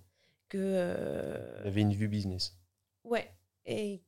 [0.49, 2.57] Que euh, Il avait une vue business.
[3.03, 3.34] Ouais.
[3.65, 4.01] Et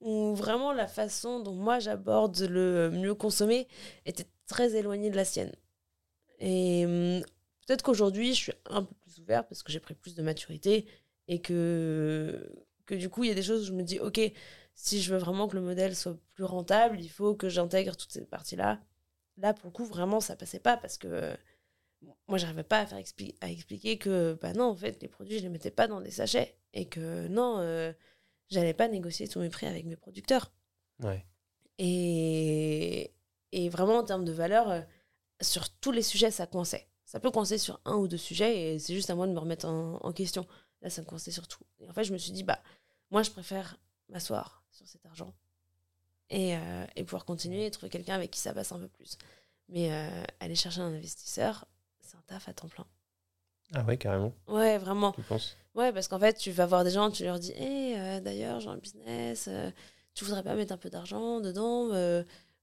[0.00, 3.68] où vraiment la façon dont moi j'aborde le mieux consommer
[4.06, 5.52] était très éloignée de la sienne.
[6.38, 7.24] Et hum,
[7.66, 10.86] peut-être qu'aujourd'hui je suis un peu plus ouvert parce que j'ai pris plus de maturité
[11.26, 12.50] et que,
[12.86, 14.20] que du coup il y a des choses où je me dis ok,
[14.74, 18.12] si je veux vraiment que le modèle soit plus rentable, il faut que j'intègre toutes
[18.12, 18.80] ces parties-là.
[19.38, 21.36] Là pour le coup vraiment ça passait pas parce que
[22.28, 25.38] moi j'arrivais pas à faire expli- à expliquer que bah non en fait les produits
[25.38, 27.92] je les mettais pas dans des sachets et que non euh,
[28.50, 30.52] j'allais pas négocier tous mes prix avec mes producteurs
[31.02, 31.24] Ouais.
[31.78, 33.12] et,
[33.52, 34.80] et vraiment en termes de valeur euh,
[35.40, 38.78] sur tous les sujets ça coinçait ça peut coincer sur un ou deux sujets et
[38.78, 40.46] c'est juste à moi de me remettre en, en question
[40.82, 42.62] là ça me coinçait sur tout et en fait je me suis dit bah
[43.10, 43.76] moi je préfère
[44.08, 45.32] m'asseoir sur cet argent
[46.30, 49.16] et, euh, et pouvoir continuer et trouver quelqu'un avec qui ça passe un peu plus
[49.68, 51.66] mais euh, aller chercher un investisseur
[52.00, 52.86] c'est un taf à temps plein
[53.74, 55.56] Ah ouais, carrément, ouais vraiment tu penses?
[55.74, 58.60] Ouais, parce qu'en fait, tu vas voir des gens, tu leur dis Hé, euh, d'ailleurs,
[58.60, 59.48] j'ai un business,
[60.14, 61.88] tu voudrais pas mettre un peu d'argent dedans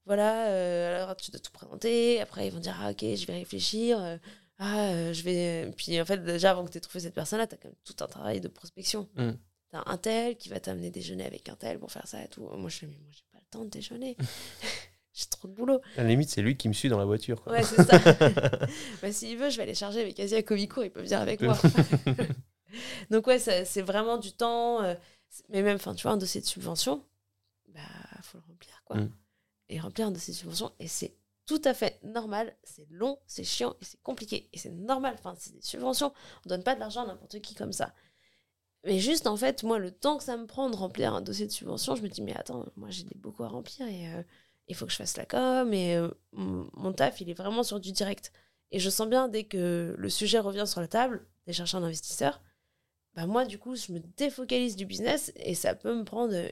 [0.06, 2.22] Voilà, alors tu dois tout présenter.
[2.22, 3.98] Après, ils vont dire Ah, ok, je vais réfléchir.
[4.58, 5.70] ah, je vais.
[5.76, 7.76] Puis en fait, déjà, avant que tu aies trouvé cette personne-là, tu as quand même
[7.84, 9.06] tout un travail de prospection.
[9.16, 9.32] Mm.
[9.72, 12.28] Tu as un tel qui va t'amener déjeuner avec un tel pour faire ça et
[12.28, 12.42] tout.
[12.42, 14.16] Moi, je fais Mais moi, j'ai pas le temps de déjeuner.
[15.14, 15.80] j'ai trop de boulot.
[15.96, 17.42] À la limite, c'est lui qui me suit dans la voiture.
[17.42, 17.52] quoi.
[17.52, 17.98] Ouais, c'est ça.
[19.02, 21.58] bah, S'il veut, je vais aller charger avec Asia Comico, il peut venir avec moi.
[23.10, 24.82] Donc, ouais, c'est vraiment du temps.
[24.82, 24.94] euh,
[25.48, 27.02] mais même, tu vois, un dossier de subvention,
[27.68, 27.80] bah,
[28.22, 28.96] faut le remplir, quoi.
[28.96, 29.10] Mm.
[29.70, 31.14] Et remplir un dossier de subvention, et c'est
[31.46, 32.54] tout à fait normal.
[32.62, 34.48] C'est long, c'est chiant et c'est compliqué.
[34.52, 35.14] Et c'est normal.
[35.18, 36.12] Enfin, c'est des subventions.
[36.44, 37.92] On donne pas de l'argent à n'importe qui comme ça.
[38.84, 41.46] Mais juste, en fait, moi, le temps que ça me prend de remplir un dossier
[41.46, 44.22] de subvention, je me dis, mais attends, moi, j'ai des beaucoup à remplir et, euh,
[44.68, 47.78] il faut que je fasse la com, et euh, mon taf, il est vraiment sur
[47.80, 48.32] du direct.
[48.70, 51.82] Et je sens bien, dès que le sujet revient sur la table, de chercher un
[51.82, 52.40] investisseur,
[53.14, 56.48] bah moi, du coup, je me défocalise du business, et ça peut me prendre, euh,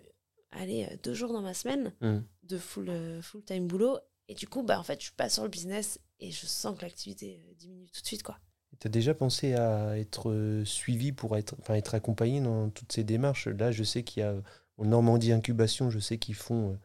[0.50, 2.18] allez, deux jours dans ma semaine Mm.
[2.42, 3.98] de full, euh, full-time boulot.
[4.28, 6.76] Et du coup, bah, en fait, je suis pas sur le business, et je sens
[6.76, 8.38] que l'activité diminue tout de suite, quoi.
[8.78, 12.92] Tu as déjà pensé à être euh, suivi pour être, enfin, être accompagné dans toutes
[12.92, 13.46] ces démarches?
[13.48, 14.34] Là, je sais qu'il y a
[14.78, 16.76] en Normandie Incubation, je sais qu'ils font, euh,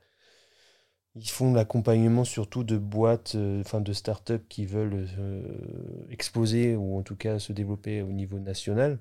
[1.16, 6.98] ils font l'accompagnement surtout de boîtes, euh, enfin de startups qui veulent euh, exploser ou
[6.98, 9.00] en tout cas se développer au niveau national.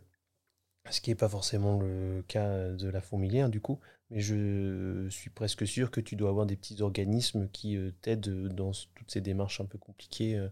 [0.90, 3.80] Ce qui n'est pas forcément le cas de la fourmilière du coup,
[4.10, 8.72] mais je suis presque sûr que tu dois avoir des petits organismes qui t'aident dans
[8.94, 10.46] toutes ces démarches un peu compliquées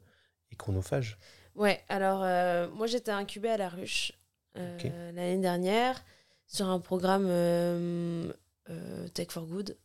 [0.50, 1.18] et chronophages.
[1.54, 4.12] Ouais, alors euh, moi j'étais incubée à la ruche
[4.56, 6.02] euh, l'année dernière
[6.46, 8.32] sur un programme euh,
[9.14, 9.76] Tech for Good.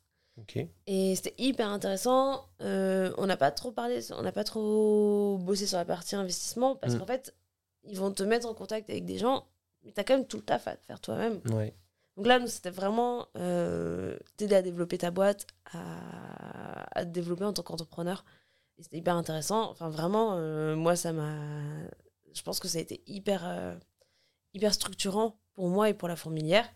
[0.85, 2.45] Et c'était hyper intéressant.
[2.59, 6.93] On n'a pas trop parlé, on n'a pas trop bossé sur la partie investissement parce
[6.95, 6.99] Mm.
[6.99, 7.35] qu'en fait,
[7.85, 9.45] ils vont te mettre en contact avec des gens,
[9.83, 11.41] mais tu as quand même tout le taf à faire toi-même.
[11.51, 11.73] Ouais.
[12.17, 17.45] Donc là, nous, c'était vraiment euh, t'aider à développer ta boîte, à, à te développer
[17.45, 18.23] en tant qu'entrepreneur.
[18.77, 19.71] Et c'était hyper intéressant.
[19.71, 21.35] Enfin, vraiment, euh, moi, ça m'a.
[22.33, 23.75] Je pense que ça a été hyper, euh,
[24.53, 26.71] hyper structurant pour moi et pour la fourmilière.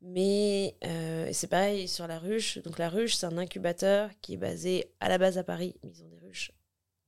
[0.00, 2.58] Mais euh, c'est pareil sur la ruche.
[2.58, 5.76] Donc la ruche, c'est un incubateur qui est basé à la base à Paris.
[5.82, 6.52] Mais ils ont des ruches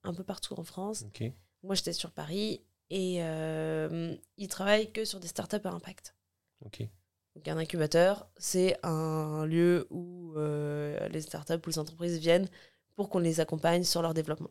[0.02, 1.04] un peu partout en France.
[1.62, 6.14] Moi, j'étais sur Paris et ils travaillent que sur des startups à impact.
[6.64, 6.86] Ok.
[7.34, 12.48] Donc un incubateur, c'est un lieu où les startups ou les entreprises viennent
[12.96, 14.50] pour qu'on les accompagne sur leur développement.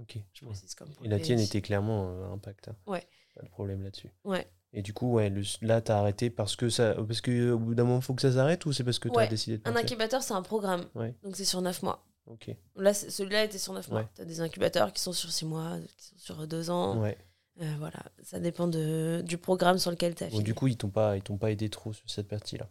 [0.00, 0.18] Ok.
[0.32, 2.68] Je précise comme Et la tienne était clairement euh, impact.
[2.68, 2.76] hein.
[2.86, 3.06] Ouais.
[3.34, 4.10] Pas de problème là-dessus.
[4.24, 4.50] Ouais.
[4.72, 7.74] Et du coup, ouais, le, là, t'as arrêté parce que ça, parce que au bout
[7.74, 9.28] d'un moment, faut que ça s'arrête ou c'est parce que t'as Ouais.
[9.28, 10.84] décidé de Un incubateur, c'est un programme.
[10.94, 11.14] Ouais.
[11.24, 12.06] Donc c'est sur 9 mois.
[12.26, 12.54] Ok.
[12.76, 14.00] Là, celui-là était sur 9 mois.
[14.02, 14.08] Ouais.
[14.14, 17.00] Tu as des incubateurs qui sont sur 6 mois, qui sont sur 2 ans.
[17.00, 17.18] Ouais.
[17.60, 20.76] Euh, voilà, ça dépend de, du programme sur lequel tu as Donc, du coup, ils
[20.76, 22.68] t'ont pas, ils t'ont pas aidé trop sur cette partie-là.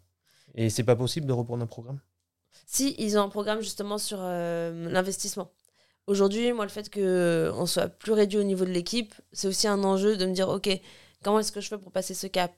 [0.56, 2.00] Et c'est pas possible de reprendre un programme?
[2.66, 5.52] Si, ils ont un programme justement sur euh, l'investissement.
[6.08, 9.84] Aujourd'hui, moi, le fait qu'on soit plus réduit au niveau de l'équipe, c'est aussi un
[9.84, 10.70] enjeu de me dire, OK,
[11.24, 12.52] comment est-ce que je fais pour passer ce cap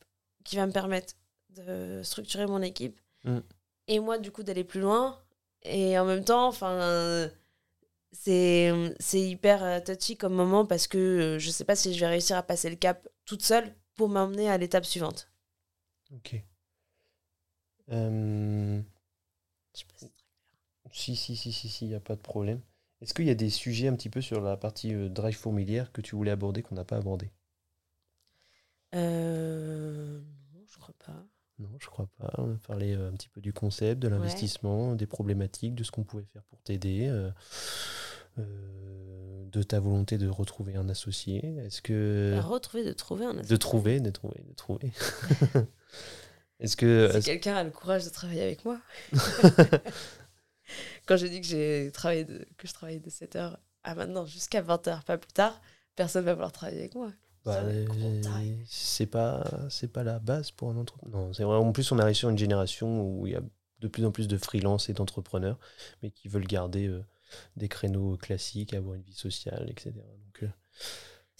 [0.43, 1.13] qui va me permettre
[1.49, 3.39] de structurer mon équipe Mm.
[3.87, 5.21] et moi, du coup, d'aller plus loin.
[5.63, 7.29] Et en même temps, enfin,
[8.11, 11.99] c'est c'est hyper euh, touchy comme moment parce que euh, je sais pas si je
[11.99, 15.29] vais réussir à passer le cap toute seule pour m'emmener à l'étape suivante.
[16.13, 16.35] Ok.
[17.91, 18.81] Euh,
[19.73, 22.21] Je sais pas si c'est très si, si, si, si, si, y a pas de
[22.21, 22.61] problème.
[23.01, 25.91] Est-ce qu'il y a des sujets un petit peu sur la partie euh, drive fourmilière
[25.91, 27.31] que tu voulais aborder qu'on n'a pas abordé?
[28.93, 30.19] Euh,
[30.53, 31.25] non, je crois pas.
[31.59, 32.31] Non, je crois pas.
[32.37, 35.91] On a parlé euh, un petit peu du concept, de l'investissement, des problématiques, de ce
[35.91, 37.29] qu'on pouvait faire pour t'aider, euh,
[38.39, 41.57] euh, de ta volonté de retrouver un associé.
[41.57, 43.59] Est-ce que retrouver, de trouver un de associé.
[43.59, 44.91] trouver, de trouver, de trouver.
[46.61, 48.79] Est-ce que Si quelqu'un a le courage de travailler avec moi.
[51.05, 54.61] Quand j'ai dit que, j'ai travaillé de- que je travaillais de 7h à maintenant jusqu'à
[54.61, 55.59] 20h, pas plus tard,
[55.95, 57.11] personne va vouloir travailler avec moi.
[57.43, 57.87] Bah, euh,
[58.67, 61.19] c'est pas c'est pas la base pour un entrepreneur.
[61.19, 61.57] Non, c'est vrai.
[61.57, 63.41] En plus, on arrive sur une génération où il y a
[63.79, 65.57] de plus en plus de freelance et d'entrepreneurs,
[66.03, 67.03] mais qui veulent garder euh,
[67.57, 69.91] des créneaux classiques, avoir une vie sociale, etc.
[69.95, 70.47] Donc, euh,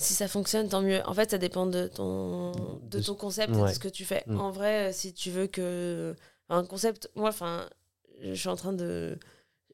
[0.02, 1.02] Si ça fonctionne, tant mieux.
[1.08, 2.52] En fait, ça dépend de ton,
[2.84, 4.24] de ton concept et de ce que tu fais.
[4.28, 4.40] Mm.
[4.40, 6.16] En vrai, euh, si tu veux que.
[6.50, 7.10] Un concept.
[7.16, 7.70] Moi, enfin,
[8.22, 9.18] je suis en train de.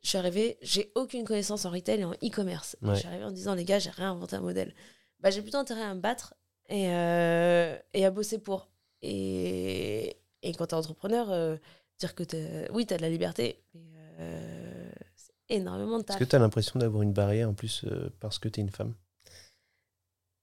[0.04, 2.78] Je suis arrivée, j'ai aucune connaissance en retail et en e-commerce.
[2.82, 2.94] Ouais.
[2.94, 4.74] Je suis arrivée en disant, les gars, j'ai réinventé un modèle.
[5.20, 6.36] Bah, j'ai plutôt intérêt à me battre
[6.70, 8.70] et, euh, et à bosser pour.
[9.02, 11.58] Et, et quand t'es entrepreneur, euh,
[11.99, 13.82] dire que t'as- oui, t'as de la liberté, mais
[14.20, 16.20] euh, c'est énormément de Est-ce taf.
[16.20, 17.86] que tu as l'impression d'avoir une barrière en plus
[18.20, 18.94] parce que tu es une femme?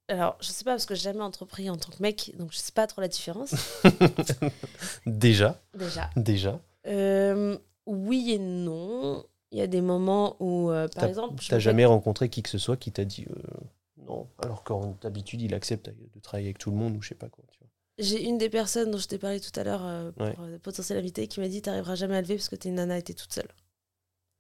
[0.09, 2.59] Alors, je sais pas parce que j'ai jamais entrepris en tant que mec, donc je
[2.59, 3.55] sais pas trop la différence.
[5.07, 6.11] Déjà, Déjà.
[6.17, 6.61] déjà.
[6.87, 7.57] Euh,
[7.87, 9.25] oui et non.
[9.51, 12.49] Il y a des moments où, euh, par exemple, t'as me jamais rencontré qui que
[12.51, 13.43] ce soit qui t'a dit euh,
[14.07, 17.15] non, alors qu'en d'habitude il accepte de travailler avec tout le monde ou je sais
[17.15, 17.45] pas quoi.
[17.53, 17.61] Tu
[18.01, 20.59] j'ai une des personnes dont je t'ai parlé tout à l'heure pour Ouais.
[20.59, 23.03] potentiel invité qui m'a dit T'arriveras jamais à lever parce que t'es une nana et
[23.03, 23.49] t'es toute seule.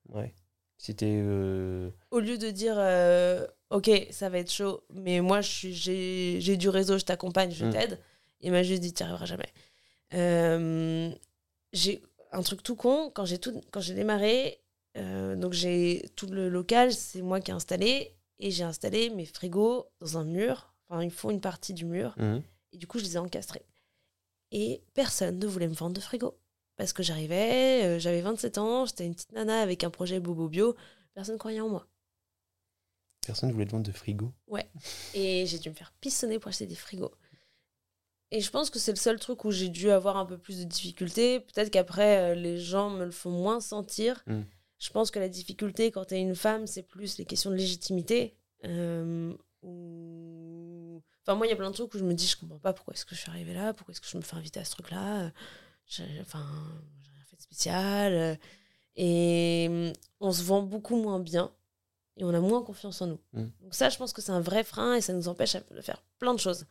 [0.09, 0.35] Ouais.
[0.79, 6.57] C'était euh, Au lieu de dire euh, Ok, ça va être chaud, mais moi j'ai
[6.57, 7.71] du réseau, je t'accompagne, je Mm.
[7.73, 7.99] t'aide.
[8.41, 9.53] Il m'a juste dit T'y arriveras jamais.
[10.13, 11.11] Euh,
[11.73, 12.03] j'ai
[12.33, 14.61] un truc tout con, quand j'ai tout- quand j'ai démarré,
[14.97, 19.87] donc j'ai tout le local, c'est moi qui ai installé, et j'ai installé mes frigos
[20.01, 20.73] dans un mur.
[20.89, 22.15] Enfin, il faut une partie du mur.
[22.19, 22.43] mhm.
[22.73, 23.63] Et du coup, je les ai encastrés.
[24.53, 26.37] Et personne ne voulait me vendre de frigo.
[26.77, 30.49] Parce que j'arrivais, euh, j'avais 27 ans, j'étais une petite nana avec un projet Bobo
[30.49, 30.75] Bio.
[31.15, 31.87] personne croyait en moi.
[33.27, 34.33] Personne voulait te vendre de frigo.
[35.15, 37.13] Et j'ai dû me faire pissonner pour acheter des frigos.
[38.31, 40.59] Et je pense que c'est le seul truc où j'ai dû avoir un peu plus
[40.59, 41.41] de difficultés.
[41.41, 44.23] Peut-être qu'après, euh, les gens me le font moins sentir.
[44.27, 44.41] Mm.
[44.79, 47.55] Je pense que la difficulté quand tu es une femme, c'est plus les questions de
[47.57, 48.37] légitimité.
[48.65, 49.33] Euh,
[49.63, 52.59] ou- Enfin, moi, il y a plein de trucs où je me dis, je comprends
[52.59, 54.61] pas pourquoi est-ce que je suis arrivée là, pourquoi est-ce que je me fais inviter
[54.61, 55.31] à ce truc-là.
[56.20, 56.44] Enfin,
[57.02, 58.12] j'ai rien fait de spécial.
[58.15, 58.36] euh,
[58.97, 61.52] Et hum, on se vend beaucoup moins bien
[62.16, 63.20] et on a moins confiance en nous.
[63.32, 63.47] Mm.
[63.61, 66.02] Donc ça, je pense que c'est un vrai frein et ça nous empêche de faire
[66.19, 66.66] plein de choses.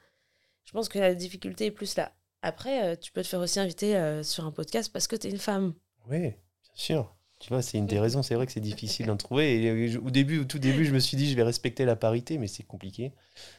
[0.66, 2.14] Je pense que la difficulté est plus là.
[2.42, 5.28] Après, euh, tu peux te faire aussi inviter euh, sur un podcast parce que tu
[5.28, 5.74] es une femme.
[6.08, 7.16] Oui, bien sûr.
[7.44, 8.24] Tu vois, c'est une des raisons.
[8.24, 9.62] C'est vrai que c'est difficile d'en trouver.
[9.62, 11.84] Et euh, je- au début, au tout début, je me suis dit, je vais respecter
[11.84, 13.12] la parité, mais c'est compliqué.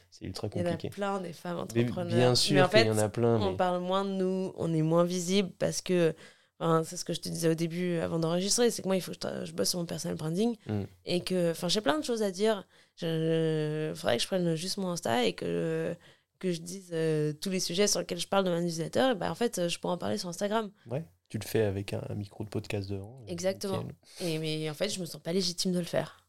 [0.09, 0.89] C'est ultra Il y en a compliqué.
[0.89, 2.15] plein des femmes Mais entrepreneurs.
[2.17, 3.39] bien Mais sûr en fait, y en a plein.
[3.39, 6.15] on mais- parle moins de nous, on est moins visible parce que,
[6.59, 9.01] enfin, c'est ce que je te disais au début avant d'enregistrer, c'est que moi, il
[9.01, 10.81] faut que je, bosse sur mon personal branding Mm.
[11.05, 12.65] et que, enfin, j'ai plein de choses à dire.
[13.03, 15.95] Il faudrait que je prenne juste mon Insta et que,
[16.39, 19.11] que je dise euh, tous les sujets sur lesquels je parle de ma newsletter.
[19.11, 20.71] Et ben, en fait, je pourrais en parler sur Instagram.
[20.89, 23.19] Ouais, tu le fais avec un, un micro de podcast devant.
[23.23, 23.83] euh, Exactement.
[23.83, 23.95] nickel.
[24.27, 26.25] Et, mais en fait, je me sens pas légitime de le faire.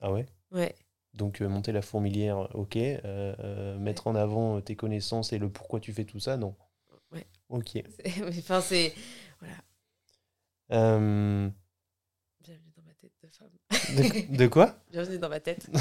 [0.00, 0.26] Ah ouais?
[0.50, 0.74] Ouais.
[1.14, 2.76] Donc, euh, monter la fourmilière, ok.
[2.76, 3.00] Euh,
[3.40, 6.54] euh, mettre en avant tes connaissances et le pourquoi tu fais tout ça, non?
[7.12, 7.26] Ouais.
[7.48, 7.82] Ok.
[8.28, 8.94] Enfin, c'est.
[9.40, 9.54] Voilà.
[10.72, 11.48] Euh,
[12.42, 13.50] Bienvenue dans ma tête de femme.
[14.30, 14.76] de, de quoi?
[14.92, 15.66] Bienvenue dans ma tête.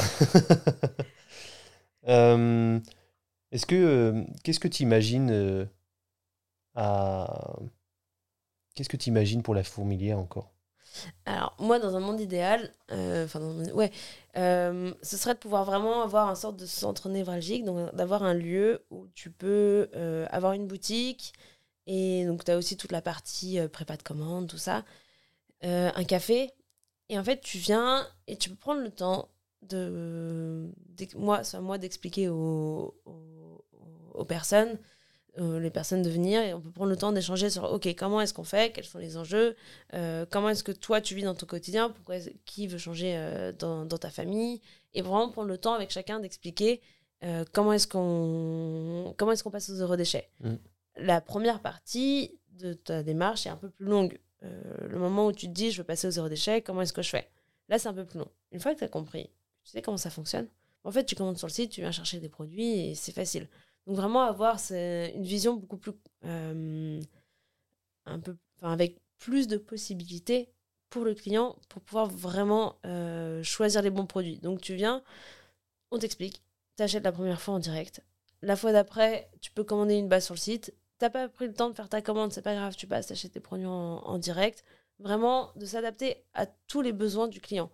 [3.52, 5.68] Est-ce que qu'est-ce que tu imagines
[6.76, 7.56] à
[8.76, 10.52] qu'est-ce que tu imagines pour la fourmilière encore?
[11.26, 13.28] Alors, moi, dans un monde idéal, euh,
[13.74, 13.92] ouais,
[14.38, 18.34] euh, ce serait de pouvoir vraiment avoir un sorte de centre névralgique, donc d'avoir un
[18.34, 21.34] lieu où tu peux euh, avoir une boutique,
[21.88, 24.86] et donc tu as aussi toute la partie prépa de commande, tout ça,
[25.64, 26.52] un café,
[27.10, 29.30] et en fait, tu viens et tu peux prendre le temps
[29.64, 30.72] de.
[30.90, 32.96] d'ex- moi, moi d'expliquer aux,
[34.14, 34.78] aux personnes.
[35.38, 38.20] Euh, les personnes de venir et on peut prendre le temps d'échanger sur ok comment
[38.20, 38.74] est-ce qu'on fait?
[38.74, 39.56] Quels sont les enjeux?
[39.94, 41.90] Euh, comment est-ce que toi tu vis dans ton quotidien?
[41.92, 42.16] Pourquoi
[42.46, 44.60] qui veut changer euh, dans, dans ta famille?
[44.94, 46.82] Et vraiment prendre le temps avec chacun d'expliquer
[47.52, 50.30] comment est-ce qu'on comment est-ce qu'on passe aux zéro déchet.
[50.40, 50.54] Mm.
[50.98, 54.20] la première partie de ta démarche est un peu plus longue.
[54.42, 57.02] Le moment où tu te dis je veux passer au zéro déchet comment est-ce que
[57.04, 57.30] je fais?
[57.68, 58.32] Là c'est un peu plus long.
[58.52, 59.30] Une fois que tu as compris
[59.64, 60.48] tu sais comment ça fonctionne?
[60.84, 63.48] En fait tu commandes sur le site tu viens chercher des produits et c'est facile
[63.88, 65.94] donc vraiment avoir une vision beaucoup plus
[66.26, 67.02] euh,
[68.06, 70.50] un peu enfin, avec plus de possibilités
[70.90, 74.40] pour le client pour pouvoir vraiment euh, choisir les bons produits.
[74.40, 75.04] Donc tu viens,
[75.92, 76.42] on t'explique,
[76.78, 78.02] tu achètes la première fois en direct.
[78.42, 80.74] La fois d'après, tu peux commander une base sur le site.
[80.98, 83.34] T'as pas pris le temps de faire ta commande, c'est pas grave, tu passes, t'achètes
[83.34, 84.64] tes produits en, en direct.
[85.00, 87.72] Vraiment de s'adapter à tous les besoins du client.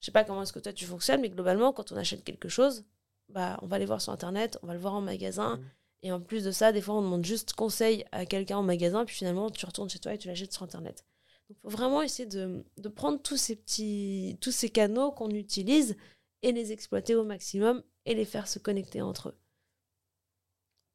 [0.00, 2.48] Je sais pas comment est-ce que toi tu fonctionnes, mais globalement, quand on achète quelque
[2.48, 2.84] chose,
[3.32, 5.56] bah, on va aller voir sur internet, on va le voir en magasin.
[5.56, 5.64] Mhm.
[6.04, 9.04] Et en plus de ça, des fois, on demande juste conseil à quelqu'un en magasin,
[9.04, 11.04] puis finalement, tu retournes chez toi et tu l'achètes sur internet.
[11.48, 15.30] Donc, il faut vraiment essayer de, de prendre tous ces petits, tous ces canaux qu'on
[15.30, 15.96] utilise
[16.42, 19.38] et les exploiter au maximum et les faire se connecter entre eux.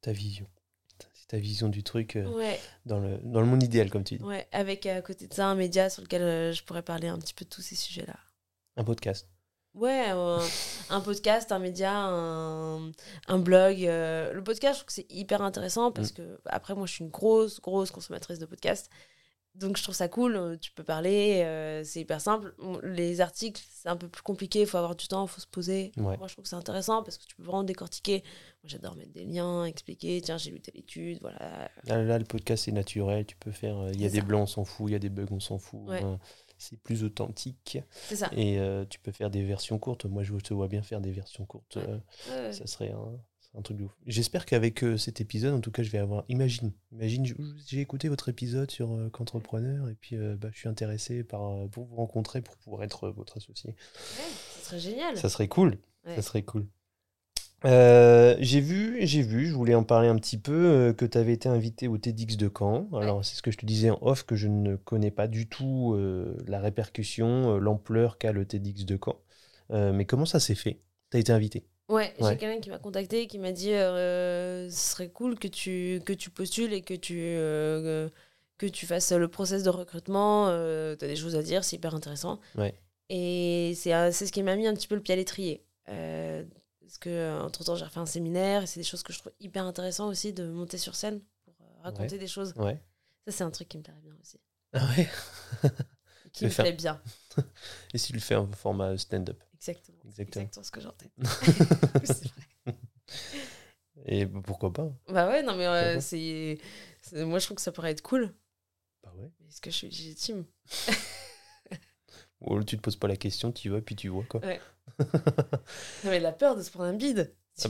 [0.02, 0.46] Ta vision.
[1.14, 4.18] C'est ta vision du truc euh, Ouais, dans, le, dans le monde idéal, comme tu
[4.18, 4.24] dis.
[4.24, 7.18] ouais, avec à côté de ça un média sur lequel euh, je pourrais parler un
[7.18, 8.16] petit peu de tous ces sujets-là.
[8.76, 9.28] Un podcast.
[9.78, 10.40] Ouais, euh,
[10.90, 12.90] un podcast, un média, un,
[13.28, 13.84] un blog.
[13.84, 17.04] euh, le podcast, je trouve que c'est hyper intéressant parce que, après, moi, je suis
[17.04, 18.90] une grosse, grosse consommatrice de podcasts.
[19.54, 20.36] Donc, je trouve ça cool.
[20.36, 22.54] euh, Tu peux parler, euh, c'est hyper simple.
[22.84, 24.60] Les articles, c'est un peu plus compliqué.
[24.60, 25.90] Il faut avoir du temps, il faut se poser.
[25.96, 26.16] Ouais.
[26.16, 28.22] Moi, je trouve que c'est intéressant parce que tu peux vraiment décortiquer.
[28.62, 30.20] Moi, j'adore mettre des liens, expliquer.
[30.22, 31.68] Tiens, j'ai lu telle étude, voilà.
[31.84, 33.26] Là, là, le podcast, c'est naturel.
[33.26, 33.88] Tu peux faire.
[33.92, 34.24] Il y a des ça.
[34.24, 34.90] blancs, on s'en fout.
[34.90, 35.88] Il y a des bugs, on s'en fout.
[35.88, 36.02] Ouais.
[36.02, 36.18] hein.
[36.58, 37.78] C'est plus authentique.
[38.08, 38.30] C'est ça.
[38.36, 40.04] Et euh, tu peux faire des versions courtes.
[40.04, 41.76] Moi, je te vois bien faire des versions courtes.
[41.76, 41.86] Ouais.
[42.30, 42.52] euh, Ouais.
[42.52, 43.96] Ça serait un, truc de ouf.
[44.06, 46.24] J'espère qu'avec euh, cet épisode, en tout cas, je vais avoir.
[46.28, 47.26] Imagine, imagine,
[47.66, 51.96] j'ai écouté votre épisode sur qu'entrepreneur et puis bah, je suis intéressé par pour vous
[51.96, 53.70] rencontrer pour pouvoir être votre associé.
[53.70, 54.24] Ouais,
[54.60, 55.16] ça serait génial.
[55.16, 55.78] Ça serait cool.
[56.04, 56.66] Ça serait cool.
[57.64, 61.18] Euh, j'ai vu, j'ai vu, je voulais en parler un petit peu, euh, que tu
[61.18, 62.88] avais été invité au TEDx de Caen.
[62.92, 65.48] Alors, c'est ce que je te disais en off, que je ne connais pas du
[65.48, 69.16] tout euh, la répercussion, l'ampleur qu'a le TEDx de Caen.
[69.70, 70.80] Mais comment ça s'est fait?
[71.10, 71.64] Tu as été invité?
[71.88, 72.32] Ouais, Ouais.
[72.32, 76.30] j'ai quelqu'un qui m'a contacté qui m'a dit ce serait cool que tu, que tu
[76.30, 80.46] postules et que tu, que tu fasses le process de recrutement.
[80.46, 82.38] Tu as des choses à dire, c'est hyper intéressant.
[82.56, 82.74] Ouais.
[83.10, 85.64] Et c'est c'est ce qui m'a mis un petit peu le pied à l'étrier.
[85.88, 86.44] Euh,
[86.88, 89.18] parce que euh, entre temps j'ai refait un séminaire et c'est des choses que je
[89.18, 92.54] trouve hyper intéressant aussi de monter sur scène pour euh, raconter des choses.
[92.56, 92.82] Ouais.
[93.26, 94.40] Ça, c'est un truc qui me plairait bien aussi.
[94.72, 95.06] Ah ouais
[96.32, 96.98] Qui me faire- plaît bien.
[97.92, 99.38] Et si tu le fais en format stand-up.
[99.54, 99.98] Exactement.
[100.06, 100.46] Exactement.
[100.46, 102.04] Exactement ce que.
[102.06, 102.24] C'est
[102.64, 102.78] vrai.
[104.06, 106.58] Et bah, pourquoi pas bah ouais, non, mais euh, c'est.
[107.12, 108.34] Moi, je trouve que ça pourrait être cool.
[109.02, 109.30] Bah ouais.
[109.46, 110.46] Est-ce que je suis légitime?
[112.40, 114.40] Ou tu te poses pas la question, tu y vas, puis tu vois quoi.
[114.44, 114.60] Ouais.
[116.04, 117.34] Non, mais la peur de se prendre un bide.
[117.64, 117.68] Ah.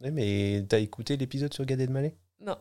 [0.00, 2.16] Ouais, mais t'as écouté l'épisode sur Gad Elmaleh?
[2.40, 2.56] Non.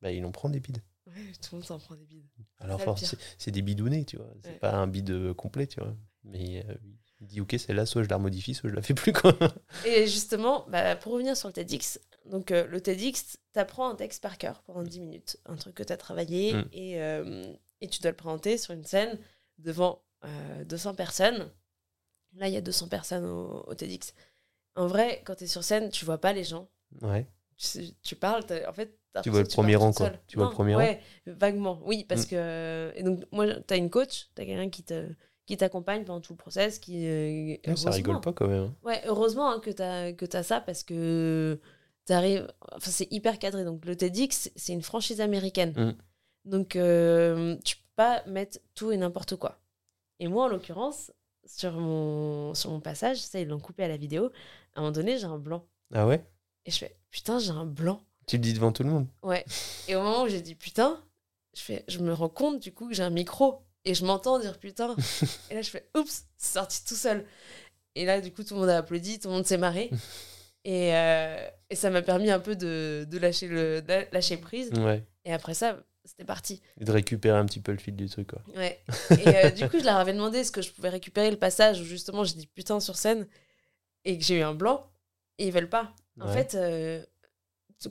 [0.00, 0.82] Bah, ils en prend des bides.
[1.06, 2.26] Ouais, tout le monde s'en prend des bides.
[2.58, 2.98] Alors,
[3.38, 4.30] c'est des bidounets, tu vois.
[4.42, 4.58] C'est Ouais.
[4.58, 5.94] pas un bide euh, complet, tu vois.
[6.24, 6.74] Mais euh,
[7.20, 9.36] il dit, ok, celle-là, soit je la modifie, soit je la fais plus, quoi.
[9.86, 14.22] Et justement, bah, pour revenir sur le TEDx, donc euh, le TEDx, t'apprends un texte
[14.22, 16.64] par cœur pendant 10 minutes, un truc que t'as travaillé, Mm.
[16.72, 17.52] et, euh,
[17.82, 19.18] et tu dois le présenter sur une scène
[19.58, 20.02] devant
[20.66, 21.50] 200 personnes.
[22.36, 24.14] Là, il y a 200 personnes au, au TEDx.
[24.76, 26.68] En vrai, quand t'es sur scène, tu vois pas les gens.
[27.02, 27.26] Ouais.
[27.56, 30.10] Tu, tu parles, en fait, Tu vois le premier rang, quoi.
[30.26, 30.82] Tu vois le premier rang
[31.26, 32.28] vaguement, oui, parce Mm.
[32.30, 32.92] que...
[32.96, 35.08] Et donc, moi, t'as une coach, t'as quelqu'un qui te
[35.46, 37.06] qui t'accompagne pendant tout le process, qui...
[37.06, 38.62] euh, Ouais, ça rigole pas, quand même.
[38.64, 38.74] hein.
[38.82, 41.60] Ouais, heureusement hein, que tu as, que as ça parce que
[42.06, 42.50] t'arrives.
[42.72, 43.62] Enfin, c'est hyper cadré.
[43.64, 45.74] Donc, le TEDx, c'est une franchise américaine.
[45.76, 46.50] Mm.
[46.50, 49.60] Donc, euh, tu peux pas mettre tout et n'importe quoi.
[50.20, 51.12] Et moi, en l'occurrence,
[51.46, 54.30] sur mon, sur mon passage, ça, ils l'ont coupé à la vidéo.
[54.74, 55.66] À un moment donné, j'ai un blanc.
[55.92, 56.24] Ah ouais?
[56.66, 58.00] Et je fais putain, j'ai un blanc.
[58.26, 59.44] Tu le dis devant tout le monde Ouais.
[59.86, 61.00] Et au moment où j'ai dit putain,
[61.54, 63.60] je, fais, je me rends compte du coup que j'ai un micro.
[63.84, 64.96] Et je m'entends dire putain.
[65.50, 67.26] et là, je fais oups, c'est sorti tout seul.
[67.94, 69.90] Et là, du coup, tout le monde a applaudi, tout le monde s'est marré.
[70.66, 74.70] Et, euh, et ça m'a permis un peu de, de lâcher, le, de lâcher prise.
[74.70, 75.04] Ouais.
[75.26, 76.60] Et après ça, c'était parti.
[76.80, 78.42] Et de récupérer un petit peu le fil du truc, quoi.
[78.56, 78.80] Ouais.
[79.10, 81.80] Et euh, du coup, je leur avais demandé est-ce que je pouvais récupérer le passage
[81.80, 83.26] où justement j'ai dit putain sur scène
[84.04, 84.86] et que j'ai eu un blanc.
[85.38, 85.94] Et ils veulent pas.
[86.20, 86.32] En Ouais.
[86.32, 87.04] fait, euh,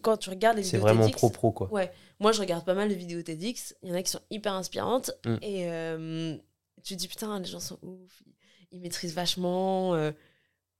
[0.01, 1.71] quand tu regardes les C'est vidéos vraiment TEDx, pro-pro, quoi.
[1.71, 3.75] Ouais, moi je regarde pas mal de vidéos TEDx.
[3.83, 5.11] Il y en a qui sont hyper inspirantes.
[5.25, 5.35] Mm.
[5.41, 6.37] Et euh,
[6.83, 8.23] tu te dis putain, les gens sont ouf,
[8.71, 9.91] ils, maîtrisent vachement.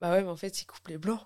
[0.02, 1.22] Bah ouais, mais en fait, ils coupent les blancs.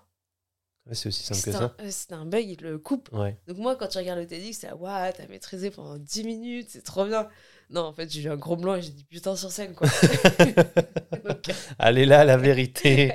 [0.88, 1.76] Ouais, c'est aussi simple que un, ça.
[1.80, 2.82] euh, c'est un bug, ils le.
[3.12, 3.36] Ouais.
[3.46, 6.82] Donc moi, quand tu regardes le TEDx, c'est waouh, t'as maîtrisé pendant 10 minutes, c'est
[6.82, 7.28] trop bien.
[7.70, 9.86] Non, en fait, j'ai eu un gros blanc et j'ai dit putain sur scène, quoi.
[11.24, 13.12] Donc, Allez là, la vérité.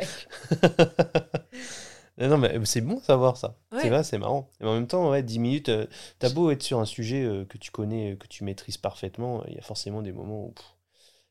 [2.20, 3.58] non, mais c'est bon de savoir ça.
[3.72, 3.80] Ouais.
[3.82, 4.50] C'est vrai, c'est marrant.
[4.62, 5.88] Et en même temps, ouais, 10 minutes, euh,
[6.20, 9.44] t'as beau être sur un sujet euh, que tu connais, euh, que tu maîtrises parfaitement,
[9.48, 10.54] il y a forcément des moments où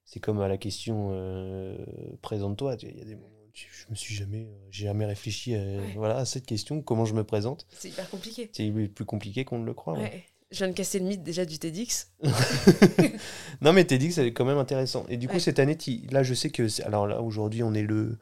[0.05, 1.77] c'est comme à la question euh,
[2.23, 2.77] présente-toi.
[2.83, 5.93] Il y a des moments je me suis jamais, euh, j'ai jamais réfléchi à, Ouais.
[5.97, 7.67] voilà, à cette question, comment je me présente.
[7.79, 8.51] c'est hyper compliqué.
[8.53, 9.95] C'est plus compliqué qu'on ne le croit.
[9.95, 10.01] ouais.
[10.03, 10.25] Ouais.
[10.51, 12.13] Je viens de casser le mythe déjà du TEDx.
[13.63, 15.07] non, mais que c'est quand même intéressant.
[15.09, 15.77] Et du coup, cette année,
[16.11, 16.67] là, je sais que.
[16.85, 18.19] Alors là, aujourd'hui, on est le.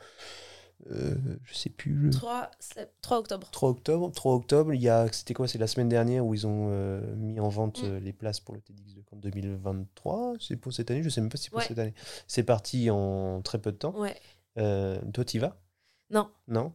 [0.93, 2.51] euh, je sais plus, le 3,
[3.03, 3.49] 3 octobre.
[3.51, 4.13] 3 octobre.
[4.13, 5.09] 3 octobre, il y a.
[5.13, 7.87] C'était quoi C'est la semaine dernière où ils ont euh, mis en vente Mm.
[7.87, 10.35] euh, les places pour le TEDx de Caen 2023.
[10.41, 11.65] C'est pour cette année Je sais même pas si c'est pour Ouais.
[11.67, 11.95] cette année.
[12.29, 13.95] C'est parti en très peu de temps.
[13.99, 14.15] Ouais.
[14.61, 15.57] Euh, toi, t'y vas?
[16.11, 16.29] Non.
[16.49, 16.73] Non?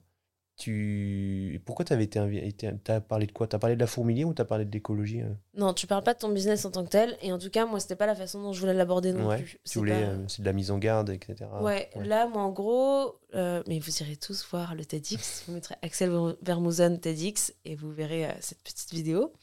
[0.58, 1.62] Tu...
[1.66, 3.46] Pourquoi t'avais été invité T'as parlé de quoi?
[3.46, 5.28] T'as parlé de la fourmilière ou t'as parlé de l'écologie euh?
[5.56, 7.18] Non, tu parles pas de ton business en tant que tel.
[7.22, 9.38] Et en tout cas, moi, c'était pas la façon dont je voulais l'aborder non Ouais,
[9.38, 9.52] plus.
[9.52, 9.92] Tu C'est voulais.
[10.02, 11.50] pas- euh, c'est de la mise en garde, etc.
[11.62, 15.44] Ouais, là, moi, en gros, euh, mais vous irez tous voir le TEDx.
[15.48, 19.34] Vous mettrez Axel Ver- Vermouzen TEDx et vous verrez euh, cette petite vidéo.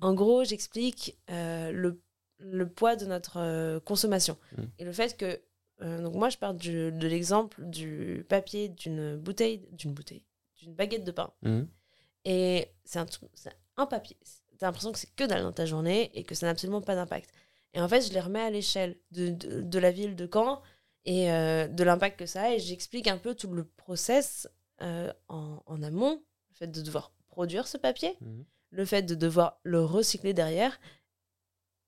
[0.00, 2.00] En gros, j'explique le,
[2.38, 4.62] le poids de notre consommation Mm.
[4.78, 5.40] et le fait que.
[5.84, 10.24] Euh, donc, moi, je pars du- de l'exemple du papier d'une bouteille, d'une bouteille,
[10.56, 11.32] d'une baguette de pain.
[11.42, 11.68] Mhm.
[12.24, 13.06] Et c'est un,
[13.76, 14.16] un papier.
[14.58, 16.94] T'as l'impression que c'est que dalle dans ta journée et que ça n'a absolument pas
[16.94, 17.30] d'impact.
[17.74, 20.62] Et en fait, je les remets à l'échelle de, de, de la ville de Caen
[21.04, 22.50] et euh, de l'impact que ça a.
[22.54, 24.48] Et j'explique un peu tout le process
[24.80, 28.44] euh, en, en amont, le fait de devoir produire ce papier, Mhm.
[28.70, 30.78] le fait de devoir le recycler derrière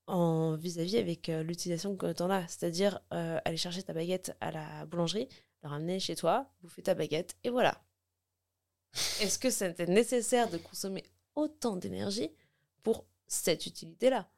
[0.06, 2.46] en vis-à-vis avec euh, l'utilisation que tu en as.
[2.48, 5.28] C'est-à-dire euh, aller chercher ta baguette à la boulangerie,
[5.62, 7.82] la ramener chez toi, bouffer ta baguette et voilà.
[9.20, 11.04] Est-ce que c'était nécessaire de consommer
[11.34, 12.30] autant d'énergie
[12.82, 14.28] pour cette utilité-là?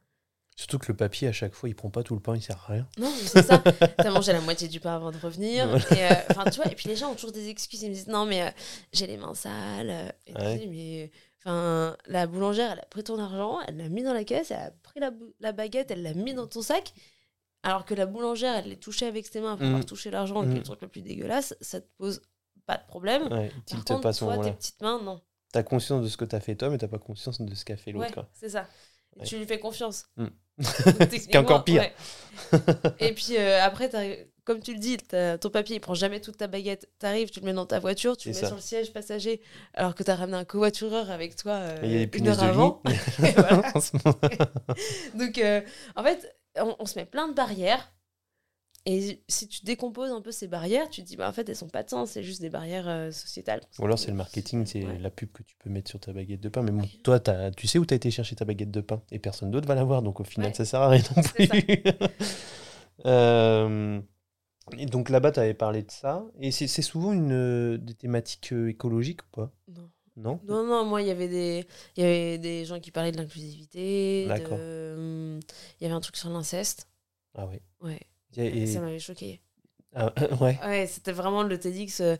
[0.58, 2.56] Surtout que le papier, à chaque fois, il prend pas tout le pain, il sert
[2.68, 2.88] à rien.
[2.98, 3.58] Non, c'est ça.
[3.96, 5.68] T'as mangé la moitié du pain avant de revenir.
[5.68, 5.84] Voilà.
[5.96, 7.80] Et, euh, tu vois, et puis les gens ont toujours des excuses.
[7.82, 8.50] Ils me disent non, mais euh,
[8.92, 10.12] j'ai les mains sales.
[10.26, 10.66] Et Ouais.
[10.68, 11.12] mais
[11.44, 14.56] enfin, la boulangère, elle a pris ton argent, elle l'a mis dans la caisse, elle
[14.58, 16.92] a pris la, la baguette, elle l'a mis dans ton sac.
[17.62, 19.74] Alors que la boulangère, elle l'est touchée avec ses mains pour Mhm.
[19.74, 22.20] avoir touché l'argent, qui est le truc le plus dégueulasse, ça te pose
[22.66, 23.32] pas de problème.
[23.32, 25.20] Ouais, Par contre, toi, tes petites mains, non.
[25.52, 27.76] T'as conscience de ce que t'as fait toi, mais t'as pas conscience de ce qu'a
[27.76, 28.18] fait l'autre.
[28.18, 28.66] Ouais, c'est ça.
[29.18, 29.26] Ouais.
[29.26, 30.06] Tu lui fais confiance.
[30.16, 30.26] Mm.
[30.98, 31.82] Donc, qui est encore pire.
[31.82, 31.94] ouais.
[32.98, 33.88] Et puis euh, après,
[34.42, 34.96] comme tu le dis,
[35.40, 36.88] ton papier, il prend jamais toute ta baguette.
[36.98, 38.46] T'arrives, tu le mets dans ta voiture, tu le C'est mets ça.
[38.48, 39.40] sur le siège passager,
[39.74, 42.26] alors que t'as ramené un covoitureur avec toi euh, Et il y a des une
[42.26, 42.82] heure de avant.
[45.14, 45.60] Donc, euh,
[45.96, 47.92] en fait, on, on se met plein de barrières.
[48.90, 51.56] Et si tu décomposes un peu ces barrières, tu te dis, bah, en fait, elles
[51.56, 53.60] sont pas de sens, c'est juste des barrières euh, sociétales.
[53.78, 54.98] Ou alors c'est le marketing, c'est Ouais.
[54.98, 56.62] la pub que tu peux mettre sur ta baguette de pain.
[56.62, 59.02] Mais bon, toi, t'as- tu sais où tu as été chercher ta baguette de pain
[59.10, 60.00] et personne d'autre va l'avoir.
[60.00, 60.54] Donc au final, Ouais.
[60.54, 61.48] ça sert à rien non plus.
[63.06, 64.00] Euh,
[64.76, 66.24] et donc là-bas, tu avais parlé de ça.
[66.40, 69.52] Et c'est souvent une, euh, des thématiques écologiques ou pas?
[69.68, 69.90] Non.
[70.16, 70.40] Non?
[70.48, 71.64] Non, non, moi, il y avait des,
[71.96, 74.26] il y avait des gens qui parlaient de l'inclusivité.
[74.26, 74.58] D'accord.
[74.58, 75.38] hum,
[75.80, 76.88] Il y avait un truc sur l'inceste.
[77.36, 77.62] Ah ouais.
[77.80, 78.00] Ouais.
[78.36, 79.40] Et- et- Ça m'avait choqué.
[79.94, 80.58] ah, ouais.
[80.64, 82.00] Ouais, c'était vraiment le TEDx.
[82.00, 82.16] euh,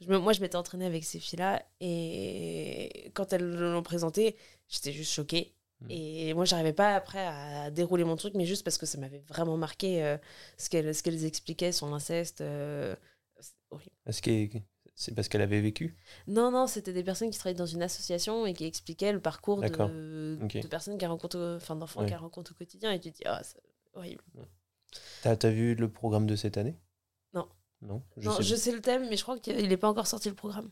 [0.00, 1.62] je me- moi, je m'étais entraînée avec ces filles-là.
[1.80, 4.36] Et quand elles l'ont présenté,
[4.68, 5.54] j'étais juste choquée.
[5.80, 5.86] Mm.
[5.90, 9.22] Et moi, j'arrivais pas après à dérouler mon truc, mais juste parce que ça m'avait
[9.28, 10.16] vraiment marqué euh,
[10.58, 12.40] ce qu'elles ce qu'elles expliquaient sur l'inceste.
[12.40, 12.94] euh,
[13.40, 13.90] c'est horrible.
[14.06, 14.58] Est-ce que
[14.94, 15.96] c'est parce qu'elle avait vécu?
[16.26, 19.60] Non, non, c'était des personnes qui travaillaient dans une association et qui expliquaient le parcours
[19.60, 22.06] de, personnes qu'elles rencontrent, enfin d'enfants Ouais.
[22.08, 22.92] qu'elles rencontrent au quotidien.
[22.92, 23.58] Et tu te dis, ah, c'est
[23.94, 24.22] horrible.
[25.22, 26.76] T'as as vu le programme de cette année?
[27.34, 27.48] Non.
[27.80, 30.28] Non non, sais- je sais le thème, mais je crois qu'il n'est pas encore sorti
[30.28, 30.70] le programme.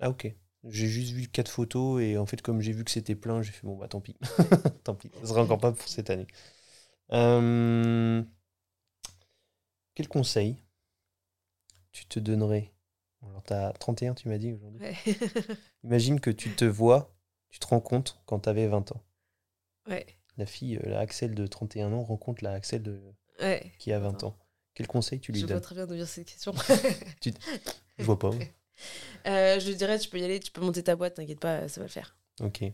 [0.00, 0.34] Ah ok.
[0.68, 3.52] J'ai juste vu quatre photos et en fait comme j'ai vu que c'était plein, j'ai
[3.52, 4.16] fait bon bah tant pis.
[4.84, 5.10] tant pis.
[5.20, 6.26] Ça sera encore pas pour cette année.
[7.12, 8.22] Euh,
[9.94, 10.56] Quel conseil
[11.92, 12.72] tu te donnerais?
[13.22, 14.80] Alors t'as 31 tu m'as dit aujourd'hui.
[14.80, 14.96] Ouais.
[15.84, 17.14] Imagine que tu te vois,
[17.48, 19.02] tu te rends compte quand t'avais 20 ans.
[19.88, 20.06] ouais.
[20.38, 23.00] La fille, euh, la Axel de 31 ans rencontre la Axel de...
[23.40, 23.72] Ouais.
[23.78, 24.36] qui a 20 ans.
[24.74, 26.52] Quel conseil tu lui Je vois donnes très bien d'où vient cette question.
[27.98, 28.30] Je vois pas.
[29.26, 31.66] Euh, je lui dirais, tu peux y aller, tu peux monter ta boîte, t'inquiète pas,
[31.68, 32.14] ça va le faire.
[32.40, 32.64] Ok.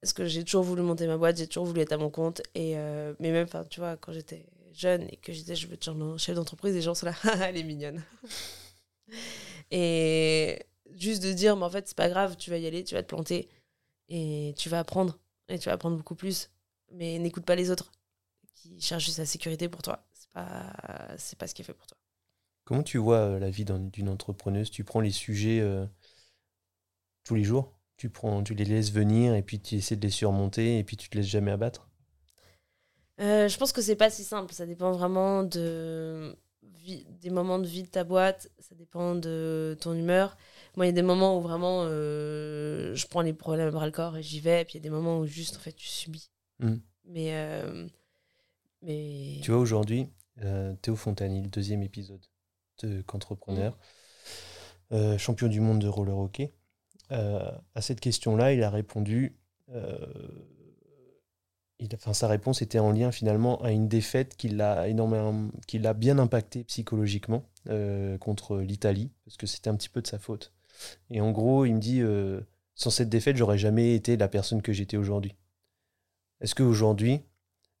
[0.00, 2.42] Parce que j'ai toujours voulu monter ma boîte, j'ai toujours voulu être à mon compte.
[2.54, 5.76] Et euh, mais même, tu vois, quand j'étais jeune et que je disais, je veux
[5.76, 8.02] devenir chef d'entreprise, les gens sont là, Ah, elle est mignonne.
[9.70, 10.58] et
[10.94, 13.02] juste de dire, mais en fait, c'est pas grave, tu vas y aller, tu vas
[13.02, 13.48] te planter
[14.08, 15.18] et tu vas apprendre.
[15.48, 16.50] Et tu vas apprendre beaucoup plus.
[16.92, 17.92] Mais n'écoute pas les autres
[18.68, 20.04] qui cherchent juste la sécurité pour toi.
[20.12, 20.72] C'est pas,
[21.18, 21.96] c'est pas ce qui est fait pour toi.
[22.64, 24.70] Comment tu vois euh, la vie d'un- d'une entrepreneuse?
[24.70, 25.86] Tu prends les sujets euh,
[27.24, 27.74] tous les jours?
[27.98, 30.96] Tu, prends, tu les laisses venir et puis tu essaies de les surmonter et puis
[30.96, 31.88] tu te laisses jamais abattre?
[33.20, 34.52] Euh, je pense que c'est pas si simple.
[34.52, 36.36] Ça dépend vraiment de
[37.20, 38.48] des moments de vie de ta boîte.
[38.58, 40.36] Ça dépend de ton humeur.
[40.76, 43.86] Moi, il y a des moments où vraiment euh, je prends les problèmes à bras
[43.86, 44.64] le corps et j'y vais.
[44.64, 46.30] Puis il y a des moments où juste en fait tu subis.
[46.58, 46.82] Mhm.
[47.06, 47.88] Mais euh,
[49.42, 50.08] Tu vois, aujourd'hui,
[50.42, 52.24] euh, Théo Fontani, le deuxième épisode
[52.82, 53.76] de qu'entrepreneur,
[54.92, 56.52] euh, champion du monde de roller hockey,
[57.10, 59.36] euh, à cette question-là, il a répondu.
[59.70, 59.96] euh,
[62.12, 66.18] sa réponse était en lien finalement à une défaite qui l'a énormément, qui l'a bien
[66.18, 67.44] impacté psychologiquement
[68.20, 70.54] contre l'Italie, parce que c'était un petit peu de sa faute.
[71.10, 72.00] Et en gros, il me dit,
[72.74, 75.34] sans cette défaite, j'aurais jamais été la personne que j'étais aujourd'hui.
[76.40, 77.20] Est-ce qu'aujourd'hui,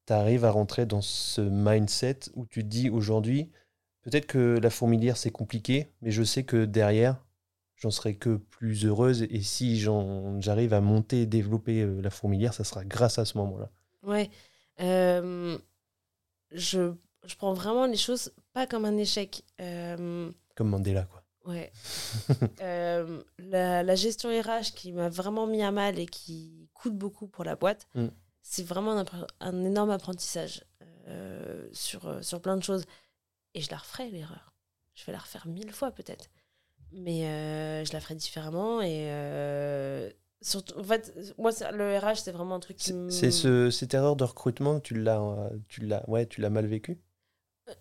[0.06, 3.50] tu arrives à rentrer dans ce mindset où tu te dis aujourd'hui,
[4.02, 7.24] peut-être que la fourmilière c'est compliqué, mais je sais que derrière,
[7.76, 12.54] j'en serai que plus heureuse et si j'arrive à monter et développer euh, la fourmilière,
[12.54, 13.70] ça sera grâce à ce moment-là.
[14.02, 14.30] ouais,
[14.80, 15.58] euh,
[16.52, 16.92] je
[17.24, 19.42] je prends vraiment les choses pas comme un échec.
[19.60, 21.22] Euh, Comme Mandela, quoi.
[21.44, 21.72] Ouais.
[22.62, 27.26] Euh, la, la gestion RH qui m'a vraiment mis à mal et qui coûte beaucoup
[27.26, 28.06] pour la boîte, Mm.
[28.48, 29.04] C'est vraiment
[29.40, 30.64] un, énorme apprentissage
[31.08, 32.84] euh, sur, euh, sur plein de choses.
[33.54, 34.54] Et je la referai, l'erreur.
[34.94, 36.28] Je vais la refaire mille fois peut-être.
[36.92, 38.80] Mais euh, je la ferai différemment.
[38.82, 40.08] Et euh,
[40.42, 43.70] surtout, en fait, moi, le RH, c'est vraiment un truc qui C'est me- c'est ce,
[43.70, 47.00] cette erreur de recrutement, tu l'as tu l'as ouais, tu l'as mal vécu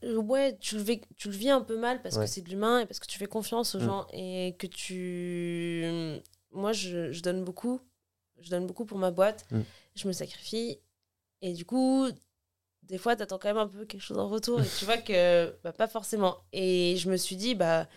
[0.04, 2.26] ouais, tu le, vis, tu le vis un peu mal parce Ouais.
[2.26, 3.86] que c'est de l'humain et parce que tu fais confiance aux Mm.
[3.86, 5.86] gens et que tu.
[6.52, 7.80] Moi, je, je donne beaucoup.
[8.42, 9.46] Je donne beaucoup pour ma boîte.
[9.52, 9.62] Mm.
[9.96, 10.80] Je me sacrifie.
[11.42, 12.08] Et du coup,
[12.84, 14.98] des fois, tu attends quand même un peu quelque chose en retour et tu vois
[14.98, 16.38] que bah, pas forcément.
[16.54, 17.88] Et je me suis dit, bah,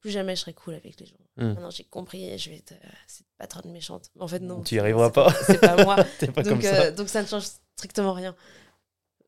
[0.00, 1.16] plus jamais je serai cool avec les gens.
[1.36, 1.46] Mm.
[1.48, 4.10] Maintenant, j'ai compris, je vais être euh, cette patronne méchante.
[4.18, 4.62] En fait, non.
[4.62, 5.32] Tu y arriveras pas.
[5.46, 5.96] C'est pas moi.
[6.34, 6.82] Pas donc, comme ça.
[6.82, 7.44] euh, donc ça ne change
[7.76, 8.34] strictement rien.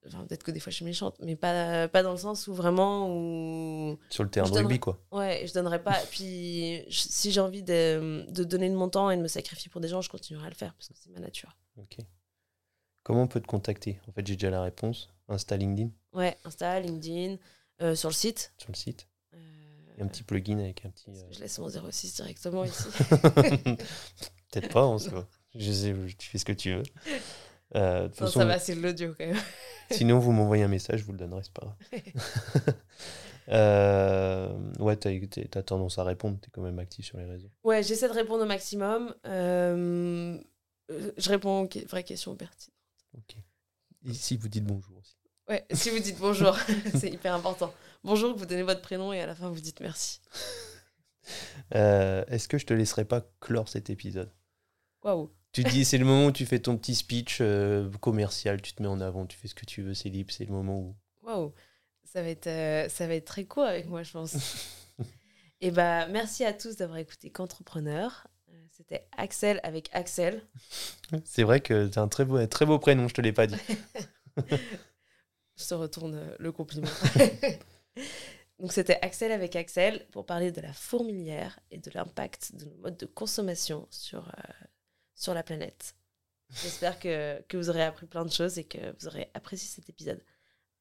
[0.06, 2.54] Enfin, peut-être que des fois je suis méchante, mais pas, pas dans le sens où
[2.54, 5.00] vraiment où Sur le terrain de rugby, quoi.
[5.12, 5.96] ouais je donnerais pas.
[6.10, 9.70] Puis je- si j'ai envie de, de donner de mon temps et de me sacrifier
[9.70, 11.56] pour des gens, je continuerai à le faire parce que c'est ma nature.
[11.76, 11.98] Ok.
[13.04, 14.00] Comment on peut te contacter?
[14.08, 15.08] En fait, j'ai déjà la réponse.
[15.28, 15.90] Insta LinkedIn?
[16.12, 17.36] Ouais, Insta, LinkedIn,
[17.80, 18.52] euh, sur le site.
[18.58, 19.08] sur le site.
[19.34, 19.38] Euh,
[20.00, 21.10] a un petit plugin avec un petit.
[21.30, 22.84] je laisse mon 06 directement ici.
[23.12, 23.56] euh,
[24.52, 25.26] Peut-être pas, on sait pas.
[25.54, 26.82] Je sais, tu fais ce que tu veux.
[27.74, 29.36] Euh, Non, façon, ça va, c'est l'audio quand même.
[29.92, 32.74] Sinon, vous m'envoyez un message, je vous le donnerai, c'est pas grave.
[33.48, 37.50] Euh, ouais, t'as as tendance à répondre, t'es quand même actif sur les réseaux.
[37.64, 39.14] Ouais, j'essaie de répondre au maximum.
[39.26, 40.38] Euh,
[40.88, 42.72] je réponds aux vraies questions pertinentes.
[43.16, 43.36] Ok.
[44.04, 45.16] Ici, vous dites bonjour aussi.
[45.48, 46.56] Ouais, si vous dites bonjour,
[46.94, 47.72] c'est hyper important.
[48.04, 50.20] bonjour, vous donnez votre prénom et à la fin vous dites merci.
[51.74, 54.32] Euh, Est-ce que je te laisserai pas clore cet épisode?
[55.02, 55.30] Waouh.
[55.52, 58.82] Tu dis, c'est le moment où tu fais ton petit speech euh, commercial, tu te
[58.82, 60.96] mets en avant, tu fais ce que tu veux, c'est libre, c'est le moment où.
[61.22, 61.52] Waouh.
[62.04, 64.36] Ça va être euh, ça va être très court avec moi, je pense.
[65.60, 68.26] et bah merci à tous d'avoir écouté Qu'entrepreneur.
[68.50, 70.42] Euh, C'était Axel avec Axel.
[71.24, 73.56] C'est vrai que c'est un très beau, très beau prénom, je te l'ai pas dit.
[75.58, 76.88] Je te retourne le compliment.
[78.58, 82.76] Donc c'était Axel avec Axel pour parler de la fourmilière et de l'impact de nos
[82.76, 84.66] modes de consommation sur, euh,
[85.22, 85.94] sur la planète.
[86.62, 89.88] J'espère que, que vous aurez appris plein de choses et que vous aurez apprécié cet
[89.88, 90.20] épisode.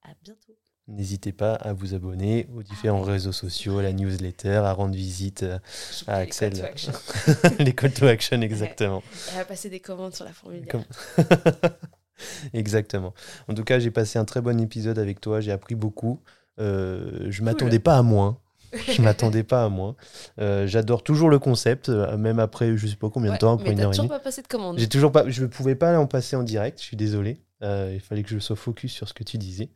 [0.02, 0.58] À bientôt.
[0.88, 5.44] N'hésitez pas à vous abonner aux différents réseaux sociaux, à la newsletter, à rendre visite
[5.44, 5.60] euh,
[6.08, 6.54] à Axel.
[6.54, 6.94] call to action.
[7.60, 9.04] les call to action, exactement.
[9.36, 10.32] Et à passer des commandes sur la.
[10.70, 10.84] Comme-
[12.54, 13.14] exactement.
[13.48, 16.20] En tout cas, j'ai passé un très bon épisode avec toi, j'ai appris beaucoup.
[16.60, 18.40] Euh, je m'attendais pas à moins.
[18.74, 19.96] Je m'attendais pas à moins.
[20.40, 23.76] Euh, J'adore toujours le concept, euh, même après je sais pas combien de temps, mais
[23.76, 24.80] t'as toujours pas passé de commande.
[24.80, 26.80] J'ai toujours pas, je ne pouvais pas en passer en direct.
[26.80, 27.42] Je suis désolé.
[27.64, 29.70] Euh, il fallait que je sois focus sur ce que tu disais.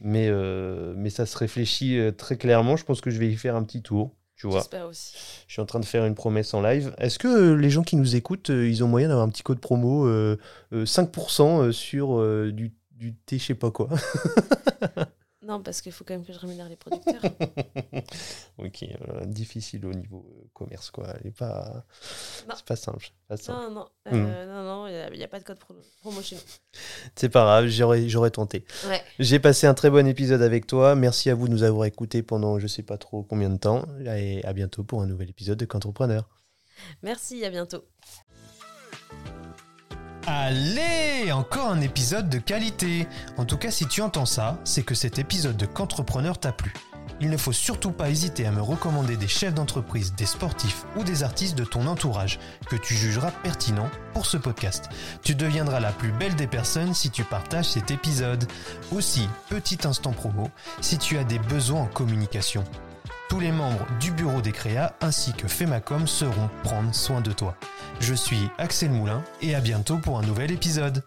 [0.00, 2.76] Mais, euh, mais ça se réfléchit très clairement.
[2.76, 4.14] Je pense que je vais y faire un petit tour.
[4.36, 5.14] Tu vois, J'espère aussi.
[5.46, 6.92] je suis en train de faire une promesse en live.
[6.98, 10.06] Est-ce que les gens qui nous écoutent, ils ont moyen d'avoir un petit code promo
[10.06, 10.36] euh,
[10.72, 12.20] euh, 5% euh, sur
[12.52, 13.88] du, du thé, je sais pas quoi?
[15.46, 17.20] Non, parce qu'il faut quand même que je rémunère les producteurs.
[18.58, 21.08] Ok, euh, difficile au niveau euh, commerce, quoi.
[21.20, 21.84] Elle est pas...
[22.00, 23.08] C'est pas simple.
[23.28, 23.60] pas simple.
[23.60, 24.26] non, non, Hmm.
[24.26, 26.42] euh, non, non, il n'y a, pas de code pro- promo chez nous.
[27.16, 28.64] C'est pas grave, j'aurais j'aurais tenté.
[28.86, 29.02] Ouais.
[29.18, 30.94] J'ai passé un très bon épisode avec toi.
[30.94, 33.86] Merci à vous de nous avoir écoutés pendant je sais pas trop combien de temps.
[34.06, 36.28] Et à bientôt pour un nouvel épisode de Qu'entrepreneur.
[37.02, 37.84] Merci, à bientôt.
[40.26, 43.06] Allez, encore un épisode de qualité.
[43.36, 46.72] En tout cas, si tu entends ça, c'est que cet épisode de Qu'entrepreneur t'a plu.
[47.20, 51.04] Il ne faut surtout pas hésiter à me recommander des chefs d'entreprise, des sportifs ou
[51.04, 52.38] des artistes de ton entourage
[52.68, 54.88] que tu jugeras pertinents pour ce podcast.
[55.22, 58.44] Tu deviendras la plus belle des personnes si tu partages cet épisode.
[58.92, 60.48] Aussi, petit instant promo,
[60.80, 62.64] si tu as des besoins en communication.
[63.34, 67.56] Tous les membres du bureau des créas ainsi que Femacom seront prendre soin de toi.
[67.98, 71.02] Je suis Axel Moulin et à bientôt pour un nouvel épisode.